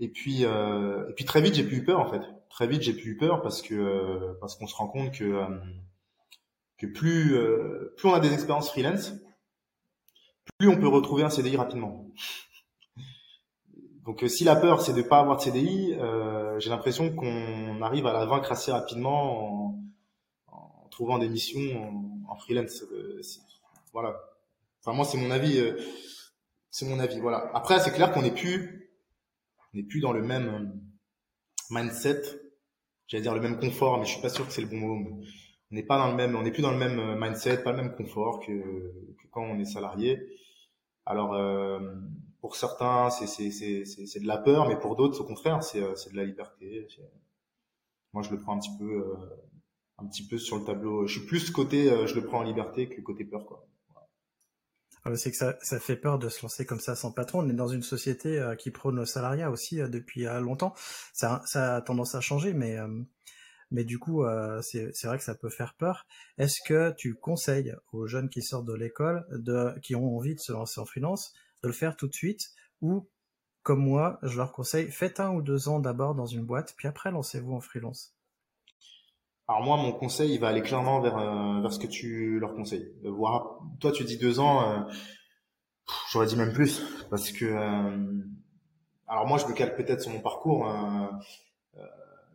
Et 0.00 0.08
puis, 0.08 0.44
euh, 0.44 1.08
et 1.08 1.12
puis 1.14 1.24
très 1.24 1.40
vite, 1.40 1.54
j'ai 1.54 1.64
plus 1.64 1.78
eu 1.78 1.84
peur 1.84 2.00
en 2.00 2.10
fait. 2.10 2.22
Très 2.50 2.66
vite, 2.66 2.82
j'ai 2.82 2.92
plus 2.92 3.12
eu 3.12 3.16
peur 3.16 3.42
parce 3.42 3.62
que 3.62 4.36
parce 4.40 4.56
qu'on 4.56 4.66
se 4.66 4.74
rend 4.74 4.88
compte 4.88 5.12
que 5.12 5.44
que 6.78 6.86
plus 6.86 7.36
plus 7.96 8.08
on 8.08 8.14
a 8.14 8.20
des 8.20 8.32
expériences 8.32 8.70
freelance, 8.70 9.12
plus 10.58 10.68
on 10.68 10.78
peut 10.78 10.88
retrouver 10.88 11.22
un 11.24 11.30
CDI 11.30 11.56
rapidement. 11.56 12.06
Donc 14.08 14.22
euh, 14.22 14.28
si 14.28 14.42
la 14.42 14.56
peur 14.56 14.80
c'est 14.80 14.94
de 14.94 15.02
pas 15.02 15.18
avoir 15.18 15.36
de 15.36 15.42
CDI, 15.42 15.94
euh, 16.00 16.58
j'ai 16.60 16.70
l'impression 16.70 17.14
qu'on 17.14 17.82
arrive 17.82 18.06
à 18.06 18.14
la 18.14 18.24
vaincre 18.24 18.50
assez 18.50 18.72
rapidement 18.72 19.74
en, 20.46 20.88
trouvant 20.90 21.18
des 21.18 21.28
missions 21.28 22.24
en, 22.26 22.34
freelance. 22.36 22.82
Euh, 22.90 23.20
voilà. 23.92 24.18
Enfin 24.80 24.96
moi 24.96 25.04
c'est 25.04 25.18
mon 25.18 25.30
avis. 25.30 25.62
c'est 26.70 26.86
mon 26.86 26.98
avis. 26.98 27.20
Voilà. 27.20 27.50
Après 27.52 27.80
c'est 27.80 27.90
clair 27.90 28.10
qu'on 28.10 28.22
n'est 28.22 28.34
plus, 28.34 28.87
on 29.72 29.78
n'est 29.78 29.84
plus 29.84 30.00
dans 30.00 30.12
le 30.12 30.22
même 30.22 30.80
mindset. 31.70 32.22
J'allais 33.06 33.22
dire 33.22 33.34
le 33.34 33.40
même 33.40 33.58
confort, 33.58 33.98
mais 33.98 34.04
je 34.04 34.12
suis 34.12 34.22
pas 34.22 34.28
sûr 34.28 34.46
que 34.46 34.52
c'est 34.52 34.62
le 34.62 34.68
bon 34.68 34.78
mot. 34.78 35.20
On 35.70 35.74
n'est 35.74 35.82
pas 35.82 35.98
dans 35.98 36.08
le 36.08 36.16
même, 36.16 36.36
on 36.36 36.42
n'est 36.42 36.50
plus 36.50 36.62
dans 36.62 36.70
le 36.70 36.78
même 36.78 37.18
mindset, 37.18 37.62
pas 37.62 37.72
le 37.72 37.78
même 37.78 37.94
confort 37.94 38.40
que, 38.40 38.52
que 38.52 39.26
quand 39.30 39.42
on 39.42 39.58
est 39.58 39.64
salarié. 39.64 40.18
Alors 41.06 41.34
pour 42.40 42.56
certains, 42.56 43.10
c'est 43.10 44.20
de 44.20 44.26
la 44.26 44.38
peur, 44.38 44.68
mais 44.68 44.78
pour 44.78 44.96
d'autres, 44.96 45.20
au 45.20 45.24
contraire, 45.24 45.62
c'est 45.62 45.82
euh, 45.82 45.94
de 46.10 46.16
la 46.16 46.24
liberté. 46.24 46.86
Moi, 48.12 48.22
je 48.22 48.30
le 48.30 48.40
prends 48.40 48.56
un 48.56 48.58
petit 48.58 48.76
peu, 48.78 48.90
euh, 48.90 49.16
un 49.98 50.06
petit 50.06 50.26
peu 50.26 50.38
sur 50.38 50.56
le 50.56 50.64
tableau. 50.64 51.06
Je 51.06 51.18
suis 51.18 51.26
plus 51.26 51.50
côté, 51.50 51.90
euh, 51.90 52.06
je 52.06 52.14
le 52.14 52.24
prends 52.24 52.38
en 52.38 52.44
liberté 52.44 52.88
que 52.88 53.00
côté 53.00 53.24
peur, 53.24 53.44
quoi. 53.44 53.67
Ah, 55.08 55.16
c'est 55.16 55.30
que 55.30 55.36
ça, 55.36 55.80
fait 55.80 55.96
peur 55.96 56.18
de 56.18 56.28
se 56.28 56.42
lancer 56.42 56.66
comme 56.66 56.80
ça 56.80 56.94
sans 56.94 57.12
patron. 57.12 57.40
On 57.40 57.48
est 57.48 57.54
dans 57.54 57.68
une 57.68 57.82
société 57.82 58.44
qui 58.58 58.70
prône 58.70 58.96
le 58.96 59.06
salariat 59.06 59.50
aussi 59.50 59.76
depuis 59.76 60.24
longtemps. 60.24 60.74
Ça, 61.12 61.42
a 61.54 61.80
tendance 61.80 62.14
à 62.14 62.20
changer, 62.20 62.52
mais 62.52 63.84
du 63.84 63.98
coup, 63.98 64.24
c'est 64.60 65.04
vrai 65.04 65.18
que 65.18 65.24
ça 65.24 65.34
peut 65.34 65.48
faire 65.48 65.74
peur. 65.78 66.06
Est-ce 66.36 66.58
que 66.66 66.92
tu 66.96 67.14
conseilles 67.14 67.74
aux 67.92 68.06
jeunes 68.06 68.28
qui 68.28 68.42
sortent 68.42 68.66
de 68.66 68.74
l'école, 68.74 69.26
qui 69.82 69.94
ont 69.94 70.16
envie 70.16 70.34
de 70.34 70.40
se 70.40 70.52
lancer 70.52 70.80
en 70.80 70.84
freelance, 70.84 71.32
de 71.62 71.68
le 71.68 71.74
faire 71.74 71.96
tout 71.96 72.08
de 72.08 72.14
suite, 72.14 72.50
ou 72.82 73.08
comme 73.62 73.80
moi, 73.80 74.18
je 74.22 74.36
leur 74.36 74.52
conseille, 74.52 74.90
faites 74.90 75.20
un 75.20 75.30
ou 75.30 75.42
deux 75.42 75.68
ans 75.68 75.80
d'abord 75.80 76.14
dans 76.14 76.26
une 76.26 76.44
boîte, 76.44 76.74
puis 76.76 76.88
après 76.88 77.10
lancez-vous 77.10 77.52
en 77.52 77.60
freelance? 77.60 78.17
Alors 79.48 79.62
moi, 79.62 79.76
mon 79.76 79.92
conseil, 79.92 80.34
il 80.34 80.40
va 80.40 80.48
aller 80.48 80.62
clairement 80.62 81.00
vers, 81.00 81.16
euh, 81.16 81.60
vers 81.62 81.72
ce 81.72 81.78
que 81.78 81.86
tu 81.86 82.38
leur 82.38 82.54
conseilles. 82.54 82.92
Euh, 83.04 83.10
voir, 83.10 83.60
toi, 83.80 83.92
tu 83.92 84.04
dis 84.04 84.18
deux 84.18 84.40
ans, 84.40 84.70
euh, 84.70 84.80
j'aurais 86.12 86.26
dit 86.26 86.36
même 86.36 86.52
plus, 86.52 86.82
parce 87.08 87.32
que, 87.32 87.46
alors 89.06 89.26
moi, 89.26 89.38
je 89.38 89.46
me 89.46 89.54
calque 89.54 89.76
peut-être 89.76 90.02
sur 90.02 90.12
mon 90.12 90.20
parcours. 90.20 90.66
Hein. 90.66 91.18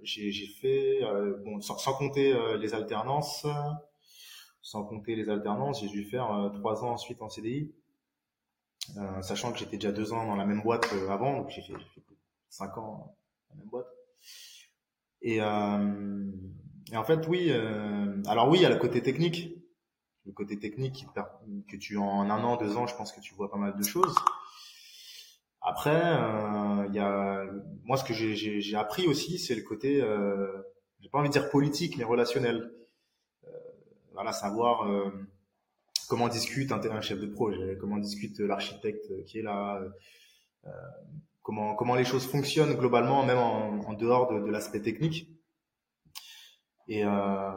j'ai 0.02 0.48
fait, 0.60 1.02
bon, 1.46 1.62
sans, 1.62 1.78
sans 1.78 1.94
compter 1.94 2.36
les 2.58 2.74
alternances, 2.74 3.46
sans 4.62 4.84
compter 4.84 5.16
les 5.16 5.30
alternances, 5.30 5.82
j'ai 5.82 5.90
dû 5.90 6.04
faire 6.06 6.52
trois 6.56 6.84
ans 6.84 6.94
ensuite 6.94 7.22
en 7.22 7.30
CDI. 7.30 7.72
Euh, 8.98 9.22
sachant 9.22 9.52
que 9.52 9.60
j'étais 9.60 9.78
déjà 9.78 9.92
deux 9.92 10.12
ans 10.14 10.26
dans 10.26 10.36
la 10.36 10.46
même 10.46 10.62
boîte 10.62 10.92
euh, 10.94 11.10
avant, 11.10 11.38
donc 11.38 11.50
j'ai 11.50 11.62
fait, 11.62 11.74
cinq 12.50 12.78
ans 12.78 13.16
dans 13.50 13.56
la 13.56 13.56
même 13.56 13.70
boîte. 13.70 13.88
Et, 15.22 15.42
euh, 15.42 16.32
et 16.94 16.98
en 16.98 17.04
fait, 17.04 17.28
oui. 17.28 17.52
alors 18.28 18.48
oui, 18.50 18.60
il 18.60 18.62
y 18.62 18.66
a 18.66 18.70
le 18.70 18.78
côté 18.78 19.02
technique, 19.02 19.58
le 20.26 20.32
côté 20.32 20.58
technique 20.60 21.06
que 21.68 21.76
tu 21.76 21.98
en 21.98 22.30
un 22.30 22.44
an, 22.44 22.56
deux 22.56 22.78
ans, 22.78 22.88
je 22.88 22.96
pense 22.96 23.12
que 23.12 23.20
tu 23.20 23.34
vois 23.34 23.52
pas 23.52 23.58
mal 23.58 23.76
de 23.76 23.84
choses. 23.84 24.16
Après, 25.62 26.00
il 26.88 26.96
y 26.96 27.00
a 27.00 27.46
moi 27.84 27.98
ce 27.98 28.04
que 28.04 28.14
j'ai 28.14 28.76
appris 28.76 29.08
aussi, 29.08 29.40
c'est 29.40 29.56
le 29.56 29.64
côté, 29.64 30.02
euh, 30.02 30.48
j'ai 31.02 31.10
pas 31.10 31.18
envie 31.18 31.30
de 31.30 31.34
dire 31.34 31.50
politique, 31.50 31.98
mais 31.98 32.04
relationnel. 32.04 32.72
voilà, 34.14 34.32
savoir 34.32 34.88
comment 36.08 36.28
discute 36.28 36.72
un, 36.72 37.02
chef 37.02 37.20
de 37.20 37.26
projet, 37.26 37.78
comment 37.80 37.98
discute 37.98 38.40
l'architecte 38.40 39.24
qui 39.26 39.40
est 39.40 39.42
là, 39.42 39.82
euh, 40.66 40.70
comment 41.42 41.76
comment 41.76 41.96
les 41.96 42.06
choses 42.06 42.26
fonctionnent 42.26 42.76
globalement, 42.76 43.26
même 43.26 43.38
en, 43.38 43.94
dehors 43.94 44.32
de, 44.32 44.50
l'aspect 44.50 44.82
technique. 44.82 45.28
Et, 46.88 47.06
euh, 47.06 47.52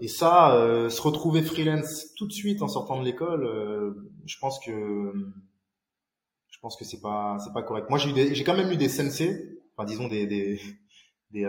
et 0.00 0.08
ça, 0.08 0.56
euh, 0.56 0.90
se 0.90 1.00
retrouver 1.02 1.42
freelance 1.42 2.12
tout 2.16 2.26
de 2.26 2.32
suite 2.32 2.62
en 2.62 2.68
sortant 2.68 2.98
de 2.98 3.04
l'école, 3.04 3.46
je 4.26 4.38
pense 4.40 4.58
que 4.64 5.12
je 6.48 6.58
pense 6.60 6.76
que 6.76 6.84
c'est 6.84 7.00
pas 7.00 7.38
c'est 7.44 7.52
pas 7.52 7.62
correct. 7.62 7.88
Moi, 7.90 7.98
j'ai 7.98 8.34
j'ai 8.34 8.44
quand 8.44 8.56
même 8.56 8.70
eu 8.70 8.76
des 8.76 8.88
sensei, 8.88 9.60
enfin 9.76 9.86
disons 9.86 10.08
des 10.08 10.26
des 10.26 10.60
des, 11.30 11.48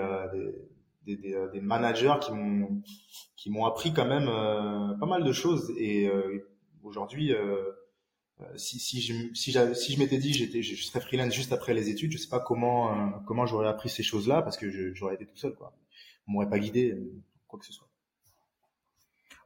des, 1.06 1.18
des, 1.18 1.36
des, 1.52 1.62
managers 1.62 2.16
qui 2.22 2.32
m'ont 2.32 2.82
qui 3.36 3.50
m'ont 3.50 3.66
appris 3.66 3.94
quand 3.94 4.08
même 4.08 4.28
pas 5.00 5.06
mal 5.06 5.24
de 5.24 5.32
choses 5.32 5.72
et 5.78 6.10
Aujourd'hui, 6.84 7.34
euh, 7.34 7.72
euh, 8.42 8.58
si, 8.58 8.78
si, 8.78 9.02
je, 9.02 9.14
si, 9.34 9.54
si 9.54 9.94
je 9.94 10.00
m'étais 10.00 10.18
dit 10.18 10.34
j'étais 10.34 10.62
je, 10.62 10.84
serais 10.84 11.00
freelance 11.00 11.34
juste 11.34 11.54
après 11.54 11.74
les 11.74 11.90
études, 11.90 12.12
je 12.12 12.18
sais 12.18 12.28
pas 12.28 12.42
comment 12.42 12.92
euh, 12.92 13.10
comment 13.26 13.46
j'aurais 13.46 13.68
appris 13.68 13.90
ces 13.90 14.04
choses-là 14.04 14.42
parce 14.42 14.58
que 14.58 14.94
j'aurais 14.94 15.16
été 15.16 15.26
tout 15.26 15.38
seul 15.38 15.56
quoi. 15.56 15.74
On 16.28 16.34
m'aurait 16.34 16.50
pas 16.50 16.60
guidé 16.60 16.98
quoi 17.48 17.60
que 17.60 17.66
ce 17.66 17.74
soit. 17.74 17.88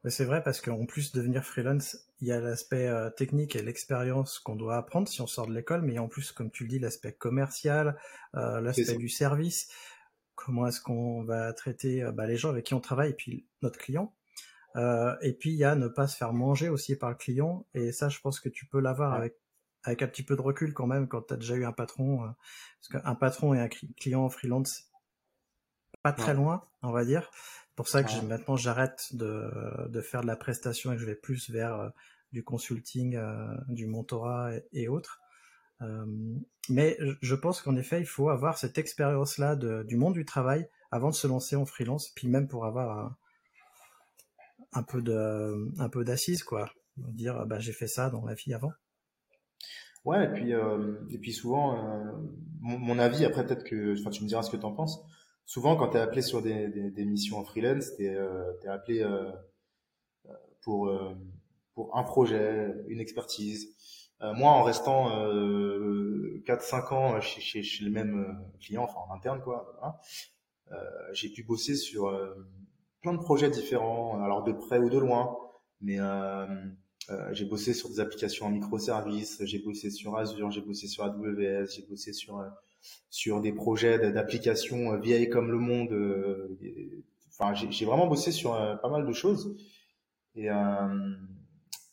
c'est 0.08 0.26
vrai 0.26 0.42
parce 0.44 0.62
qu'en 0.62 0.86
plus 0.86 1.12
de 1.12 1.20
devenir 1.20 1.44
freelance, 1.44 1.98
il 2.22 2.28
y 2.28 2.32
a 2.32 2.40
l'aspect 2.40 2.90
technique 3.18 3.56
et 3.56 3.62
l'expérience 3.62 4.40
qu'on 4.40 4.56
doit 4.56 4.78
apprendre 4.78 5.08
si 5.08 5.22
on 5.22 5.28
sort 5.28 5.48
de 5.48 5.54
l'école, 5.54 5.82
mais 5.82 6.00
en 6.00 6.08
plus, 6.08 6.32
comme 6.32 6.52
tu 6.52 6.64
le 6.64 6.70
dis, 6.70 6.80
l'aspect 6.80 7.14
commercial, 7.14 7.98
l'aspect 8.34 8.96
du 8.96 9.10
service. 9.10 9.70
Comment 10.36 10.68
est-ce 10.68 10.82
qu'on 10.82 11.24
va 11.24 11.52
traiter 11.52 12.08
bah, 12.14 12.28
les 12.28 12.38
gens 12.38 12.50
avec 12.50 12.66
qui 12.66 12.76
on 12.76 12.80
travaille 12.80 13.10
et 13.10 13.16
puis 13.16 13.48
notre 13.62 13.80
client 13.80 14.14
euh, 14.78 15.16
et 15.22 15.34
puis 15.34 15.52
il 15.52 15.56
y 15.56 15.64
a 15.64 15.76
ne 15.76 15.88
pas 15.88 16.08
se 16.08 16.16
faire 16.16 16.34
manger 16.34 16.70
aussi 16.70 16.96
par 16.96 17.10
le 17.10 17.16
client. 17.16 17.66
Et 17.74 17.92
ça, 17.92 18.10
je 18.10 18.20
pense 18.20 18.40
que 18.40 18.50
tu 18.50 18.66
peux 18.66 18.80
l'avoir 18.80 19.14
avec 19.14 19.36
avec 19.84 20.02
un 20.02 20.08
petit 20.08 20.24
peu 20.24 20.36
de 20.36 20.42
recul 20.42 20.74
quand 20.74 20.88
même 20.88 21.08
quand 21.08 21.22
tu 21.22 21.34
as 21.34 21.38
déjà 21.38 21.56
eu 21.56 21.66
un 21.66 21.72
patron. 21.72 22.24
Euh, 22.24 22.28
parce 22.80 23.04
qu'un 23.04 23.16
patron 23.16 23.54
et 23.54 23.60
un 23.60 23.70
client 23.70 24.28
freelance, 24.30 24.92
pas 26.12 26.22
très 26.22 26.34
loin, 26.34 26.64
on 26.82 26.92
va 26.92 27.06
dire. 27.06 27.30
C'est 27.34 27.76
pour 27.76 27.88
ça 27.88 28.04
que 28.04 28.22
maintenant 28.22 28.56
j'arrête 28.56 29.08
de, 29.14 29.88
de 29.90 30.02
faire 30.02 30.22
de 30.22 30.28
la 30.28 30.36
prestation 30.36 30.92
et 30.92 30.96
que 30.96 31.02
je 31.02 31.06
vais 31.06 31.16
plus 31.16 31.50
vers 31.50 31.76
euh, 31.76 31.90
du 32.32 32.44
consulting, 32.44 33.18
du 33.70 33.88
mentorat 33.88 34.52
et, 34.74 34.90
autres. 34.90 35.22
mais 36.70 36.98
je 37.22 37.36
pense 37.36 37.62
qu'en 37.62 37.78
effet, 37.78 38.02
il 38.02 38.06
faut 38.06 38.30
avoir 38.30 38.58
cette 38.58 38.78
expérience-là 38.78 39.56
du 39.56 39.96
monde 39.96 40.14
du 40.14 40.26
travail 40.26 40.68
avant 40.92 41.10
de 41.10 41.16
se 41.16 41.26
lancer 41.26 41.56
en 41.56 41.66
freelance, 41.66 42.10
puis 42.16 42.28
même 42.28 42.50
pour 42.50 42.66
avoir 42.66 43.16
un 44.74 44.84
peu 44.84 45.02
de 45.02 45.72
un 45.80 45.90
peu 45.90 46.04
d'assise 46.04 46.44
quoi 46.44 46.70
dire 46.98 47.46
bah 47.46 47.60
j'ai 47.60 47.74
fait 47.74 47.88
ça 47.88 48.10
dans 48.10 48.26
la 48.26 48.34
vie 48.34 48.54
avant 48.54 48.72
ouais 50.06 50.26
et 50.26 50.28
puis 50.30 50.54
euh, 50.54 50.96
et 51.10 51.18
puis 51.18 51.34
souvent 51.34 51.76
euh, 51.76 52.12
mon, 52.60 53.00
avis 53.00 53.26
après 53.26 53.46
peut-être 53.46 53.64
que 53.64 54.00
enfin 54.00 54.10
tu 54.10 54.24
me 54.24 54.28
diras 54.28 54.44
ce 54.44 54.52
que 54.52 54.58
tu 54.58 54.66
en 54.66 54.74
penses 54.74 55.04
souvent 55.48 55.76
quand 55.76 55.90
tu 55.90 55.98
es 55.98 56.00
appelé 56.00 56.22
sur 56.22 56.44
des, 56.44 56.68
des, 56.68 57.06
missions 57.06 57.40
en 57.40 57.44
freelance 57.44 57.96
tu 57.96 58.06
es, 58.06 58.16
euh, 58.16 58.54
appelé 58.68 59.04
pour 60.62 60.92
pour 61.74 61.98
un 61.98 62.04
projet 62.04 62.76
une 62.88 63.00
expertise. 63.00 63.76
Moi, 64.20 64.50
en 64.50 64.64
restant 64.64 65.10
4-5 65.10 66.94
ans 66.94 67.22
chez, 67.22 67.40
chez, 67.40 67.64
chez 67.64 67.86
le 67.86 67.92
même 67.92 68.44
client, 68.60 68.84
enfin 68.84 69.00
en 69.08 69.14
interne, 69.14 69.42
quoi, 69.42 69.80
j'ai 71.14 71.30
pu 71.30 71.44
bosser 71.44 71.76
sur 71.76 72.12
plein 73.02 73.14
de 73.14 73.20
projets 73.20 73.50
différents, 73.50 74.22
alors 74.24 74.44
de 74.44 74.52
près 74.52 74.80
ou 74.80 74.90
de 74.90 74.98
loin, 74.98 75.38
mais 75.82 76.00
euh, 77.10 77.34
j'ai 77.34 77.46
bossé 77.46 77.74
sur 77.74 77.90
des 77.90 78.00
applications 78.02 78.48
en 78.48 78.50
microservices, 78.50 79.42
j'ai 79.46 79.60
bossé 79.60 79.90
sur 79.90 80.18
Azure, 80.18 80.52
j'ai 80.52 80.62
bossé 80.62 80.88
sur 80.88 81.06
AWS, 81.06 81.68
j'ai 81.74 81.86
bossé 81.90 82.12
sur 82.12 82.40
euh, 82.40 82.48
sur 83.10 83.40
des 83.42 83.54
projets 83.54 84.12
d'applications 84.12 84.94
euh, 84.94 84.98
vieilles 84.98 85.30
comme 85.30 85.50
le 85.52 85.58
monde. 85.58 85.94
enfin, 87.30 87.54
j'ai 87.54 87.86
vraiment 87.86 88.08
bossé 88.08 88.32
sur 88.32 88.52
pas 88.82 88.90
mal 88.90 89.06
de 89.06 89.14
choses. 89.14 89.56
Et 90.36 90.50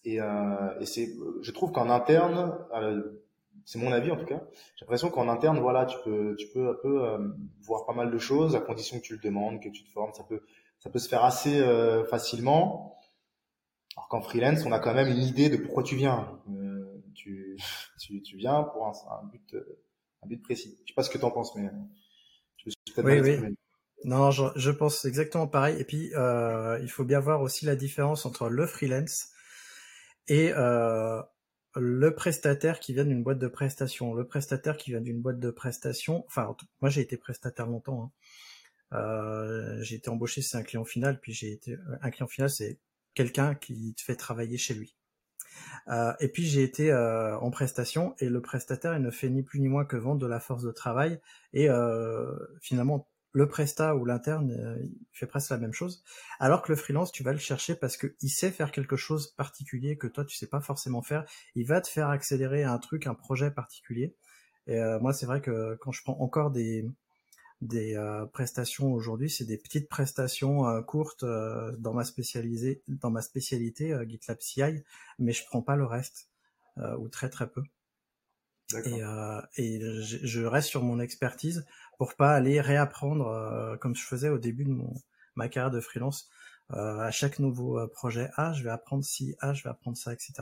et, 0.06 0.16
et 0.18 0.86
c'est, 0.86 1.08
je 1.40 1.50
trouve 1.52 1.72
qu'en 1.72 1.88
interne, 1.88 2.52
c'est 3.64 3.78
mon 3.78 3.92
avis 3.92 4.10
en 4.10 4.16
tout 4.16 4.26
cas. 4.26 4.42
J'ai 4.76 4.84
l'impression 4.84 5.10
qu'en 5.10 5.28
interne, 5.28 5.58
voilà, 5.60 5.86
tu 5.86 5.96
peux, 6.04 6.36
tu 6.36 6.48
peux 6.48 6.68
un 6.68 6.74
peu 6.74 7.00
voir 7.62 7.86
pas 7.86 7.94
mal 7.94 8.10
de 8.10 8.18
choses 8.18 8.54
à 8.56 8.60
condition 8.60 8.98
que 8.98 9.04
tu 9.04 9.14
le 9.14 9.20
demandes, 9.20 9.62
que 9.62 9.68
tu 9.70 9.84
te 9.84 9.90
formes. 9.90 10.12
Ça 10.12 10.24
peut, 10.24 10.42
ça 10.78 10.90
peut 10.90 10.98
se 10.98 11.08
faire 11.08 11.24
assez 11.24 11.64
facilement. 12.10 12.98
Alors 13.96 14.08
qu'en 14.08 14.20
freelance, 14.20 14.64
on 14.64 14.72
a 14.72 14.78
quand 14.78 14.94
même 14.94 15.08
une 15.08 15.22
idée 15.22 15.48
de 15.48 15.56
pourquoi 15.56 15.82
tu 15.82 15.96
viens. 15.96 16.40
Euh, 16.50 17.02
tu, 17.14 17.56
tu, 18.00 18.22
tu, 18.22 18.36
viens 18.36 18.62
pour 18.64 18.86
un, 18.86 18.92
un, 19.22 19.26
but, 19.26 19.56
un 20.22 20.26
but 20.26 20.42
précis. 20.42 20.76
Je 20.84 20.92
sais 20.92 20.94
pas 20.94 21.02
ce 21.02 21.10
que 21.10 21.18
tu 21.18 21.24
en 21.24 21.30
penses, 21.30 21.54
mais 21.54 21.70
je 22.56 22.66
me 22.66 22.70
suis 22.70 22.94
peut-être 22.94 23.22
oui, 23.22 23.38
oui. 23.40 23.56
Non, 24.04 24.30
je, 24.30 24.44
je, 24.56 24.70
pense 24.70 25.04
exactement 25.06 25.46
pareil. 25.46 25.80
Et 25.80 25.84
puis, 25.84 26.14
euh, 26.14 26.78
il 26.82 26.90
faut 26.90 27.04
bien 27.04 27.20
voir 27.20 27.40
aussi 27.40 27.64
la 27.64 27.74
différence 27.74 28.26
entre 28.26 28.48
le 28.48 28.66
freelance 28.66 29.30
et 30.28 30.52
euh, 30.52 31.22
le 31.74 32.14
prestataire 32.14 32.80
qui 32.80 32.92
vient 32.92 33.06
d'une 33.06 33.22
boîte 33.22 33.38
de 33.38 33.48
prestation. 33.48 34.14
Le 34.14 34.26
prestataire 34.26 34.76
qui 34.76 34.90
vient 34.90 35.00
d'une 35.00 35.22
boîte 35.22 35.40
de 35.40 35.50
prestation, 35.50 36.24
enfin, 36.26 36.54
moi 36.82 36.90
j'ai 36.90 37.00
été 37.00 37.16
prestataire 37.16 37.66
longtemps. 37.66 38.12
Hein. 38.92 38.98
Euh, 38.98 39.82
j'ai 39.82 39.96
été 39.96 40.10
embauché, 40.10 40.42
c'est 40.42 40.58
un 40.58 40.62
client 40.62 40.84
final, 40.84 41.18
puis 41.20 41.32
j'ai 41.32 41.52
été 41.52 41.76
un 42.02 42.10
client 42.10 42.28
final, 42.28 42.50
c'est 42.50 42.78
quelqu'un 43.14 43.54
qui 43.54 43.94
te 43.94 44.02
fait 44.02 44.16
travailler 44.16 44.58
chez 44.58 44.74
lui. 44.74 44.96
Euh, 45.88 46.12
et 46.20 46.28
puis 46.28 46.44
j'ai 46.44 46.62
été 46.62 46.90
euh, 46.90 47.38
en 47.38 47.50
prestation 47.50 48.14
et 48.18 48.28
le 48.28 48.40
prestataire 48.40 48.96
il 48.96 49.02
ne 49.02 49.10
fait 49.10 49.28
ni 49.28 49.42
plus 49.42 49.60
ni 49.60 49.68
moins 49.68 49.84
que 49.84 49.96
vendre 49.96 50.20
de 50.20 50.26
la 50.26 50.40
force 50.40 50.62
de 50.62 50.72
travail 50.72 51.20
et 51.52 51.68
euh, 51.68 52.32
finalement 52.60 53.08
le 53.32 53.48
prestat 53.48 53.94
ou 53.96 54.04
l'interne 54.04 54.78
il 54.82 55.06
fait 55.12 55.26
presque 55.26 55.50
la 55.50 55.58
même 55.58 55.72
chose. 55.72 56.02
Alors 56.38 56.62
que 56.62 56.72
le 56.72 56.76
freelance 56.76 57.12
tu 57.12 57.22
vas 57.22 57.32
le 57.32 57.38
chercher 57.38 57.74
parce 57.74 57.96
que 57.96 58.14
il 58.20 58.30
sait 58.30 58.50
faire 58.50 58.72
quelque 58.72 58.96
chose 58.96 59.32
particulier 59.36 59.98
que 59.98 60.06
toi 60.06 60.24
tu 60.24 60.36
sais 60.36 60.46
pas 60.46 60.60
forcément 60.60 61.02
faire. 61.02 61.24
Il 61.54 61.66
va 61.66 61.80
te 61.80 61.88
faire 61.88 62.08
accélérer 62.08 62.64
un 62.64 62.78
truc 62.78 63.06
un 63.06 63.14
projet 63.14 63.50
particulier. 63.50 64.14
Et 64.66 64.80
moi 65.00 65.12
c'est 65.12 65.26
vrai 65.26 65.40
que 65.40 65.76
quand 65.80 65.92
je 65.92 66.02
prends 66.02 66.18
encore 66.20 66.50
des 66.52 66.88
des 67.64 67.96
euh, 67.96 68.26
prestations 68.26 68.92
aujourd'hui, 68.92 69.30
c'est 69.30 69.44
des 69.44 69.56
petites 69.56 69.88
prestations 69.88 70.68
euh, 70.68 70.82
courtes 70.82 71.22
euh, 71.22 71.74
dans 71.78 71.94
ma 71.94 72.04
spécialisée, 72.04 72.82
dans 72.88 73.10
ma 73.10 73.22
spécialité 73.22 73.96
GitLab 74.06 74.40
CI, 74.40 74.82
mais 75.18 75.32
je 75.32 75.44
prends 75.46 75.62
pas 75.62 75.76
le 75.76 75.84
reste 75.84 76.28
ou 76.98 77.08
très 77.08 77.30
très 77.30 77.48
peu. 77.48 77.62
Et, 78.84 79.00
et 79.56 79.80
je, 80.02 80.44
reste 80.44 80.68
sur 80.68 80.82
mon 80.82 80.98
expertise 80.98 81.64
pour 81.98 82.16
pas 82.16 82.34
aller 82.34 82.60
réapprendre 82.60 83.78
comme 83.80 83.94
je 83.94 84.02
faisais 84.02 84.28
au 84.28 84.38
début 84.38 84.64
de 84.64 84.70
mon 84.70 84.92
ma 85.36 85.48
carrière 85.48 85.70
de 85.70 85.78
freelance. 85.78 86.28
à 86.70 87.12
chaque 87.12 87.38
nouveau 87.38 87.86
projet, 87.88 88.28
ah 88.34 88.52
je 88.54 88.64
vais 88.64 88.70
apprendre 88.70 89.04
ci, 89.04 89.36
ah 89.38 89.54
je 89.54 89.62
vais 89.62 89.70
apprendre 89.70 89.96
ça, 89.96 90.12
etc. 90.12 90.32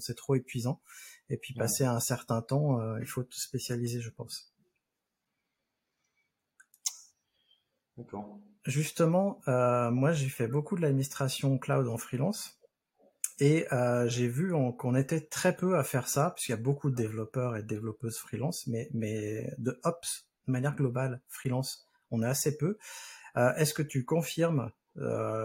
c'est 0.00 0.16
trop 0.16 0.34
épuisant. 0.34 0.80
Et 1.28 1.36
puis 1.36 1.54
passer 1.54 1.84
un 1.84 2.00
certain 2.00 2.42
temps, 2.42 2.96
il 2.96 3.06
faut 3.06 3.22
tout 3.22 3.38
spécialiser, 3.38 4.00
je 4.00 4.10
pense. 4.10 4.52
Justement, 8.66 9.40
euh, 9.48 9.90
moi 9.90 10.12
j'ai 10.12 10.28
fait 10.28 10.46
beaucoup 10.46 10.76
de 10.76 10.82
l'administration 10.82 11.56
cloud 11.58 11.88
en 11.88 11.96
freelance 11.96 12.60
et 13.38 13.66
euh, 13.72 14.06
j'ai 14.06 14.28
vu 14.28 14.52
qu'on 14.76 14.94
était 14.94 15.22
très 15.22 15.56
peu 15.56 15.78
à 15.78 15.84
faire 15.84 16.08
ça 16.08 16.32
puisqu'il 16.32 16.52
y 16.52 16.54
a 16.54 16.58
beaucoup 16.58 16.90
de 16.90 16.94
développeurs 16.94 17.56
et 17.56 17.62
de 17.62 17.66
développeuses 17.66 18.18
freelance, 18.18 18.66
mais, 18.66 18.90
mais 18.92 19.50
de 19.56 19.80
ops 19.84 20.28
de 20.46 20.52
manière 20.52 20.76
globale 20.76 21.22
freelance, 21.28 21.88
on 22.10 22.22
est 22.22 22.26
assez 22.26 22.58
peu. 22.58 22.76
Euh, 23.36 23.54
est-ce 23.54 23.72
que 23.72 23.82
tu 23.82 24.04
confirmes 24.04 24.70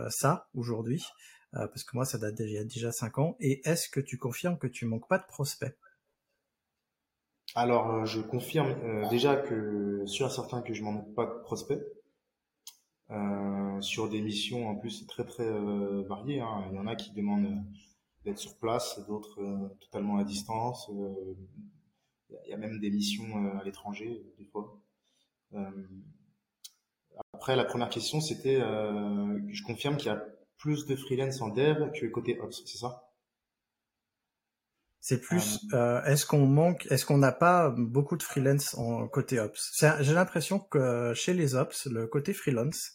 ça 0.10 0.50
aujourd'hui? 0.54 1.06
Parce 1.54 1.86
que 1.86 1.96
moi 1.96 2.04
ça 2.04 2.18
date 2.18 2.36
déjà 2.36 2.66
déjà 2.66 2.92
cinq 2.92 3.18
ans. 3.18 3.38
Et 3.40 3.62
est-ce 3.66 3.88
que 3.88 4.02
tu 4.02 4.18
confirmes 4.18 4.58
que 4.58 4.68
tu 4.68 4.86
manques 4.86 5.08
pas 5.08 5.20
de 5.20 5.26
prospects? 5.26 5.78
Alors, 7.54 8.06
je 8.06 8.20
confirme 8.20 8.76
déjà 9.10 9.38
que 9.38 10.06
sur 10.06 10.30
certains 10.30 10.62
que 10.62 10.74
je 10.74 10.84
manque 10.84 11.14
pas 11.16 11.26
de 11.26 11.40
prospects. 11.44 11.80
Euh, 13.12 13.82
sur 13.82 14.10
des 14.10 14.20
missions 14.20 14.68
en 14.68 14.76
plus 14.76 15.06
très 15.06 15.26
très 15.26 15.44
euh, 15.44 16.04
variées. 16.08 16.42
Hein. 16.42 16.66
Il 16.72 16.76
y 16.76 16.80
en 16.80 16.88
a 16.88 16.96
qui 16.96 17.12
demandent 17.12 17.46
euh, 17.46 17.62
d'être 18.24 18.40
sur 18.40 18.58
place, 18.58 19.00
d'autres 19.08 19.40
totalement 19.80 20.18
à 20.18 20.24
distance. 20.24 20.90
Il 22.30 22.50
y 22.50 22.54
a 22.54 22.58
même 22.58 22.80
des 22.80 22.90
missions 22.90 23.58
à 23.60 23.64
l'étranger 23.64 24.24
des 24.40 24.46
fois. 24.46 24.82
après, 27.34 27.56
la 27.56 27.66
première 27.66 27.90
question, 27.90 28.20
c'était, 28.20 28.60
je 28.60 29.64
confirme 29.64 29.98
qu'il 29.98 30.08
y 30.08 30.10
a 30.10 30.26
plus 30.58 30.88
de 30.88 30.96
freelance 30.96 31.40
en 31.42 31.50
dev 31.50 31.92
que 31.92 32.08
côté 32.08 32.40
ops, 32.40 32.64
c'est 32.66 32.80
ça? 32.80 33.05
C'est 35.08 35.22
plus, 35.22 35.60
euh, 35.74 36.04
est-ce 36.06 36.26
qu'on 36.26 36.48
manque, 36.48 36.88
est-ce 36.90 37.06
qu'on 37.06 37.20
n'a 37.20 37.32
pas 37.32 37.70
beaucoup 37.70 38.18
de 38.18 38.24
freelance 38.24 38.74
en 38.76 39.08
côté 39.08 39.40
ops? 39.40 39.86
J'ai 40.00 40.14
l'impression 40.16 40.58
que 40.58 41.14
chez 41.14 41.36
les 41.36 41.54
ops, 41.54 41.86
le 41.86 42.08
côté 42.08 42.34
freelance 42.34 42.94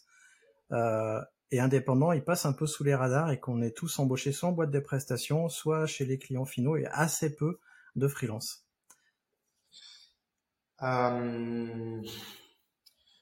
euh, 0.73 1.21
et 1.51 1.61
indépendant, 1.61 2.11
il 2.11 2.21
passe 2.21 2.45
un 2.45 2.51
peu 2.51 2.67
sous 2.67 2.83
les 2.83 2.95
radars 2.95 3.31
et 3.31 3.39
qu'on 3.39 3.61
est 3.61 3.71
tous 3.71 3.97
embauchés 3.97 4.33
soit 4.33 4.49
en 4.49 4.51
boîte 4.51 4.71
de 4.71 4.79
prestations, 4.81 5.47
soit 5.47 5.85
chez 5.85 6.03
les 6.03 6.17
clients 6.19 6.43
finaux 6.43 6.75
et 6.75 6.85
assez 6.87 7.33
peu 7.33 7.61
de 7.95 8.09
freelance. 8.09 8.65
Euh... 10.81 12.01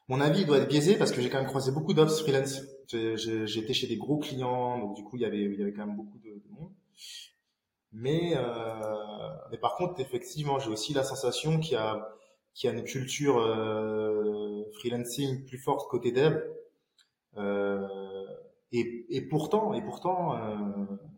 Mon 0.08 0.20
avis 0.20 0.46
doit 0.46 0.58
être 0.58 0.68
biaisé 0.68 0.96
parce 0.96 1.12
que 1.12 1.22
j'ai 1.22 1.30
quand 1.30 1.38
même 1.38 1.46
croisé 1.46 1.72
beaucoup 1.72 1.94
d'ops 1.94 2.22
freelance. 2.22 2.64
J'étais 2.88 3.74
chez 3.74 3.86
des 3.86 3.98
gros 3.98 4.18
clients, 4.18 4.80
donc 4.80 4.96
du 4.96 5.04
coup 5.04 5.16
il 5.16 5.22
y 5.22 5.26
avait, 5.26 5.44
il 5.44 5.60
y 5.60 5.62
avait 5.62 5.74
quand 5.74 5.86
même 5.86 5.96
beaucoup 5.96 6.18
de, 6.18 6.30
de 6.30 6.50
monde. 6.60 6.74
Mais, 7.92 8.34
euh, 8.36 9.30
mais 9.52 9.58
par 9.58 9.76
contre, 9.76 10.00
effectivement, 10.00 10.60
j'ai 10.60 10.70
aussi 10.70 10.94
la 10.94 11.04
sensation 11.04 11.60
qu'il 11.60 11.74
y 11.74 11.76
a, 11.76 12.08
qu'il 12.54 12.70
y 12.70 12.74
a 12.74 12.78
une 12.78 12.84
culture 12.84 13.40
euh, 13.40 14.64
freelancing 14.80 15.46
plus 15.46 15.58
forte 15.58 15.90
côté 15.90 16.12
dev. 16.12 16.40
Euh, 17.38 17.88
et, 18.72 19.06
et, 19.10 19.22
pourtant, 19.22 19.74
et 19.74 19.82
pourtant, 19.82 20.34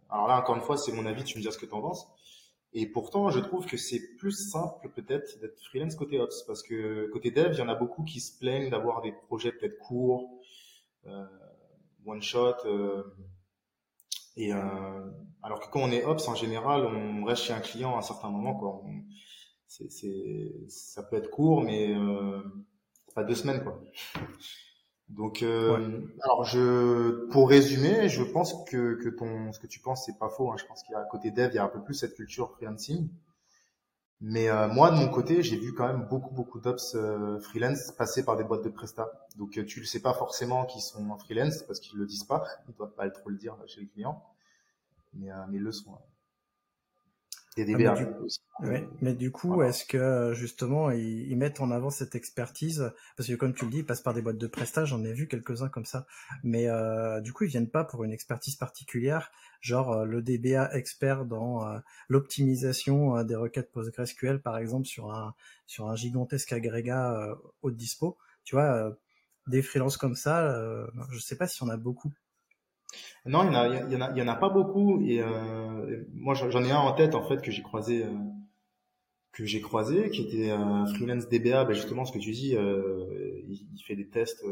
alors 0.10 0.28
là 0.28 0.40
encore 0.40 0.56
une 0.56 0.62
fois, 0.62 0.78
c'est 0.78 0.94
mon 0.94 1.06
avis, 1.06 1.24
tu 1.26 1.38
me 1.38 1.44
dis 1.44 1.52
ce 1.52 1.58
que 1.58 1.66
tu 1.66 1.74
en 1.74 1.82
penses. 1.82 2.08
Et 2.74 2.88
pourtant, 2.88 3.30
je 3.30 3.40
trouve 3.40 3.66
que 3.66 3.76
c'est 3.76 4.16
plus 4.18 4.32
simple 4.32 4.90
peut-être 4.96 5.40
d'être 5.40 5.62
freelance 5.66 5.96
côté 5.96 6.20
ops, 6.20 6.44
parce 6.44 6.64
que 6.64 7.10
côté 7.12 7.32
dev, 7.32 7.52
il 7.52 7.60
y 7.60 7.62
en 7.62 7.68
a 7.68 7.76
beaucoup 7.76 8.04
qui 8.04 8.22
se 8.22 8.38
plaignent 8.38 8.70
d'avoir 8.70 9.02
des 9.02 9.12
projets 9.12 9.52
peut-être 9.52 9.78
courts, 9.78 10.30
euh, 11.06 11.26
one 12.06 12.22
shot. 12.22 12.56
Euh, 12.66 13.04
et 14.38 14.54
euh, 14.54 14.60
alors 15.44 15.60
que 15.60 15.70
quand 15.72 15.82
on 15.82 15.92
est 15.92 16.04
ops, 16.04 16.28
en 16.28 16.36
général, 16.36 16.86
on 16.86 17.24
reste 17.24 17.44
chez 17.44 17.54
un 17.54 17.60
client 17.60 17.96
à 17.96 18.00
un 18.00 18.02
certain 18.02 18.30
moment. 18.30 18.56
Quoi. 18.56 18.82
c'est, 19.68 19.92
c'est, 19.92 20.52
ça 20.68 21.04
peut 21.04 21.18
être 21.18 21.30
court, 21.30 21.62
mais 21.62 21.94
euh, 21.94 22.42
pas 23.14 23.24
deux 23.24 23.36
semaines. 23.36 23.64
Quoi. 23.64 23.82
Donc, 25.10 25.44
euh, 25.44 26.02
alors 26.24 26.46
je, 26.46 27.28
pour 27.32 27.50
résumer, 27.50 28.08
je 28.08 28.24
pense 28.24 28.64
que, 28.70 28.96
que 28.96 29.10
ton, 29.10 29.52
ce 29.52 29.60
que 29.60 29.68
tu 29.68 29.80
penses, 29.80 30.06
c'est 30.06 30.18
pas 30.18 30.30
faux. 30.30 30.52
Hein. 30.52 30.56
Je 30.58 30.66
pense 30.66 30.84
qu'il 30.84 30.94
y 30.94 30.96
a 30.96 31.00
à 31.00 31.06
côté 31.06 31.32
dev, 31.32 31.50
il 31.52 31.56
y 31.56 31.60
a 31.60 31.66
un 31.66 31.70
peu 31.70 31.84
plus 31.84 31.96
cette 31.96 32.16
culture 32.16 32.52
freelancing. 32.52 33.10
Mais 34.22 34.50
euh, 34.50 34.68
moi, 34.68 34.92
de 34.92 34.98
mon 34.98 35.10
côté, 35.10 35.42
j'ai 35.42 35.58
vu 35.58 35.74
quand 35.74 35.88
même 35.88 36.08
beaucoup, 36.08 36.34
beaucoup 36.34 36.60
d'ops 36.60 36.94
euh, 36.94 37.40
freelance 37.40 37.92
passer 37.92 38.24
par 38.24 38.38
des 38.38 38.44
boîtes 38.44 38.64
de 38.64 38.70
presta. 38.70 39.12
Donc, 39.38 39.58
euh, 39.58 39.66
tu 39.66 39.80
le 39.80 39.86
sais 39.88 40.00
pas 40.00 40.14
forcément 40.14 40.66
qu'ils 40.66 40.84
sont 40.84 41.10
en 41.10 41.18
freelance 41.18 41.64
parce 41.64 41.80
qu'ils 41.80 41.98
le 41.98 42.06
disent 42.06 42.26
pas. 42.26 42.44
Ils 42.70 42.76
doivent 42.76 42.94
pas 42.94 43.10
trop 43.10 43.30
le 43.30 43.38
dire 43.38 43.58
chez 43.66 43.82
les 43.82 43.88
clients. 43.88 44.24
Mais, 45.14 45.30
mais 45.50 45.58
ils 45.58 45.64
le 45.64 45.72
sont. 45.72 45.92
Il 45.92 46.11
des 47.58 47.64
ah, 47.74 47.78
mais, 47.78 48.06
du, 48.06 48.14
aussi. 48.24 48.40
mais 49.02 49.14
du 49.14 49.32
coup, 49.32 49.62
est-ce 49.62 49.84
que 49.84 50.32
justement 50.34 50.90
ils, 50.90 51.36
mettent 51.36 51.60
en 51.60 51.70
avant 51.70 51.90
cette 51.90 52.16
expertise? 52.16 52.94
Parce 53.18 53.28
que 53.28 53.36
comme 53.36 53.54
tu 53.54 53.66
le 53.66 53.72
dis, 53.72 53.78
ils 53.80 53.86
passent 53.86 54.02
par 54.02 54.14
des 54.14 54.22
boîtes 54.22 54.38
de 54.38 54.48
prestage, 54.48 54.90
j'en 54.90 55.04
ai 55.04 55.12
vu 55.12 55.28
quelques-uns 55.28 55.68
comme 55.68 55.84
ça. 55.84 56.08
Mais 56.44 56.70
euh, 56.70 57.20
du 57.20 57.34
coup, 57.34 57.44
ils 57.44 57.50
viennent 57.50 57.70
pas 57.70 57.84
pour 57.84 58.06
une 58.06 58.14
expertise 58.14 58.56
particulière, 58.56 59.32
genre 59.60 59.92
euh, 59.92 60.06
le 60.06 60.22
DBA 60.22 60.74
expert 60.74 61.26
dans 61.26 61.68
euh, 61.68 61.80
l'optimisation 62.08 63.22
des 63.24 63.36
requêtes 63.36 63.72
PostgreSQL, 63.72 64.42
par 64.42 64.58
exemple, 64.58 64.88
sur 64.88 65.12
un 65.12 65.34
sur 65.68 65.90
un 65.90 65.96
gigantesque 65.96 66.54
agrégat 66.54 67.36
haute 67.62 67.76
dispo. 67.76 68.18
Tu 68.46 68.56
vois, 68.56 68.96
des 69.48 69.62
freelances 69.62 69.98
comme 69.98 70.16
ça, 70.16 70.58
je 71.12 71.20
sais 71.20 71.36
pas 71.36 71.48
si 71.48 71.62
on 71.64 71.70
a 71.70 71.78
beaucoup 71.78 72.12
non, 73.26 73.44
il 73.44 73.48
y 73.48 73.50
en 73.50 73.54
a, 73.56 73.68
y 73.68 73.96
en 73.96 74.02
a, 74.02 74.24
en 74.24 74.28
a 74.28 74.36
pas 74.36 74.50
beaucoup. 74.50 75.02
Et 75.02 75.22
euh, 75.22 75.28
euh, 75.28 76.06
moi 76.14 76.34
j'en 76.34 76.64
ai 76.64 76.72
un 76.72 76.80
en 76.80 76.94
tête 76.94 77.16
en 77.16 77.28
fait 77.28 77.42
que 77.42 77.52
j'ai 77.52 77.62
croisé 77.62 78.04
euh, 78.04 78.10
que 79.32 79.46
j'ai 79.46 79.62
croisé 79.62 80.10
qui 80.10 80.24
était 80.24 80.50
un 80.52 80.86
freelance 80.86 81.30
DBA 81.30 81.66
ben 81.66 81.74
justement 81.74 82.04
ce 82.06 82.12
que 82.12 82.20
tu 82.20 82.32
dis 82.32 82.50
il, 82.52 83.68
il, 83.74 83.84
fait 83.84 83.96
des 83.96 84.10
tests 84.10 84.44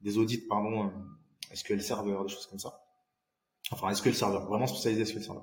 des 0.00 0.16
audits 0.16 0.46
pardon 0.48 0.92
SQL 1.52 1.82
Server 1.82 2.16
des 2.22 2.28
choses 2.28 2.46
comme 2.46 2.60
ça. 2.60 2.84
Enfin 3.72 3.92
SQL 3.92 4.14
Server 4.14 4.44
vraiment 4.46 4.66
spécialisé 4.66 5.04
SQL 5.06 5.22
Server 5.22 5.40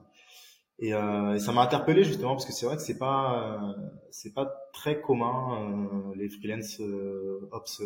et, 0.80 0.90
et 0.92 1.40
ça 1.40 1.52
m'a 1.52 1.62
interpellé 1.62 2.04
justement 2.04 2.36
parce 2.36 2.46
que 2.46 2.54
c'est 2.54 2.66
vrai 2.66 2.78
que 2.78 2.84
c'est 2.84 2.98
pas 2.98 3.76
c'est 4.12 4.34
pas 4.34 4.50
très 4.74 5.02
commun 5.02 6.14
les 6.16 6.30
freelance 6.30 6.80
ops 7.52 7.82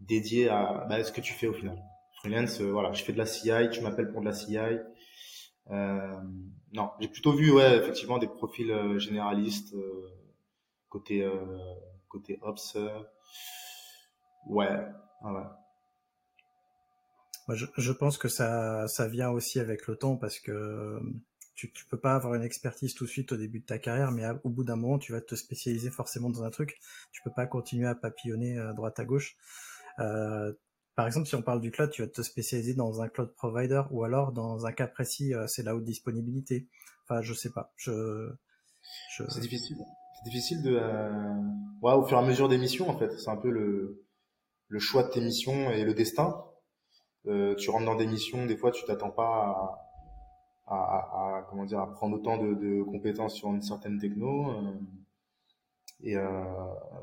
dédiés 0.00 0.48
à 0.48 0.86
bah, 0.88 1.04
ce 1.04 1.12
que 1.12 1.20
tu 1.20 1.34
fais 1.34 1.46
au 1.46 1.52
final 1.52 1.78
freelance, 2.18 2.60
euh, 2.60 2.70
voilà, 2.70 2.92
je 2.92 3.02
fais 3.02 3.12
de 3.12 3.18
la 3.18 3.26
CI, 3.26 3.50
tu 3.72 3.80
m'appelles 3.80 4.10
pour 4.10 4.20
de 4.20 4.26
la 4.26 4.32
CI. 4.32 4.58
Euh, 5.70 6.20
non, 6.72 6.90
j'ai 7.00 7.08
plutôt 7.08 7.32
vu, 7.32 7.50
ouais, 7.50 7.76
effectivement, 7.76 8.18
des 8.18 8.28
profils 8.28 8.70
euh, 8.70 8.98
généralistes 8.98 9.74
côté 10.88 11.28
côté 12.08 12.38
ops. 12.42 12.78
ouais, 14.46 14.86
ouais. 15.24 15.42
Je, 17.50 17.66
je, 17.76 17.92
pense 17.92 18.18
que 18.18 18.28
ça, 18.28 18.88
ça 18.88 19.08
vient 19.08 19.30
aussi 19.30 19.58
avec 19.58 19.86
le 19.86 19.96
temps 19.96 20.16
parce 20.16 20.38
que 20.38 21.00
tu, 21.54 21.72
tu 21.72 21.86
peux 21.86 21.98
pas 21.98 22.14
avoir 22.14 22.34
une 22.34 22.42
expertise 22.42 22.94
tout 22.94 23.04
de 23.04 23.10
suite 23.10 23.32
au 23.32 23.36
début 23.36 23.60
de 23.60 23.64
ta 23.64 23.78
carrière, 23.78 24.12
mais 24.12 24.24
au 24.44 24.50
bout 24.50 24.64
d'un 24.64 24.76
moment, 24.76 24.98
tu 24.98 25.12
vas 25.12 25.20
te 25.20 25.34
spécialiser 25.34 25.90
forcément 25.90 26.30
dans 26.30 26.44
un 26.44 26.50
truc. 26.50 26.78
Tu 27.10 27.22
peux 27.22 27.32
pas 27.32 27.46
continuer 27.46 27.86
à 27.86 27.94
papillonner 27.94 28.58
à 28.58 28.72
droite 28.72 28.98
à 29.00 29.04
gauche. 29.04 29.36
Euh, 29.98 30.52
par 30.98 31.06
exemple, 31.06 31.28
si 31.28 31.36
on 31.36 31.42
parle 31.42 31.60
du 31.60 31.70
cloud, 31.70 31.90
tu 31.90 32.02
vas 32.02 32.08
te 32.08 32.22
spécialiser 32.22 32.74
dans 32.74 33.02
un 33.02 33.08
cloud 33.08 33.32
provider 33.36 33.82
ou 33.92 34.02
alors 34.02 34.32
dans 34.32 34.66
un 34.66 34.72
cas 34.72 34.88
précis, 34.88 35.32
euh, 35.32 35.46
c'est 35.46 35.62
la 35.62 35.76
haute 35.76 35.84
disponibilité. 35.84 36.66
Enfin, 37.04 37.22
je 37.22 37.34
sais 37.34 37.52
pas. 37.52 37.72
Je, 37.76 38.32
je... 39.14 39.22
C'est 39.28 39.38
difficile. 39.38 39.76
C'est 39.76 40.24
difficile 40.28 40.60
de, 40.64 40.76
euh... 40.76 41.34
ouais, 41.82 41.92
au 41.92 42.04
fur 42.04 42.18
et 42.18 42.20
à 42.20 42.24
mesure 42.24 42.48
des 42.48 42.58
missions, 42.58 42.90
en 42.90 42.98
fait. 42.98 43.12
C'est 43.12 43.30
un 43.30 43.36
peu 43.36 43.48
le, 43.48 44.04
le 44.66 44.78
choix 44.80 45.04
de 45.04 45.10
tes 45.10 45.20
missions 45.20 45.70
et 45.70 45.84
le 45.84 45.94
destin. 45.94 46.44
Euh, 47.28 47.54
tu 47.54 47.70
rentres 47.70 47.86
dans 47.86 47.94
des 47.94 48.08
missions, 48.08 48.44
des 48.46 48.56
fois, 48.56 48.72
tu 48.72 48.84
t'attends 48.84 49.12
pas 49.12 49.78
à, 50.66 50.74
à, 50.74 51.36
à, 51.36 51.46
comment 51.48 51.64
dire, 51.64 51.78
à 51.78 51.92
prendre 51.92 52.16
autant 52.16 52.38
de, 52.38 52.54
de 52.54 52.82
compétences 52.82 53.36
sur 53.36 53.50
une 53.54 53.62
certaine 53.62 54.00
techno. 54.00 54.50
Euh, 54.50 54.72
et 56.02 56.16
euh, 56.16 56.44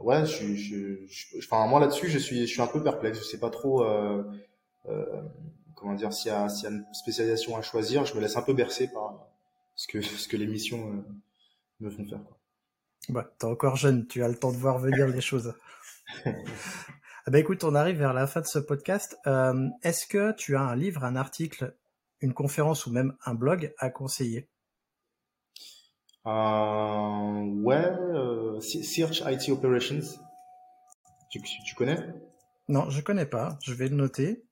ouais, 0.02 0.26
je, 0.26 0.56
je, 0.56 1.06
je, 1.06 1.38
enfin 1.40 1.68
moi 1.68 1.80
là-dessus, 1.80 2.10
je 2.10 2.18
suis, 2.18 2.42
je 2.42 2.52
suis 2.52 2.62
un 2.62 2.68
peu 2.68 2.82
perplexe. 2.82 3.20
Je 3.20 3.24
sais 3.24 3.40
pas 3.40 3.50
trop, 3.50 3.84
euh, 3.84 4.24
euh, 4.88 5.22
comment 5.76 5.94
dire, 5.96 6.14
s'il 6.14 6.32
y, 6.32 6.36
a, 6.36 6.48
s'il 6.48 6.70
y 6.70 6.74
a 6.74 6.76
une 6.76 6.86
spécialisation 6.94 7.58
à 7.58 7.62
choisir. 7.62 8.06
Je 8.06 8.16
me 8.16 8.22
laisse 8.22 8.38
un 8.38 8.42
peu 8.42 8.54
bercer 8.54 8.90
par 8.92 9.28
ce 9.76 9.88
que, 9.88 10.02
ce 10.02 10.28
que 10.28 10.38
les 10.38 10.48
missions 10.48 10.92
euh, 10.94 11.06
me 11.82 11.90
font 11.90 12.06
faire. 12.06 12.24
Quoi. 12.24 12.38
Bah, 13.10 13.30
t'es 13.38 13.46
encore 13.46 13.76
jeune, 13.76 14.08
tu 14.08 14.24
as 14.24 14.30
le 14.30 14.36
temps 14.36 14.52
de 14.52 14.58
voir 14.58 14.80
venir 14.80 15.08
les 15.08 15.22
choses. 15.22 15.54
ah 16.26 16.32
bah 17.28 17.40
écoute, 17.40 17.64
on 17.66 17.76
arrive 17.76 17.98
vers 17.98 18.14
la 18.14 18.28
fin 18.28 18.42
de 18.42 18.48
ce 18.48 18.60
podcast. 18.60 19.18
Est-ce 19.84 20.08
que 20.08 20.32
tu 20.32 20.56
as 20.56 20.62
un 20.62 20.76
livre, 20.76 21.04
un 21.04 21.16
article, 21.16 21.76
une 22.22 22.34
conférence 22.34 22.86
ou 22.86 22.92
même 22.92 23.16
un 23.26 23.36
blog 23.36 23.74
à 23.78 23.90
conseiller? 23.90 24.48
Euh, 26.28 27.44
ouais, 27.62 27.86
euh, 28.56 28.62
Search 28.62 29.22
IT 29.26 29.50
Operations. 29.50 30.20
Tu, 31.30 31.42
tu 31.42 31.76
connais? 31.76 31.98
Non, 32.68 32.90
je 32.90 33.02
connais 33.02 33.26
pas. 33.26 33.58
Je 33.64 33.74
vais 33.74 33.90
le 33.90 33.96
noter. 33.96 34.44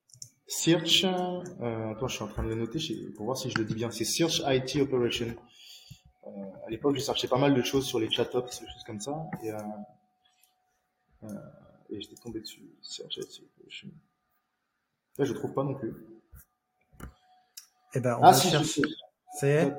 Search, 0.47 1.05
euh, 1.05 1.91
attends, 1.91 2.07
je 2.07 2.15
suis 2.15 2.23
en 2.23 2.27
train 2.27 2.43
de 2.43 2.49
le 2.49 2.55
noter 2.55 2.79
pour 3.15 3.25
voir 3.25 3.37
si 3.37 3.49
je 3.49 3.57
le 3.57 3.65
dis 3.65 3.73
bien. 3.73 3.89
C'est 3.91 4.05
Search 4.05 4.41
IT 4.45 4.81
Operation. 4.81 5.33
Euh, 6.27 6.29
à 6.65 6.69
l'époque, 6.69 6.95
je 6.95 7.03
cherchais 7.03 7.27
pas 7.27 7.37
mal 7.37 7.53
de 7.53 7.61
choses 7.61 7.85
sur 7.85 7.99
les 7.99 8.09
chat-ops, 8.09 8.61
des 8.61 8.67
choses 8.67 8.83
comme 8.85 8.99
ça, 8.99 9.25
et, 9.43 9.51
euh, 9.51 9.57
euh, 11.23 11.27
et 11.89 12.01
j'étais 12.01 12.15
tombé 12.15 12.39
dessus. 12.39 12.63
Search 12.81 13.17
IT 13.17 13.41
Operation. 13.43 13.89
Là, 15.17 15.25
je 15.25 15.33
trouve 15.33 15.53
pas 15.53 15.63
non 15.63 15.75
plus. 15.75 15.93
Eh 17.95 17.99
ben, 17.99 18.17
on 18.19 18.23
ah, 18.23 18.33
si, 18.33 18.49
C'est 19.33 19.77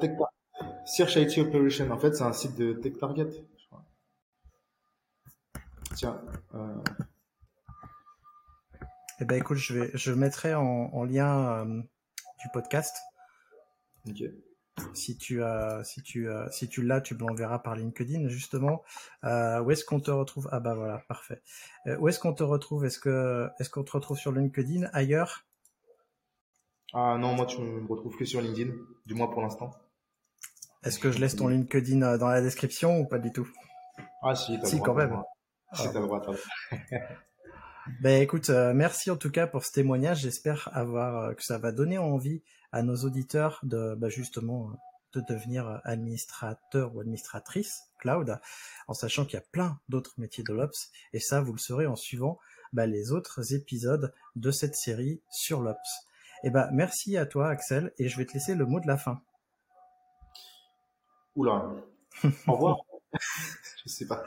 Search 0.87 1.17
IT 1.17 1.39
Operation, 1.39 1.91
en 1.91 1.99
fait, 1.99 2.15
c'est 2.15 2.25
un 2.25 2.33
site 2.33 2.57
de 2.57 2.75
TechTarget, 2.75 3.29
je 3.31 3.37
crois. 3.37 3.54
Tiens. 5.95 6.21
Euh... 6.55 6.83
Eh 9.21 9.25
ben, 9.25 9.37
écoute, 9.37 9.59
je 9.59 9.79
vais, 9.79 9.91
je 9.95 10.13
mettrai 10.13 10.55
en, 10.55 10.91
en 10.93 11.05
lien 11.05 11.65
euh, 11.65 11.83
du 12.41 12.49
podcast. 12.53 12.97
Ok. 14.09 14.23
Si 14.93 15.17
tu 15.17 15.41
as, 15.45 15.85
si 15.85 16.03
tu, 16.03 16.29
as, 16.29 16.51
si 16.51 16.69
tu 16.69 16.83
l'as, 16.83 17.01
tu 17.01 17.15
me 17.15 17.21
l'enverras 17.21 17.61
par 17.61 17.77
LinkedIn 17.77 18.27
justement. 18.27 18.83
Euh, 19.23 19.61
où 19.61 19.71
est-ce 19.71 19.85
qu'on 19.85 20.01
te 20.01 20.11
retrouve? 20.11 20.49
Ah 20.51 20.59
bah 20.59 20.75
voilà, 20.75 20.99
parfait. 21.07 21.43
Euh, 21.87 21.97
où 21.99 22.09
est-ce 22.09 22.19
qu'on 22.19 22.35
te 22.35 22.43
retrouve? 22.43 22.85
Est-ce 22.85 22.99
que, 22.99 23.49
est-ce 23.61 23.71
qu'on 23.71 23.85
te 23.85 23.93
retrouve 23.93 24.19
sur 24.19 24.33
LinkedIn 24.33 24.89
ailleurs? 24.93 25.47
Ah 26.93 27.17
non, 27.19 27.35
moi 27.35 27.47
tu 27.47 27.61
me 27.61 27.87
retrouves 27.87 28.17
que 28.17 28.25
sur 28.25 28.41
LinkedIn, 28.41 28.73
du 29.07 29.15
moins 29.15 29.29
pour 29.29 29.43
l'instant. 29.43 29.71
Est-ce 30.83 30.99
que 30.99 31.13
je 31.13 31.21
laisse 31.21 31.37
ton 31.37 31.47
LinkedIn 31.47 32.19
dans 32.19 32.29
la 32.29 32.43
description 32.43 32.99
ou 32.99 33.07
pas 33.07 33.21
du 33.21 33.31
tout? 33.31 33.49
Ah 34.23 34.35
si, 34.35 34.59
si 34.65 34.81
quand 34.81 34.95
même. 34.95 35.23
T'as 35.77 36.01
le 36.01 36.07
droit. 36.07 36.23
ben 38.01 38.23
écoute, 38.23 38.51
euh, 38.51 38.73
merci 38.75 39.11
en 39.11 39.17
tout 39.17 39.31
cas 39.31 39.47
pour 39.47 39.65
ce 39.65 39.73
témoignage. 39.73 40.21
J'espère 40.21 40.71
avoir 40.73 41.19
euh, 41.19 41.35
que 41.35 41.43
ça 41.43 41.59
va 41.59 41.73
donner 41.73 41.99
envie 41.99 42.43
à 42.73 42.83
nos 42.83 42.97
auditeurs 42.97 43.61
de 43.63 43.95
bah, 43.97 44.09
justement 44.09 44.71
de 45.13 45.23
devenir 45.29 45.81
administrateur 45.85 46.95
ou 46.95 47.01
administratrice 47.01 47.85
cloud, 47.99 48.41
en 48.89 48.95
sachant 48.95 49.25
qu'il 49.25 49.35
y 49.35 49.43
a 49.43 49.47
plein 49.53 49.79
d'autres 49.89 50.15
métiers 50.19 50.43
de 50.43 50.53
l'Ops. 50.53 50.91
Et 51.13 51.21
ça, 51.21 51.41
vous 51.41 51.53
le 51.53 51.59
saurez 51.59 51.87
en 51.87 51.95
suivant 51.95 52.41
bah, 52.73 52.87
les 52.87 53.13
autres 53.13 53.55
épisodes 53.55 54.13
de 54.35 54.51
cette 54.51 54.75
série 54.75 55.23
sur 55.31 55.61
l'Ops. 55.61 56.09
Et 56.43 56.51
ben 56.51 56.69
merci 56.73 57.17
à 57.17 57.25
toi 57.25 57.49
Axel 57.49 57.93
et 57.97 58.09
je 58.09 58.19
vais 58.19 58.27
te 58.27 58.35
laisser 58.35 58.55
le 58.55 58.67
mot 58.67 58.81
de 58.81 58.87
la 58.87 58.99
fin. 58.99 59.23
Oula. 61.37 61.71
Au 62.47 62.53
revoir. 62.53 62.77
je 63.13 63.89
sais 63.89 64.07
pas. 64.07 64.25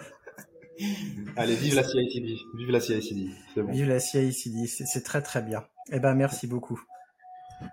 Allez, 1.36 1.56
vive 1.56 1.76
la 1.76 1.84
CICD. 1.84 2.38
Vive 2.56 2.72
la 2.72 2.80
CICD. 2.80 3.32
C'est 3.54 3.64
bon. 3.64 3.72
Vive 3.72 3.88
la 3.88 4.00
CICD. 4.00 4.68
C'est 4.68 5.04
très 5.04 5.22
très 5.22 5.42
bien. 5.42 5.66
Eh 5.92 6.00
ben, 6.00 6.14
merci 6.16 6.48
beaucoup. 6.48 6.82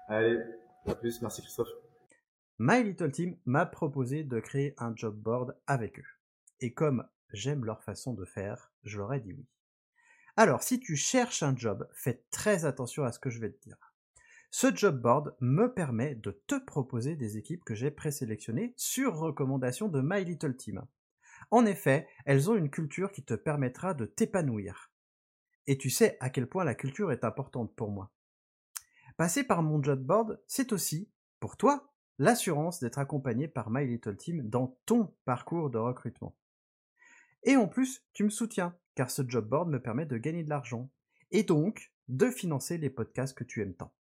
Allez, 0.09 0.39
à 0.87 0.95
plus. 0.95 1.21
Merci 1.21 1.43
Christophe. 1.43 1.69
My 2.59 2.83
Little 2.83 3.11
Team 3.11 3.37
m'a 3.47 3.67
proposé 3.67 4.23
de 4.23 4.39
créer 4.41 4.75
un 4.79 4.95
job 4.95 5.17
board 5.17 5.57
avec 5.67 5.99
eux. 5.99 6.07
Et 6.61 6.73
comme 6.73 7.07
j'aime 7.33 7.65
leur 7.65 7.83
façon 7.83 8.15
de 8.15 8.25
faire, 8.25 8.73
je 8.85 8.99
leur 8.99 9.13
ai 9.13 9.21
dit 9.21 9.33
oui. 9.33 9.47
Alors, 10.37 10.63
si 10.63 10.81
tu 10.81 10.97
cherches 10.97 11.43
un 11.43 11.57
job, 11.57 11.89
fais 11.93 12.25
très 12.31 12.65
attention 12.65 13.05
à 13.05 13.13
ce 13.13 13.19
que 13.19 13.31
je 13.31 13.41
vais 13.41 13.51
te 13.51 13.61
dire. 13.63 13.77
Ce 14.51 14.75
job 14.75 15.01
board 15.01 15.35
me 15.41 15.73
permet 15.73 16.15
de 16.15 16.31
te 16.47 16.55
proposer 16.55 17.17
des 17.17 17.37
équipes 17.39 17.65
que 17.65 17.75
j'ai 17.75 17.91
présélectionnées 17.91 18.73
sur 18.77 19.17
recommandation 19.17 19.89
de 19.89 20.01
My 20.01 20.25
Little 20.25 20.57
Team. 20.57 20.85
En 21.55 21.65
effet, 21.67 22.09
elles 22.25 22.51
ont 22.51 22.57
une 22.57 22.69
culture 22.69 23.13
qui 23.13 23.23
te 23.23 23.35
permettra 23.35 23.95
de 23.95 24.07
t'épanouir. 24.07 24.91
Et 25.69 25.79
tu 25.79 25.89
sais 25.89 26.17
à 26.19 26.29
quel 26.29 26.49
point 26.49 26.65
la 26.65 26.75
culture 26.75 27.13
est 27.13 27.23
importante 27.23 27.73
pour 27.77 27.93
moi. 27.93 28.11
Passer 29.17 29.45
par 29.45 29.63
mon 29.63 29.81
job 29.81 30.03
board, 30.03 30.43
c'est 30.49 30.73
aussi, 30.73 31.13
pour 31.39 31.57
toi, 31.57 31.95
l'assurance 32.19 32.81
d'être 32.81 32.99
accompagné 32.99 33.47
par 33.47 33.71
My 33.71 33.87
Little 33.87 34.17
Team 34.17 34.49
dans 34.49 34.77
ton 34.85 35.15
parcours 35.25 35.71
de 35.71 35.79
recrutement. 35.79 36.37
Et 37.45 37.55
en 37.55 37.69
plus, 37.69 38.05
tu 38.15 38.25
me 38.25 38.31
soutiens, 38.31 38.77
car 38.97 39.13
ce 39.13 39.23
job 39.25 39.49
board 39.49 39.69
me 39.69 39.81
permet 39.81 40.07
de 40.07 40.17
gagner 40.17 40.43
de 40.43 40.51
l'argent, 40.51 40.91
et 41.31 41.45
donc 41.45 41.93
de 42.09 42.31
financer 42.31 42.79
les 42.79 42.91
podcasts 42.91 43.39
que 43.39 43.45
tu 43.45 43.63
aimes 43.63 43.77
tant. 43.77 43.95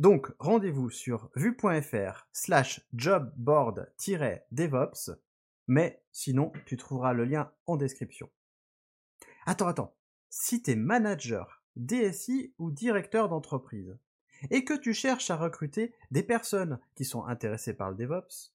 Donc, 0.00 0.32
rendez-vous 0.40 0.90
sur 0.90 1.30
vue.fr 1.36 2.26
slash 2.32 2.84
jobboard-devops, 2.94 5.20
mais 5.66 6.02
sinon, 6.12 6.52
tu 6.66 6.76
trouveras 6.76 7.12
le 7.12 7.24
lien 7.24 7.52
en 7.66 7.76
description. 7.76 8.30
Attends, 9.46 9.68
attends. 9.68 9.94
Si 10.30 10.62
t'es 10.62 10.76
manager, 10.76 11.62
DSI 11.76 12.54
ou 12.58 12.70
directeur 12.70 13.28
d'entreprise, 13.28 13.98
et 14.50 14.64
que 14.64 14.74
tu 14.74 14.92
cherches 14.92 15.30
à 15.30 15.36
recruter 15.36 15.94
des 16.10 16.22
personnes 16.22 16.78
qui 16.94 17.04
sont 17.04 17.24
intéressées 17.24 17.74
par 17.74 17.90
le 17.90 17.96
DevOps, 17.96 18.54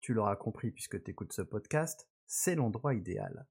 tu 0.00 0.14
l'auras 0.14 0.36
compris 0.36 0.70
puisque 0.70 1.02
tu 1.02 1.10
écoutes 1.10 1.32
ce 1.32 1.42
podcast, 1.42 2.08
c'est 2.26 2.54
l'endroit 2.54 2.94
idéal. 2.94 3.48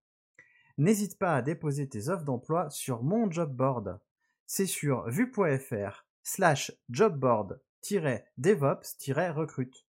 N'hésite 0.78 1.19
pas 1.19 1.36
à 1.36 1.41
déposer 1.41 1.89
tes 1.89 2.07
offres 2.09 2.24
d'emploi 2.24 2.69
sur 2.69 3.03
mon 3.03 3.30
job 3.30 3.53
board. 3.55 3.99
C'est 4.45 4.67
sur 4.67 5.09
vue.fr 5.09 6.05
slash 6.24 6.71
jobboard-devops-recrute. 6.89 9.86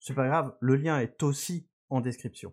C'est 0.00 0.14
pas 0.14 0.26
grave, 0.26 0.54
le 0.60 0.76
lien 0.76 1.00
est 1.00 1.22
aussi 1.22 1.68
en 1.90 2.00
description. 2.00 2.52